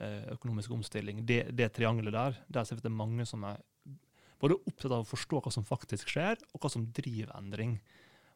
eh, 0.00 0.32
økonomisk 0.34 0.74
omstilling. 0.76 1.24
Det, 1.28 1.46
det 1.56 1.72
triangelet 1.76 2.16
der, 2.16 2.40
der 2.48 2.66
ser 2.68 2.76
vi 2.76 2.84
at 2.84 2.88
det 2.88 2.92
er 2.92 3.00
mange 3.00 3.26
som 3.28 3.44
er 3.48 3.62
både 4.42 4.58
opptatt 4.66 4.90
av 4.90 5.04
å 5.04 5.08
forstå 5.08 5.40
hva 5.44 5.52
som 5.54 5.66
faktisk 5.66 6.10
skjer, 6.10 6.40
og 6.52 6.62
hva 6.64 6.70
som 6.72 6.88
driver 6.94 7.30
endring. 7.38 7.76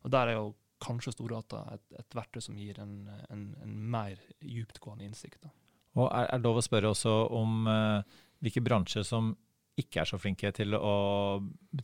Og 0.06 0.12
Der 0.14 0.30
er 0.30 0.38
jo 0.38 0.54
kanskje 0.82 1.14
Stordata 1.14 1.64
et, 1.72 1.84
et 1.98 2.16
verktøy 2.16 2.42
som 2.44 2.58
gir 2.60 2.78
en, 2.82 2.98
en, 3.32 3.46
en 3.64 3.76
mer 3.96 4.20
dyptgående 4.44 5.06
innsikt. 5.08 5.40
Da. 5.42 5.50
Og 5.96 6.10
er, 6.12 6.28
det 6.36 6.44
lov 6.44 6.60
å 6.60 6.64
spørre 6.64 6.92
også 6.92 7.14
om 7.34 7.66
uh, 7.68 8.04
hvilke 8.44 8.62
bransjer 8.64 9.06
som 9.06 9.32
ikke 9.76 10.00
er 10.02 10.08
så 10.08 10.18
flinke 10.20 10.50
til 10.56 10.76
å, 10.78 10.92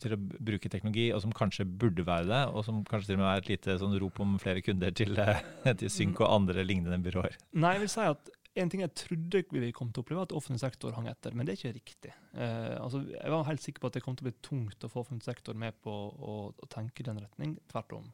til 0.01 0.15
å, 0.15 0.19
bruke 0.19 0.69
teknologi, 0.71 1.07
og 1.13 1.21
som 1.21 1.33
kanskje 1.35 1.65
burde 1.67 2.05
være 2.07 2.29
det, 2.29 2.43
og 2.49 2.65
som 2.65 2.81
kanskje 2.89 3.11
til 3.11 3.19
og 3.19 3.23
med 3.23 3.29
er 3.31 3.43
et 3.43 3.51
lite 3.51 3.75
sånn 3.81 3.97
rop 4.01 4.21
om 4.23 4.37
flere 4.41 4.63
kunder 4.65 4.95
til, 4.97 5.19
til 5.67 5.91
Synk 5.93 6.23
og 6.23 6.31
andre 6.31 6.65
lignende 6.65 6.97
byråer? 7.05 7.37
Nei, 7.53 7.75
jeg 7.77 7.85
vil 7.85 7.93
si 7.93 8.07
at 8.09 8.33
en 8.61 8.69
ting 8.69 8.83
jeg 8.83 8.93
trodde 8.97 9.43
vi 9.49 9.71
kom 9.73 9.89
til 9.89 10.01
å 10.01 10.05
oppleve, 10.05 10.25
at 10.27 10.35
offentlig 10.37 10.61
sektor 10.61 10.93
hang 10.97 11.07
etter, 11.09 11.33
men 11.33 11.45
det 11.45 11.55
er 11.55 11.59
ikke 11.59 11.77
riktig. 11.77 12.11
Eh, 12.33 12.75
altså, 12.77 13.01
jeg 13.09 13.33
var 13.33 13.47
helt 13.47 13.63
sikker 13.63 13.81
på 13.81 13.89
at 13.89 13.97
det 13.97 14.03
kom 14.05 14.17
til 14.17 14.27
å 14.27 14.29
bli 14.29 14.35
tungt 14.45 14.85
å 14.85 14.91
få 14.91 15.01
offentlig 15.01 15.25
sektor 15.25 15.57
med 15.57 15.77
på 15.81 15.93
å, 15.93 16.35
å 16.53 16.69
tenke 16.69 17.01
i 17.01 17.07
den 17.07 17.21
retning. 17.21 17.55
Tvert 17.71 17.97
om. 17.97 18.11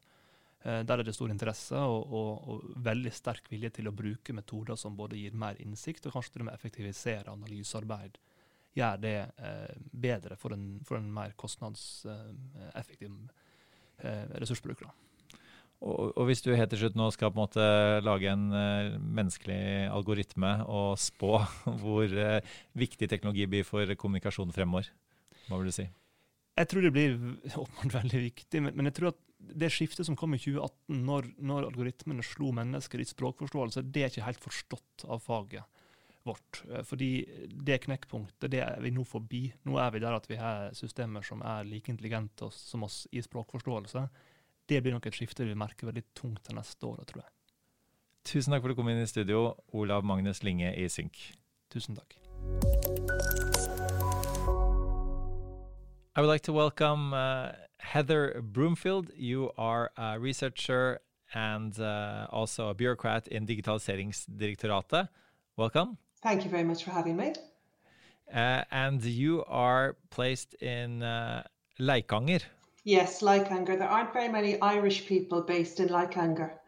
Eh, 0.64 0.82
der 0.88 1.00
er 1.00 1.08
det 1.08 1.16
stor 1.16 1.32
interesse 1.32 1.80
og, 1.80 2.16
og, 2.16 2.32
og, 2.52 2.72
veldig 2.88 3.12
sterk 3.16 3.52
vilje 3.52 3.74
til 3.80 3.92
å 3.92 3.96
bruke 3.96 4.36
metoder 4.36 4.80
som 4.80 4.96
både 5.00 5.20
gir 5.20 5.36
mer 5.40 5.60
innsikt, 5.64 6.08
og 6.08 6.16
kanskje 6.16 6.38
til 6.38 6.46
og 6.46 6.50
med 6.50 6.60
effektivisere 6.60 7.36
analysearbeid. 7.36 8.20
Gjør 8.80 9.04
det 9.04 9.18
eh, 9.20 9.76
bedre 9.92 10.40
for 10.40 10.56
en, 10.56 10.72
for 10.88 11.00
en, 11.00 11.12
mer 11.14 11.36
kostnadseffektiv 11.40 13.12
eh, 14.00 14.26
ressursbruk. 14.40 14.86
Da. 14.86 14.94
Og, 15.80 16.12
og, 16.12 16.26
hvis 16.28 16.44
du 16.44 16.52
helt 16.52 16.72
til 16.74 16.82
slutt 16.82 16.98
nå 17.00 17.08
skal 17.16 17.32
på 17.32 17.40
en 17.40 17.46
måte 17.46 17.66
lage 18.04 18.28
en 18.28 18.50
uh, 18.52 18.98
menneskelig 19.00 19.88
algoritme 19.88 20.58
og 20.68 20.98
spå 21.00 21.38
hvor 21.82 22.12
uh, 22.12 22.58
viktig 22.76 23.08
teknologi 23.08 23.48
blir 23.48 23.64
for 23.68 23.88
kommunikasjon 23.96 24.52
fremover, 24.56 24.92
hva 25.48 25.62
vil 25.62 25.72
du 25.72 25.76
si? 25.78 25.88
Jeg 26.60 26.68
tror 26.68 26.84
det 26.84 26.92
blir 26.92 27.16
åpenbart 27.48 27.96
veldig 28.02 28.24
viktig, 28.26 28.64
men, 28.66 28.76
men, 28.76 28.92
jeg 28.92 28.98
tror 28.98 29.14
at 29.14 29.24
det 29.40 29.72
skiftet 29.72 30.04
som 30.04 30.20
kom 30.20 30.36
i 30.36 30.42
2018, 30.42 31.00
når, 31.08 31.32
når 31.48 31.70
algoritmene 31.70 32.26
slo 32.28 32.52
mennesker 32.58 33.00
i 33.00 33.08
språkforståelse, 33.08 33.86
det 33.88 34.04
er 34.04 34.12
ikke 34.12 34.28
helt 34.28 34.44
forstått 34.50 35.08
av 35.08 35.24
faget 35.24 35.79
vårt. 36.28 36.64
Eh, 36.70 36.84
fordi 36.84 37.12
det 37.50 37.84
knekkpunktet 37.86 38.52
det 38.52 38.64
er 38.66 38.82
vi 38.84 38.92
nå 38.96 39.06
forbi. 39.08 39.46
Nå 39.68 39.78
er 39.80 39.94
vi 39.96 40.04
der 40.04 40.18
at 40.18 40.28
vi 40.30 40.40
har 40.40 40.74
systemer 40.78 41.26
som 41.26 41.42
er 41.46 41.68
like 41.68 41.92
intelligente 41.92 42.52
som 42.56 42.84
oss 42.88 43.06
i 43.12 43.24
språkforståelse 43.24 44.08
det 44.70 44.84
blir 44.86 44.94
nok 44.94 45.08
et 45.10 45.18
skifte 45.18 45.48
vi 45.48 45.58
merker 45.58 45.90
veldig 45.90 46.06
tungt 46.18 46.44
til 46.46 46.58
neste 46.58 46.86
år, 46.86 47.02
tror 47.10 47.24
jeg. 47.24 47.32
Tusen 48.30 48.54
takk 48.54 48.62
for 48.62 48.70
at 48.70 48.76
du 48.76 48.82
kom 48.82 48.90
inn 48.92 49.02
i 49.02 49.10
studio, 49.10 49.56
Olav 49.74 50.06
Magnus 50.06 50.44
Linge 50.46 50.70
i 50.78 50.86
Synk. 50.92 51.18
Tusen 51.74 51.98
takk. 51.98 52.18
I 56.16 56.22
would 56.22 56.30
like 56.30 56.44
to 56.44 56.54
welcome 56.54 57.14
uh, 57.14 57.54
Heather 57.80 58.42
Broomfield. 58.42 59.10
You 59.16 59.52
are 59.58 59.90
a 59.98 60.20
researcher 60.20 61.00
and 61.34 61.80
uh, 61.80 62.28
also 62.30 62.70
a 62.70 62.74
bureaucrat 62.74 63.28
in 63.28 63.48
Digitaliseringsdirektoratet. 63.48 65.08
Welcome. 65.58 65.98
Thank 66.22 66.44
you 66.44 66.50
very 66.50 66.64
much 66.64 66.84
for 66.84 66.92
having 66.92 67.18
me. 67.18 67.34
Uh, 68.34 68.64
and 68.72 69.04
you 69.04 69.44
are 69.48 69.98
placed 70.10 70.54
in 70.56 71.02
uh, 71.02 71.44
Leikanger. 71.80 72.42
Yes, 72.84 73.22
Lycanger. 73.22 73.78
There 73.78 73.88
aren't 73.88 74.14
very 74.14 74.28
many 74.28 74.60
Irish 74.62 75.06
people 75.06 75.42
based 75.42 75.80
in 75.80 75.90
Lycanger. 75.90 76.52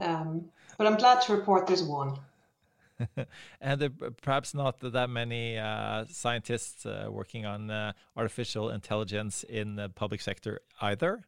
Um, 0.00 0.44
but 0.78 0.86
I'm 0.86 0.96
glad 0.96 1.20
to 1.22 1.34
report 1.34 1.66
there's 1.66 1.82
one. 1.82 2.16
and 3.60 3.80
there, 3.80 3.90
perhaps 4.22 4.54
not 4.54 4.78
that 4.80 5.10
many 5.10 5.58
uh, 5.58 6.04
scientists 6.08 6.86
uh, 6.86 7.08
working 7.10 7.44
on 7.44 7.70
uh, 7.72 7.92
artificial 8.16 8.70
intelligence 8.70 9.42
in 9.42 9.74
the 9.74 9.88
public 9.88 10.20
sector 10.20 10.60
either. 10.80 11.24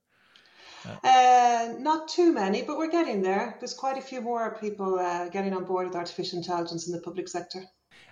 Uh, 1.05 1.75
not 1.79 2.09
too 2.09 2.33
many, 2.33 2.63
but 2.63 2.79
we're 2.79 2.91
getting 2.91 3.23
there. 3.23 3.57
There's 3.59 3.75
quite 3.75 3.99
a 3.99 4.01
few 4.01 4.21
more 4.21 4.57
people 4.61 4.99
uh, 4.99 5.29
getting 5.29 5.55
on 5.55 5.65
board 5.65 5.87
with 5.87 5.97
artificial 5.97 6.39
intelligence 6.39 6.87
in 6.87 6.93
the 6.93 7.01
public 7.01 7.29
sector. 7.29 7.65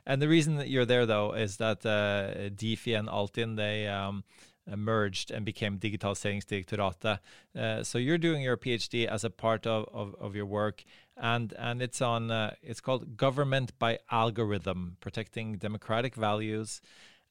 And 0.07 0.21
the 0.21 0.29
reason 0.29 0.57
that 0.57 0.69
you're 0.69 0.85
there, 0.85 1.07
though, 1.07 1.33
is 1.33 1.57
that 1.57 1.85
uh, 1.87 2.51
DeFi 2.55 2.95
and 2.95 3.09
Altin 3.09 3.57
they 3.57 3.87
um, 3.87 4.25
merged 4.67 5.31
and 5.31 5.45
became 5.45 5.79
Digitaliseringsdirektoratet. 5.79 7.19
Uh, 7.57 7.83
so 7.83 7.99
you're 7.99 8.19
doing 8.19 8.43
your 8.43 8.57
PhD 8.57 9.07
as 9.07 9.25
a 9.25 9.31
part 9.31 9.67
of, 9.67 9.89
of, 9.93 10.15
of 10.21 10.35
your 10.35 10.47
work, 10.47 10.85
and 11.17 11.53
and 11.59 11.83
it's 11.83 12.03
on 12.03 12.31
uh, 12.31 12.55
it's 12.63 12.81
called 12.81 13.17
Government 13.17 13.79
by 13.79 13.99
Algorithm: 14.11 14.97
Protecting 15.01 15.57
Democratic 15.57 16.15
Values. 16.15 16.81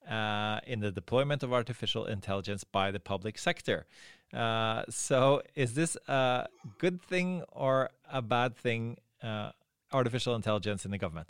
Uh, 0.10 0.60
in 0.68 0.82
the 0.82 0.92
deployment 0.92 1.44
of 1.44 1.54
artificial 1.54 2.06
intelligence 2.06 2.66
by 2.66 2.92
the 2.92 3.00
public 3.00 3.38
sector. 3.38 3.86
Uh, 4.34 4.84
so, 4.90 5.42
is 5.56 5.76
this 5.76 5.96
a 6.10 6.48
good 6.78 7.02
thing 7.02 7.42
or 7.54 7.90
a 8.12 8.22
bad 8.22 8.58
thing? 8.58 8.98
Uh, 9.22 9.52
artificial 9.94 10.36
intelligence 10.36 10.84
in 10.84 10.92
the 10.92 10.98
government. 10.98 11.30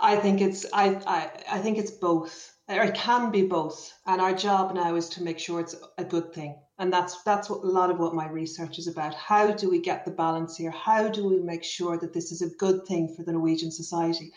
I 0.00 0.16
think 0.16 0.40
it's 0.40 0.66
I, 0.72 1.00
I, 1.06 1.30
I 1.52 1.58
think 1.60 1.78
it's 1.78 1.92
both 1.92 2.56
or 2.68 2.82
it 2.82 2.94
can 2.94 3.30
be 3.30 3.42
both. 3.42 3.92
And 4.06 4.20
our 4.20 4.34
job 4.34 4.74
now 4.74 4.96
is 4.96 5.08
to 5.10 5.22
make 5.22 5.38
sure 5.38 5.60
it's 5.60 5.76
a 5.98 6.04
good 6.04 6.32
thing. 6.32 6.56
And 6.78 6.92
that's 6.92 7.22
that's 7.22 7.48
what 7.48 7.62
a 7.62 7.66
lot 7.66 7.90
of 7.90 7.98
what 7.98 8.14
my 8.14 8.28
research 8.28 8.78
is 8.78 8.88
about. 8.88 9.14
How 9.14 9.52
do 9.52 9.70
we 9.70 9.80
get 9.80 10.04
the 10.04 10.10
balance 10.10 10.56
here? 10.56 10.70
How 10.70 11.08
do 11.08 11.26
we 11.26 11.38
make 11.38 11.64
sure 11.64 11.96
that 11.98 12.12
this 12.12 12.32
is 12.32 12.42
a 12.42 12.54
good 12.56 12.84
thing 12.86 13.14
for 13.14 13.22
the 13.22 13.32
Norwegian 13.32 13.70
society? 13.70 14.32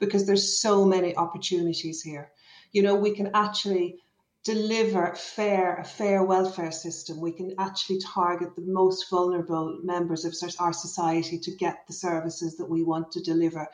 Because 0.00 0.26
there's 0.26 0.60
so 0.60 0.84
many 0.84 1.14
opportunities 1.14 2.02
here. 2.02 2.32
You 2.74 2.82
know, 2.82 2.94
we 2.94 3.14
can 3.14 3.30
actually 3.32 3.96
deliver 4.44 5.14
fair 5.14 5.76
a 5.76 5.84
fair 5.84 6.22
welfare 6.22 6.72
system. 6.72 7.18
We 7.18 7.32
can 7.32 7.54
actually 7.58 8.00
target 8.00 8.54
the 8.54 8.66
most 8.66 9.08
vulnerable 9.08 9.80
members 9.82 10.26
of 10.26 10.34
our 10.58 10.74
society 10.74 11.38
to 11.38 11.56
get 11.56 11.86
the 11.86 11.94
services 11.94 12.58
that 12.58 12.68
we 12.68 12.82
want 12.82 13.12
to 13.12 13.22
deliver 13.22 13.70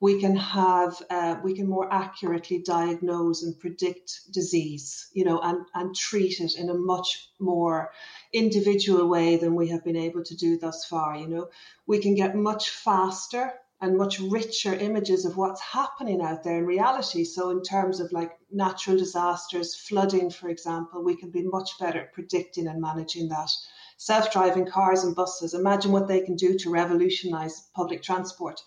we 0.00 0.20
can 0.20 0.36
have 0.36 1.00
uh, 1.08 1.36
we 1.42 1.54
can 1.54 1.66
more 1.66 1.92
accurately 1.92 2.58
diagnose 2.58 3.42
and 3.42 3.58
predict 3.58 4.30
disease 4.30 5.08
you 5.14 5.24
know 5.24 5.40
and 5.40 5.64
and 5.74 5.96
treat 5.96 6.40
it 6.40 6.56
in 6.58 6.68
a 6.68 6.74
much 6.74 7.30
more 7.38 7.90
individual 8.32 9.08
way 9.08 9.36
than 9.36 9.54
we 9.54 9.68
have 9.68 9.84
been 9.84 9.96
able 9.96 10.22
to 10.22 10.36
do 10.36 10.58
thus 10.58 10.84
far 10.84 11.16
you 11.16 11.28
know 11.28 11.48
we 11.86 11.98
can 11.98 12.14
get 12.14 12.36
much 12.36 12.70
faster 12.70 13.52
and 13.80 13.96
much 13.96 14.18
richer 14.18 14.74
images 14.74 15.24
of 15.24 15.36
what's 15.36 15.60
happening 15.60 16.20
out 16.22 16.42
there 16.42 16.58
in 16.58 16.66
reality 16.66 17.24
so 17.24 17.50
in 17.50 17.62
terms 17.62 18.00
of 18.00 18.10
like 18.12 18.32
natural 18.50 18.96
disasters 18.96 19.74
flooding 19.74 20.30
for 20.30 20.48
example 20.48 21.04
we 21.04 21.16
can 21.16 21.30
be 21.30 21.42
much 21.42 21.78
better 21.78 22.00
at 22.00 22.12
predicting 22.12 22.66
and 22.68 22.80
managing 22.80 23.28
that 23.28 23.50
self-driving 23.98 24.66
cars 24.66 25.04
and 25.04 25.14
buses 25.14 25.54
imagine 25.54 25.92
what 25.92 26.08
they 26.08 26.20
can 26.20 26.36
do 26.36 26.56
to 26.56 26.70
revolutionize 26.70 27.68
public 27.74 28.02
transport 28.02 28.60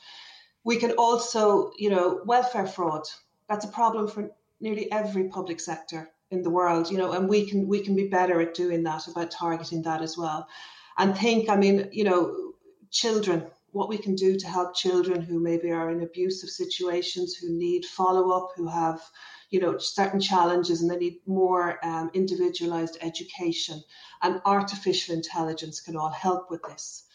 we 0.64 0.78
can 0.78 0.92
also, 0.94 1.72
you 1.78 1.90
know, 1.90 2.22
welfare 2.26 2.68
fraud. 2.68 3.04
That's 3.48 3.66
a 3.66 3.70
problem 3.70 4.08
for 4.08 4.30
nearly 4.60 4.92
every 4.92 5.30
public 5.30 5.60
sector 5.60 6.10
in 6.32 6.44
the 6.44 6.50
world, 6.50 6.92
you 6.92 6.98
know, 6.98 7.14
and 7.14 7.28
we 7.28 7.50
can 7.50 7.68
we 7.68 7.80
can 7.82 7.96
be 7.96 8.08
better 8.08 8.40
at 8.42 8.54
doing 8.54 8.84
that 8.84 9.08
about 9.08 9.32
targeting 9.32 9.82
that 9.84 10.02
as 10.02 10.18
well. 10.18 10.48
And 10.98 11.18
think, 11.18 11.50
I 11.50 11.56
mean, 11.56 11.90
you 11.92 12.04
know, 12.04 12.54
children, 12.92 13.48
what 13.72 13.90
we 13.90 13.98
can 13.98 14.16
do 14.16 14.38
to 14.38 14.48
help 14.48 14.76
children 14.76 15.22
who 15.22 15.40
maybe 15.40 15.72
are 15.72 15.90
in 15.90 16.02
abusive 16.02 16.50
situations, 16.50 17.36
who 17.36 17.50
need 17.50 17.86
follow 17.86 18.32
up, 18.32 18.50
who 18.56 18.68
have 18.68 19.02
you 19.50 19.60
know 19.60 19.78
certain 19.78 20.20
challenges 20.20 20.82
and 20.82 20.90
they 20.90 20.98
need 20.98 21.20
more 21.26 21.84
um, 21.86 22.10
individualized 22.14 22.98
education. 23.02 23.84
And 24.22 24.42
artificial 24.46 25.16
intelligence 25.16 25.80
can 25.80 25.96
all 25.96 26.10
help 26.10 26.52
with 26.52 26.62
this. 26.64 27.06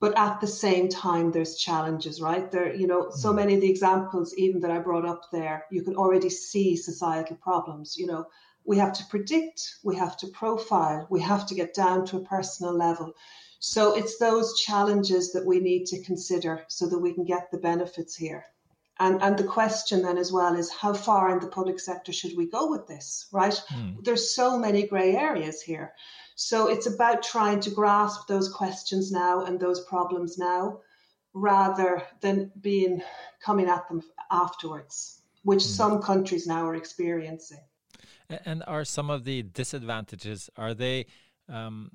But 0.00 0.16
at 0.16 0.40
the 0.40 0.46
same 0.46 0.88
time 0.88 1.32
there's 1.32 1.56
challenges 1.56 2.20
right? 2.20 2.50
There 2.50 2.74
you 2.74 2.86
know 2.86 3.10
so 3.10 3.32
mm. 3.32 3.36
many 3.36 3.54
of 3.54 3.60
the 3.60 3.70
examples 3.70 4.34
even 4.36 4.60
that 4.60 4.70
i 4.70 4.78
brought 4.78 5.06
up 5.06 5.22
there 5.32 5.66
you 5.70 5.82
can 5.82 5.96
already 5.96 6.30
see 6.30 6.76
societal 6.76 7.36
problems 7.36 7.96
you 7.96 8.06
know. 8.06 8.26
We 8.64 8.76
have 8.76 8.92
to 8.92 9.04
predict 9.06 9.76
we 9.82 9.96
have 9.96 10.16
to 10.18 10.26
profile 10.26 11.06
we 11.08 11.22
have 11.22 11.46
to 11.46 11.54
get 11.54 11.72
down 11.72 12.04
to 12.06 12.18
a 12.18 12.24
personal 12.34 12.74
level 12.76 13.14
so 13.58 13.96
it's 13.96 14.18
those 14.18 14.60
challenges 14.60 15.32
that 15.32 15.44
we 15.44 15.58
need 15.58 15.86
to 15.86 16.02
consider 16.02 16.64
so 16.68 16.86
that 16.88 16.98
we 16.98 17.12
can 17.12 17.24
get 17.24 17.50
the 17.50 17.58
benefits 17.58 18.14
here 18.16 18.44
and, 19.00 19.22
and 19.22 19.38
the 19.38 19.44
question 19.44 20.02
then 20.02 20.18
as 20.18 20.32
well 20.32 20.54
is 20.56 20.70
how 20.72 20.92
far 20.92 21.30
in 21.30 21.38
the 21.38 21.46
public 21.46 21.78
sector 21.78 22.12
should 22.12 22.36
we 22.36 22.46
go 22.46 22.68
with 22.68 22.86
this, 22.86 23.28
right? 23.30 23.60
Mm. 23.72 24.04
There's 24.04 24.34
so 24.34 24.58
many 24.58 24.86
grey 24.86 25.14
areas 25.14 25.62
here. 25.62 25.92
So 26.34 26.68
it's 26.68 26.86
about 26.86 27.22
trying 27.22 27.60
to 27.60 27.70
grasp 27.70 28.26
those 28.26 28.48
questions 28.48 29.12
now 29.12 29.44
and 29.44 29.58
those 29.58 29.84
problems 29.84 30.36
now 30.38 30.80
rather 31.32 32.02
than 32.20 32.50
being 32.60 33.02
coming 33.40 33.68
at 33.68 33.88
them 33.88 34.02
afterwards, 34.32 35.22
which 35.42 35.60
mm. 35.60 35.66
some 35.66 36.02
countries 36.02 36.46
now 36.46 36.66
are 36.66 36.74
experiencing. 36.74 37.60
And 38.44 38.64
are 38.66 38.84
some 38.84 39.10
of 39.10 39.24
the 39.24 39.42
disadvantages, 39.42 40.50
are 40.56 40.74
they, 40.74 41.06
um, 41.48 41.90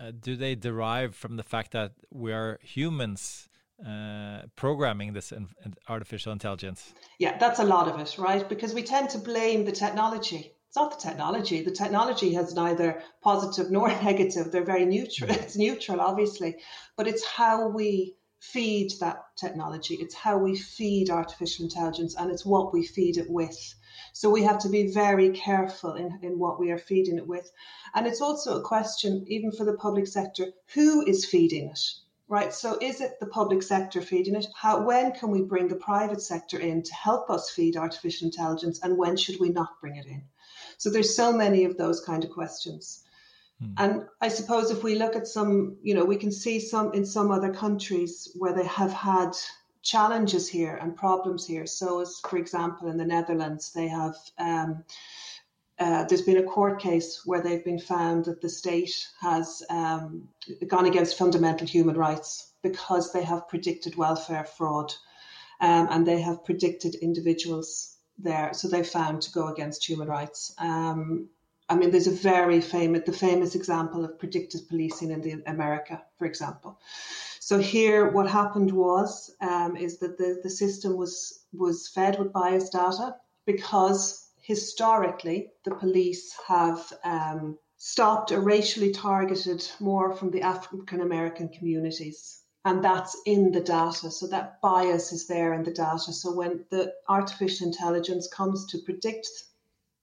uh, 0.00 0.12
do 0.18 0.36
they 0.36 0.54
derive 0.54 1.14
from 1.14 1.36
the 1.36 1.42
fact 1.42 1.72
that 1.72 1.92
we 2.10 2.32
are 2.32 2.58
humans 2.62 3.48
uh, 3.86 4.42
programming 4.56 5.12
this 5.12 5.32
in, 5.32 5.48
in 5.64 5.74
artificial 5.88 6.32
intelligence? 6.32 6.92
Yeah, 7.18 7.38
that's 7.38 7.60
a 7.60 7.64
lot 7.64 7.88
of 7.88 8.00
it, 8.00 8.18
right? 8.18 8.48
Because 8.48 8.74
we 8.74 8.82
tend 8.82 9.10
to 9.10 9.18
blame 9.18 9.64
the 9.64 9.72
technology. 9.72 10.52
It's 10.68 10.76
not 10.76 10.90
the 10.90 11.08
technology. 11.08 11.62
The 11.62 11.70
technology 11.70 12.34
has 12.34 12.54
neither 12.54 13.02
positive 13.22 13.70
nor 13.70 13.88
negative. 14.02 14.52
They're 14.52 14.64
very 14.64 14.84
neutral. 14.84 15.30
It's 15.30 15.56
neutral, 15.56 16.00
obviously, 16.00 16.56
but 16.96 17.08
it's 17.08 17.24
how 17.24 17.68
we 17.68 18.16
feed 18.40 18.92
that 19.00 19.18
technology. 19.36 19.94
It's 19.94 20.14
how 20.14 20.38
we 20.38 20.56
feed 20.56 21.10
artificial 21.10 21.64
intelligence, 21.64 22.14
and 22.16 22.30
it's 22.30 22.46
what 22.46 22.72
we 22.72 22.86
feed 22.86 23.16
it 23.16 23.30
with. 23.30 23.74
So 24.12 24.30
we 24.30 24.42
have 24.42 24.58
to 24.60 24.68
be 24.68 24.92
very 24.92 25.30
careful 25.30 25.94
in, 25.94 26.18
in 26.22 26.38
what 26.38 26.58
we 26.58 26.70
are 26.70 26.78
feeding 26.78 27.18
it 27.18 27.26
with. 27.26 27.50
And 27.94 28.06
it's 28.06 28.20
also 28.20 28.58
a 28.58 28.62
question, 28.62 29.24
even 29.28 29.52
for 29.52 29.64
the 29.64 29.76
public 29.76 30.06
sector, 30.06 30.52
who 30.74 31.06
is 31.06 31.24
feeding 31.24 31.68
it? 31.68 31.80
right? 32.28 32.52
So 32.52 32.78
is 32.80 33.00
it 33.00 33.18
the 33.20 33.26
public 33.26 33.62
sector 33.62 34.02
feeding 34.02 34.34
it? 34.34 34.46
How 34.54 34.82
when 34.82 35.12
can 35.12 35.30
we 35.30 35.42
bring 35.42 35.68
the 35.68 35.76
private 35.76 36.20
sector 36.20 36.58
in 36.58 36.82
to 36.82 36.94
help 36.94 37.30
us 37.30 37.50
feed 37.50 37.76
artificial 37.76 38.26
intelligence, 38.26 38.80
and 38.82 38.98
when 38.98 39.16
should 39.16 39.40
we 39.40 39.48
not 39.48 39.80
bring 39.80 39.96
it 39.96 40.06
in? 40.06 40.22
So 40.76 40.90
there's 40.90 41.16
so 41.16 41.32
many 41.32 41.64
of 41.64 41.76
those 41.76 42.00
kind 42.00 42.22
of 42.22 42.30
questions. 42.30 43.02
Hmm. 43.60 43.72
And 43.78 44.06
I 44.20 44.28
suppose 44.28 44.70
if 44.70 44.82
we 44.82 44.94
look 44.94 45.16
at 45.16 45.26
some, 45.26 45.78
you 45.82 45.94
know, 45.94 46.04
we 46.04 46.16
can 46.16 46.30
see 46.30 46.60
some 46.60 46.92
in 46.92 47.06
some 47.06 47.30
other 47.30 47.52
countries 47.52 48.28
where 48.36 48.52
they 48.52 48.66
have 48.66 48.92
had 48.92 49.32
challenges 49.82 50.48
here 50.48 50.78
and 50.80 50.96
problems 50.96 51.46
here. 51.46 51.66
So, 51.66 52.00
as 52.00 52.20
for 52.20 52.36
example, 52.38 52.88
in 52.88 52.96
the 52.96 53.04
Netherlands, 53.04 53.72
they 53.72 53.88
have 53.88 54.16
um, 54.38 54.84
uh, 55.78 56.04
there's 56.04 56.22
been 56.22 56.38
a 56.38 56.42
court 56.42 56.80
case 56.80 57.22
where 57.24 57.40
they've 57.40 57.64
been 57.64 57.78
found 57.78 58.24
that 58.24 58.40
the 58.40 58.48
state 58.48 59.06
has 59.20 59.62
um, 59.70 60.28
gone 60.66 60.86
against 60.86 61.16
fundamental 61.16 61.66
human 61.66 61.96
rights 61.96 62.52
because 62.62 63.12
they 63.12 63.22
have 63.22 63.48
predicted 63.48 63.94
welfare 63.94 64.44
fraud 64.44 64.92
um, 65.60 65.86
and 65.90 66.06
they 66.06 66.20
have 66.20 66.44
predicted 66.44 66.96
individuals 66.96 67.96
there. 68.18 68.52
So 68.52 68.66
they 68.66 68.82
found 68.82 69.22
to 69.22 69.30
go 69.30 69.48
against 69.48 69.88
human 69.88 70.08
rights. 70.08 70.52
Um, 70.58 71.28
I 71.68 71.76
mean, 71.76 71.90
there's 71.92 72.06
a 72.08 72.12
very 72.12 72.60
famous, 72.60 73.02
the 73.06 73.12
famous 73.12 73.54
example 73.54 74.04
of 74.04 74.18
predictive 74.18 74.68
policing 74.68 75.12
in 75.12 75.20
the 75.20 75.42
America, 75.46 76.02
for 76.18 76.24
example. 76.24 76.80
So 77.48 77.56
here, 77.58 78.10
what 78.10 78.28
happened 78.28 78.70
was 78.72 79.34
um, 79.40 79.74
is 79.74 79.96
that 80.00 80.18
the, 80.18 80.38
the 80.42 80.50
system 80.50 80.98
was 80.98 81.46
was 81.54 81.88
fed 81.88 82.18
with 82.18 82.30
biased 82.30 82.72
data 82.72 83.16
because 83.46 84.28
historically, 84.42 85.52
the 85.64 85.74
police 85.74 86.36
have 86.46 86.92
um, 87.04 87.56
stopped 87.78 88.32
or 88.32 88.40
racially 88.40 88.92
targeted 88.92 89.66
more 89.80 90.14
from 90.14 90.30
the 90.30 90.42
African 90.42 91.00
American 91.00 91.48
communities. 91.48 92.42
And 92.66 92.84
that's 92.84 93.16
in 93.24 93.50
the 93.50 93.62
data. 93.62 94.10
So 94.10 94.26
that 94.26 94.60
bias 94.60 95.10
is 95.12 95.26
there 95.26 95.54
in 95.54 95.62
the 95.62 95.72
data. 95.72 96.12
So 96.12 96.34
when 96.34 96.66
the 96.70 96.92
artificial 97.08 97.68
intelligence 97.68 98.28
comes 98.28 98.66
to 98.66 98.78
predict, 98.84 99.26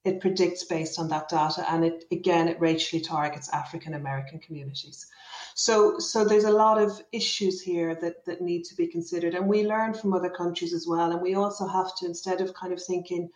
it 0.05 0.21
predicts 0.21 0.63
based 0.63 0.99
on 0.99 1.09
that 1.09 1.27
data. 1.27 1.65
And 1.69 1.83
it 1.83 2.05
again, 2.11 2.47
it 2.47 2.61
racially 2.61 3.01
targets 3.01 3.49
African 3.49 3.95
American 3.95 4.39
communities. 4.39 5.07
So, 5.55 5.99
so 5.99 6.23
there's 6.23 6.43
a 6.43 6.51
lot 6.51 6.81
of 6.81 7.01
issues 7.11 7.61
here 7.61 7.95
that, 7.95 8.25
that 8.25 8.41
need 8.41 8.63
to 8.65 8.75
be 8.75 8.87
considered. 8.87 9.33
And 9.33 9.47
we 9.47 9.65
learn 9.65 9.93
from 9.93 10.13
other 10.13 10.29
countries 10.29 10.73
as 10.73 10.85
well. 10.87 11.11
And 11.11 11.21
we 11.21 11.35
also 11.35 11.65
have 11.65 11.95
to, 11.97 12.05
instead 12.05 12.41
of 12.41 12.53
kind 12.53 12.73
of 12.73 12.83
thinking, 12.83 13.29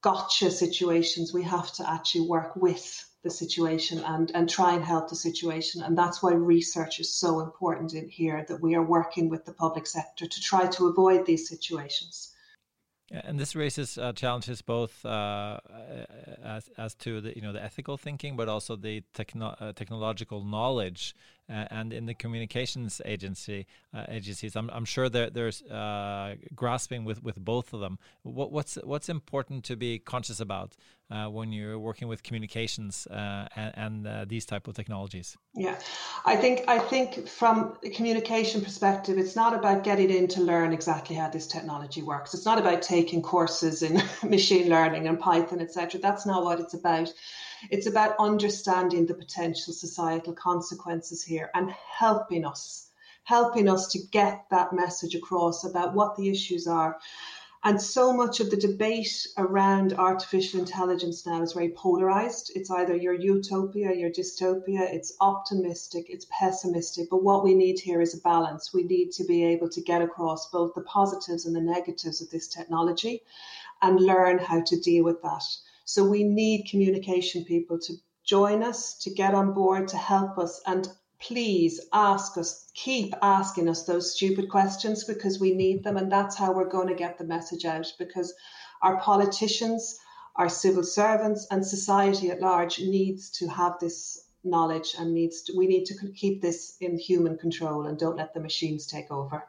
gotcha 0.00 0.50
situations, 0.50 1.32
we 1.32 1.42
have 1.42 1.70
to 1.72 1.88
actually 1.88 2.28
work 2.28 2.56
with 2.56 3.04
the 3.22 3.30
situation 3.30 3.98
and, 3.98 4.30
and 4.34 4.48
try 4.48 4.72
and 4.72 4.84
help 4.84 5.08
the 5.10 5.16
situation. 5.16 5.82
And 5.82 5.98
that's 5.98 6.22
why 6.22 6.32
research 6.32 6.98
is 6.98 7.14
so 7.14 7.40
important 7.40 7.92
in 7.94 8.08
here 8.08 8.44
that 8.48 8.62
we 8.62 8.74
are 8.74 8.82
working 8.82 9.28
with 9.28 9.44
the 9.44 9.52
public 9.52 9.86
sector 9.86 10.26
to 10.26 10.40
try 10.40 10.66
to 10.66 10.86
avoid 10.86 11.26
these 11.26 11.48
situations. 11.48 12.32
And 13.10 13.38
this 13.38 13.54
raises 13.54 13.98
uh, 13.98 14.12
challenges 14.12 14.62
both 14.62 15.04
uh, 15.04 15.60
as, 16.42 16.68
as 16.76 16.94
to 16.96 17.20
the 17.20 17.36
you 17.36 17.42
know 17.42 17.52
the 17.52 17.62
ethical 17.62 17.96
thinking, 17.96 18.36
but 18.36 18.48
also 18.48 18.74
the 18.74 19.02
techno 19.14 19.54
uh, 19.60 19.72
technological 19.72 20.44
knowledge. 20.44 21.14
Uh, 21.48 21.64
and 21.70 21.92
in 21.92 22.06
the 22.06 22.14
communications 22.14 23.00
agency 23.04 23.66
uh, 23.94 24.04
agencies, 24.08 24.56
I'm, 24.56 24.68
I'm 24.70 24.84
sure 24.84 25.08
there, 25.08 25.30
there's 25.30 25.62
uh, 25.62 26.34
grasping 26.54 27.04
with, 27.04 27.22
with 27.22 27.38
both 27.38 27.72
of 27.72 27.80
them. 27.80 27.98
What, 28.22 28.50
what's 28.50 28.74
what's 28.82 29.08
important 29.08 29.64
to 29.64 29.76
be 29.76 30.00
conscious 30.00 30.40
about 30.40 30.76
uh, 31.10 31.26
when 31.26 31.52
you're 31.52 31.78
working 31.78 32.08
with 32.08 32.22
communications 32.22 33.06
uh, 33.06 33.46
and, 33.54 33.72
and 33.76 34.06
uh, 34.06 34.24
these 34.26 34.44
type 34.44 34.66
of 34.66 34.74
technologies? 34.74 35.36
Yeah, 35.54 35.78
I 36.24 36.34
think 36.34 36.64
I 36.66 36.78
think 36.78 37.28
from 37.28 37.78
a 37.84 37.90
communication 37.90 38.60
perspective, 38.60 39.16
it's 39.16 39.36
not 39.36 39.54
about 39.54 39.84
getting 39.84 40.10
in 40.10 40.26
to 40.28 40.40
learn 40.40 40.72
exactly 40.72 41.14
how 41.14 41.30
this 41.30 41.46
technology 41.46 42.02
works. 42.02 42.34
It's 42.34 42.44
not 42.44 42.58
about 42.58 42.82
taking 42.82 43.22
courses 43.22 43.82
in 43.82 44.02
machine 44.28 44.68
learning 44.68 45.06
and 45.06 45.18
Python, 45.20 45.60
etc. 45.60 46.00
That's 46.00 46.26
not 46.26 46.44
what 46.44 46.58
it's 46.58 46.74
about. 46.74 47.12
It's 47.70 47.86
about 47.86 48.16
understanding 48.18 49.06
the 49.06 49.14
potential 49.14 49.72
societal 49.72 50.32
consequences 50.32 51.22
here 51.22 51.50
and 51.54 51.70
helping 51.70 52.44
us, 52.44 52.90
helping 53.24 53.68
us 53.68 53.88
to 53.88 53.98
get 54.10 54.46
that 54.50 54.72
message 54.72 55.14
across 55.14 55.64
about 55.64 55.94
what 55.94 56.16
the 56.16 56.28
issues 56.28 56.66
are 56.66 56.98
and 57.66 57.82
so 57.82 58.12
much 58.12 58.38
of 58.38 58.48
the 58.52 58.56
debate 58.56 59.26
around 59.38 59.92
artificial 59.94 60.60
intelligence 60.60 61.26
now 61.26 61.42
is 61.42 61.52
very 61.52 61.70
polarized. 61.70 62.52
It's 62.54 62.70
either 62.70 62.94
your 62.94 63.14
utopia, 63.14 63.92
your 63.92 64.08
dystopia, 64.08 64.82
it's 64.82 65.16
optimistic, 65.20 66.06
it's 66.08 66.28
pessimistic. 66.30 67.10
But 67.10 67.24
what 67.24 67.42
we 67.42 67.54
need 67.54 67.80
here 67.80 68.00
is 68.00 68.14
a 68.14 68.20
balance. 68.20 68.72
We 68.72 68.84
need 68.84 69.10
to 69.14 69.24
be 69.24 69.42
able 69.42 69.68
to 69.70 69.80
get 69.80 70.00
across 70.00 70.48
both 70.50 70.74
the 70.74 70.82
positives 70.82 71.44
and 71.44 71.56
the 71.56 71.60
negatives 71.60 72.22
of 72.22 72.30
this 72.30 72.46
technology 72.46 73.24
and 73.82 73.98
learn 73.98 74.38
how 74.38 74.62
to 74.62 74.78
deal 74.78 75.02
with 75.02 75.20
that. 75.22 75.42
So 75.86 76.04
we 76.04 76.24
need 76.24 76.68
communication 76.68 77.44
people 77.44 77.78
to 77.78 77.94
join 78.24 78.64
us, 78.64 78.98
to 78.98 79.10
get 79.10 79.34
on 79.34 79.54
board, 79.54 79.86
to 79.88 79.96
help 79.96 80.36
us. 80.36 80.60
And 80.66 80.88
please 81.20 81.80
ask 81.92 82.36
us, 82.36 82.68
keep 82.74 83.14
asking 83.22 83.68
us 83.68 83.84
those 83.84 84.14
stupid 84.14 84.50
questions 84.50 85.04
because 85.04 85.38
we 85.38 85.54
need 85.54 85.84
them. 85.84 85.96
And 85.96 86.10
that's 86.10 86.36
how 86.36 86.52
we're 86.52 86.68
going 86.68 86.88
to 86.88 86.94
get 86.94 87.18
the 87.18 87.24
message 87.24 87.64
out 87.64 87.86
because 88.00 88.34
our 88.82 88.98
politicians, 88.98 89.96
our 90.34 90.48
civil 90.48 90.82
servants, 90.82 91.46
and 91.52 91.64
society 91.64 92.30
at 92.30 92.40
large 92.40 92.80
needs 92.80 93.30
to 93.38 93.46
have 93.46 93.78
this 93.78 94.24
knowledge 94.42 94.96
and 94.98 95.14
needs 95.14 95.42
to, 95.42 95.56
we 95.56 95.68
need 95.68 95.84
to 95.84 95.94
keep 96.16 96.42
this 96.42 96.76
in 96.80 96.98
human 96.98 97.38
control 97.38 97.86
and 97.86 97.96
don't 97.96 98.16
let 98.16 98.34
the 98.34 98.40
machines 98.40 98.86
take 98.86 99.12
over. 99.12 99.48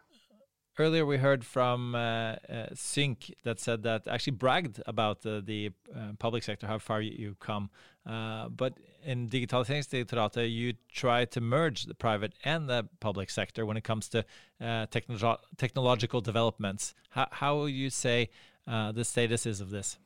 Earlier, 0.80 1.08
we 1.08 1.18
heard 1.18 1.44
from 1.44 1.96
uh, 1.96 1.98
uh, 1.98 2.68
Sync 2.76 3.34
that 3.44 3.60
said 3.60 3.82
that 3.82 4.08
actually 4.08 4.34
bragged 4.34 4.80
about 4.86 5.26
uh, 5.26 5.42
the 5.44 5.72
public 6.20 6.44
sector, 6.44 6.68
how 6.68 6.78
far 6.78 7.02
you, 7.02 7.14
you 7.18 7.36
come. 7.40 7.72
But 8.06 8.74
in 9.04 9.28
Digitaliseringsdirektoratet, 9.28 10.54
you 10.54 10.74
try 10.92 11.26
to 11.26 11.42
merge 11.42 11.86
the 11.86 11.96
private 11.96 12.34
and 12.44 12.70
the 12.70 12.88
public 13.00 13.32
sector 13.32 13.66
when 13.66 13.76
it 13.76 13.84
comes 13.84 14.08
to 14.10 14.24
technolo 14.62 15.38
technological 15.58 16.22
developments. 16.22 16.94
How, 17.10 17.28
how 17.32 17.56
will 17.56 17.70
you 17.70 17.90
say 17.90 18.30
the 18.68 19.04
status 19.04 19.48
is 19.48 19.62
of 19.62 19.72
this? 19.72 19.98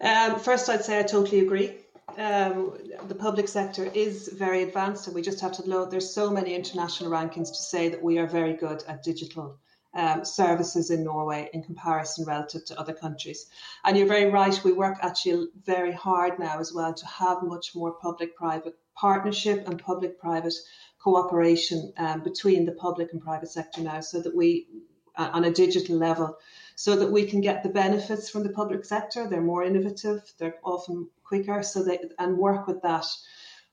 Um, 0.00 0.38
first, 0.38 0.68
I'd 0.68 0.84
say 0.84 1.00
I 1.00 1.02
totally 1.02 1.40
agree. 1.40 1.72
um, 2.18 2.78
the 3.08 3.16
public 3.16 3.48
sector 3.48 3.90
is 3.94 4.28
very 4.28 4.62
advanced, 4.62 5.06
and 5.08 5.14
we 5.16 5.22
just 5.22 5.40
have 5.40 5.52
to 5.52 5.68
know 5.68 5.86
there's 5.86 6.14
so 6.14 6.30
many 6.30 6.54
international 6.54 7.10
rankings 7.10 7.48
to 7.48 7.62
say 7.62 7.88
that 7.88 8.00
we 8.00 8.18
are 8.18 8.28
very 8.28 8.52
good 8.52 8.84
at 8.86 9.02
digital 9.02 9.58
um, 9.94 10.24
services 10.24 10.90
in 10.90 11.04
Norway 11.04 11.50
in 11.52 11.62
comparison 11.62 12.24
relative 12.24 12.64
to 12.66 12.78
other 12.78 12.94
countries. 12.94 13.46
And 13.84 13.96
you're 13.96 14.06
very 14.06 14.30
right, 14.30 14.58
we 14.64 14.72
work 14.72 14.98
actually 15.02 15.48
very 15.64 15.92
hard 15.92 16.38
now 16.38 16.58
as 16.58 16.72
well 16.72 16.94
to 16.94 17.06
have 17.06 17.42
much 17.42 17.74
more 17.74 17.92
public 17.92 18.36
private 18.36 18.74
partnership 18.94 19.68
and 19.68 19.82
public 19.82 20.18
private 20.18 20.54
cooperation 20.98 21.92
um, 21.98 22.22
between 22.22 22.64
the 22.64 22.72
public 22.72 23.12
and 23.12 23.20
private 23.20 23.50
sector 23.50 23.80
now 23.82 24.00
so 24.00 24.20
that 24.20 24.34
we, 24.34 24.68
uh, 25.16 25.30
on 25.32 25.44
a 25.44 25.50
digital 25.50 25.96
level, 25.96 26.36
so 26.76 26.96
that 26.96 27.10
we 27.10 27.24
can 27.26 27.40
get 27.40 27.62
the 27.62 27.68
benefits 27.68 28.30
from 28.30 28.42
the 28.42 28.52
public 28.52 28.84
sector. 28.84 29.28
They're 29.28 29.42
more 29.42 29.64
innovative, 29.64 30.22
they're 30.38 30.58
often 30.64 31.08
quicker, 31.24 31.62
so 31.62 31.82
they 31.82 31.98
and 32.18 32.38
work 32.38 32.66
with 32.66 32.80
that. 32.82 33.06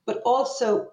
But 0.05 0.21
also 0.25 0.91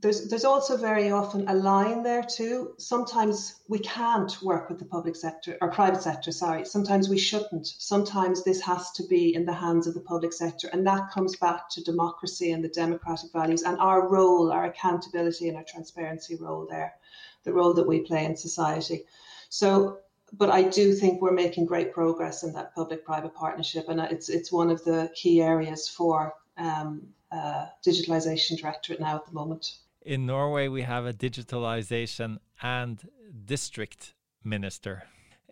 there's 0.00 0.28
there's 0.28 0.44
also 0.44 0.76
very 0.76 1.10
often 1.10 1.48
a 1.48 1.54
line 1.54 2.04
there 2.04 2.22
too. 2.22 2.74
Sometimes 2.78 3.62
we 3.66 3.80
can't 3.80 4.40
work 4.42 4.68
with 4.68 4.78
the 4.78 4.84
public 4.84 5.16
sector 5.16 5.58
or 5.60 5.72
private 5.72 6.02
sector, 6.02 6.30
sorry. 6.30 6.64
Sometimes 6.64 7.08
we 7.08 7.18
shouldn't. 7.18 7.66
Sometimes 7.66 8.44
this 8.44 8.60
has 8.60 8.92
to 8.92 9.02
be 9.08 9.34
in 9.34 9.44
the 9.44 9.52
hands 9.52 9.88
of 9.88 9.94
the 9.94 10.00
public 10.00 10.32
sector. 10.32 10.68
And 10.72 10.86
that 10.86 11.10
comes 11.10 11.34
back 11.36 11.68
to 11.70 11.82
democracy 11.82 12.52
and 12.52 12.62
the 12.62 12.68
democratic 12.68 13.32
values 13.32 13.62
and 13.62 13.76
our 13.78 14.08
role, 14.08 14.52
our 14.52 14.66
accountability 14.66 15.48
and 15.48 15.56
our 15.56 15.64
transparency 15.64 16.36
role 16.36 16.64
there, 16.70 16.94
the 17.42 17.52
role 17.52 17.74
that 17.74 17.88
we 17.88 18.00
play 18.00 18.24
in 18.24 18.36
society. 18.36 19.04
So 19.48 19.98
but 20.34 20.50
I 20.50 20.62
do 20.62 20.92
think 20.92 21.22
we're 21.22 21.32
making 21.32 21.64
great 21.64 21.92
progress 21.92 22.42
in 22.44 22.52
that 22.52 22.74
public-private 22.74 23.34
partnership, 23.34 23.88
and 23.88 23.98
it's 23.98 24.28
it's 24.28 24.52
one 24.52 24.70
of 24.70 24.84
the 24.84 25.10
key 25.14 25.40
areas 25.40 25.88
for 25.88 26.34
um, 26.58 27.08
uh, 27.32 27.66
digitalization 27.84 28.58
directorate 28.58 29.00
now 29.00 29.16
at 29.16 29.26
the 29.26 29.32
moment 29.32 29.78
in 30.02 30.26
Norway, 30.26 30.68
we 30.68 30.82
have 30.82 31.06
a 31.06 31.12
digitalization 31.12 32.38
and 32.62 33.08
district 33.44 34.14
minister. 34.44 35.04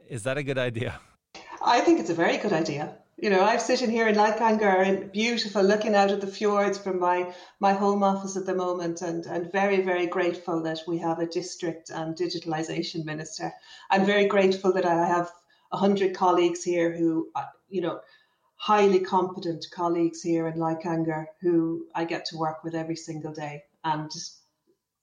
Is 0.09 0.23
that 0.23 0.39
a 0.39 0.43
good 0.43 0.59
idea? 0.59 1.01
I 1.65 1.81
think 1.81 2.01
it's 2.01 2.11
a 2.11 2.15
very 2.15 2.39
good 2.39 2.53
idea. 2.53 2.97
You 3.19 3.31
know, 3.31 3.43
I'm 3.43 3.61
sitting 3.61 3.91
here 3.91 4.07
in 4.07 4.15
Leikanger, 4.15 5.11
beautiful, 5.11 5.63
looking 5.63 5.95
out 5.95 6.11
at 6.11 6.21
the 6.21 6.27
fjords 6.27 6.77
from 6.77 7.01
my, 7.01 7.33
my 7.61 7.73
home 7.73 8.03
office 8.03 8.37
at 8.37 8.45
the 8.45 8.55
moment, 8.55 9.01
and, 9.01 9.25
and 9.25 9.51
very, 9.51 9.81
very 9.81 10.07
grateful 10.07 10.63
that 10.65 10.81
we 10.87 10.99
have 10.99 11.19
a 11.19 11.27
district 11.27 11.89
and 11.89 12.15
digitalization 12.15 13.07
minister. 13.07 13.55
I'm 13.91 14.05
very 14.05 14.27
grateful 14.27 14.73
that 14.75 14.85
I 14.85 15.07
have 15.07 15.31
100 15.71 16.15
colleagues 16.15 16.63
here 16.63 16.95
who, 16.95 17.31
uh, 17.35 17.45
you 17.71 17.81
know, 17.81 18.01
highly 18.57 19.01
competent 19.01 19.67
colleagues 19.73 20.23
here 20.23 20.47
in 20.47 20.59
Leikanger 20.59 21.27
who 21.41 21.87
I 21.95 22.05
get 22.05 22.27
to 22.27 22.37
work 22.37 22.65
with 22.65 22.75
every 22.75 22.97
single 22.97 23.33
day. 23.33 23.65
And 23.87 24.11
just 24.11 24.31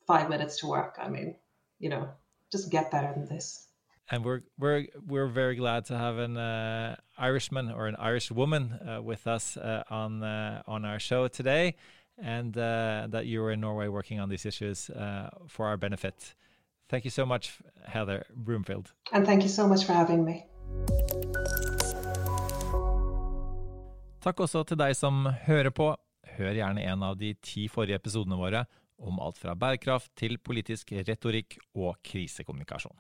five 0.06 0.30
minutes 0.30 0.60
to 0.60 0.68
work. 0.68 0.94
I 1.06 1.08
mean, 1.16 1.36
you 1.80 1.90
know, 1.90 2.04
doesn't 2.52 2.72
get 2.78 2.92
better 2.92 3.12
than 3.16 3.26
this. 3.34 3.68
And 4.12 4.26
we're 4.26 4.42
we're 4.60 4.88
we're 5.08 5.32
very 5.42 5.56
glad 5.56 5.86
to 5.86 5.98
have 5.98 6.18
an 6.18 6.36
uh, 6.38 6.96
Irishman 7.18 7.72
or 7.72 7.88
an 7.88 7.96
Irish 8.10 8.32
woman 8.32 8.64
uh, 8.74 9.02
with 9.02 9.28
us 9.28 9.58
uh, 9.58 9.84
on 9.90 10.24
uh, 10.24 10.62
on 10.68 10.86
our 10.86 11.00
show 11.00 11.30
today, 11.30 11.76
and 12.18 12.58
uh, 12.58 13.08
that 13.10 13.26
you 13.26 13.42
were 13.42 13.52
in 13.52 13.62
Norway 13.62 13.88
working 13.88 14.20
on 14.20 14.30
these 14.30 14.46
issues 14.46 14.90
uh, 14.90 15.30
for 15.48 15.66
our 15.68 15.78
benefit. 15.78 16.36
Thank 16.90 17.06
you 17.06 17.12
so 17.12 17.26
much, 17.26 17.60
Heather 17.86 18.26
Broomfield. 18.36 18.92
And 19.14 19.26
thank 19.26 19.42
you 19.44 19.50
so 19.50 19.68
much 19.68 19.86
for 19.86 19.94
having 19.94 20.26
me. 20.26 20.46
Takk 24.24 24.40
også 24.40 24.64
til 24.64 24.80
deg 24.80 24.96
som 24.96 25.26
hører 25.48 25.70
på. 25.70 25.96
Hør 26.38 26.58
gjerne 26.58 26.84
en 26.90 27.04
av 27.06 27.18
de 27.20 27.34
ti 27.46 27.68
forrige 27.70 28.00
episodene 28.02 28.38
våre 28.40 28.64
om 29.04 29.20
alt 29.22 29.38
fra 29.42 29.56
bærekraft 29.58 30.14
til 30.18 30.40
politisk 30.42 30.94
retorikk 31.06 31.58
og 31.76 31.98
krisekommunikasjon. 32.06 32.96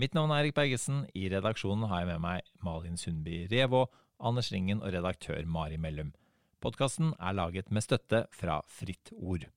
Mitt 0.00 0.14
navn 0.16 0.32
er 0.32 0.44
Erik 0.44 0.56
Bergesen. 0.56 1.04
I 1.12 1.28
redaksjonen 1.32 1.88
har 1.90 2.02
jeg 2.02 2.12
med 2.14 2.22
meg 2.24 2.46
Malin 2.64 2.96
Sundby 3.00 3.44
Revå, 3.50 3.86
Anders 4.22 4.52
Ringen 4.54 4.80
og 4.80 4.92
redaktør 4.94 5.42
Mari 5.44 5.76
Mellum. 5.76 6.14
Podkasten 6.62 7.12
er 7.18 7.34
laget 7.34 7.72
med 7.74 7.84
støtte 7.84 8.24
fra 8.32 8.60
Fritt 8.70 9.10
Ord. 9.18 9.48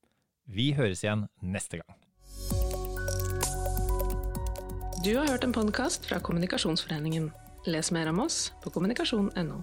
Vi 0.46 0.72
høres 0.78 1.06
igjen 1.06 1.28
neste 1.42 1.82
gang. 1.82 2.02
Du 5.06 5.14
har 5.20 5.30
hørt 5.30 5.46
en 5.46 5.54
podkast 5.54 6.10
fra 6.10 6.18
Kommunikasjonsforeningen. 6.20 7.30
Les 7.70 7.92
mer 7.94 8.10
om 8.10 8.26
oss 8.26 8.50
på 8.64 8.74
kommunikasjon.no. 8.74 9.62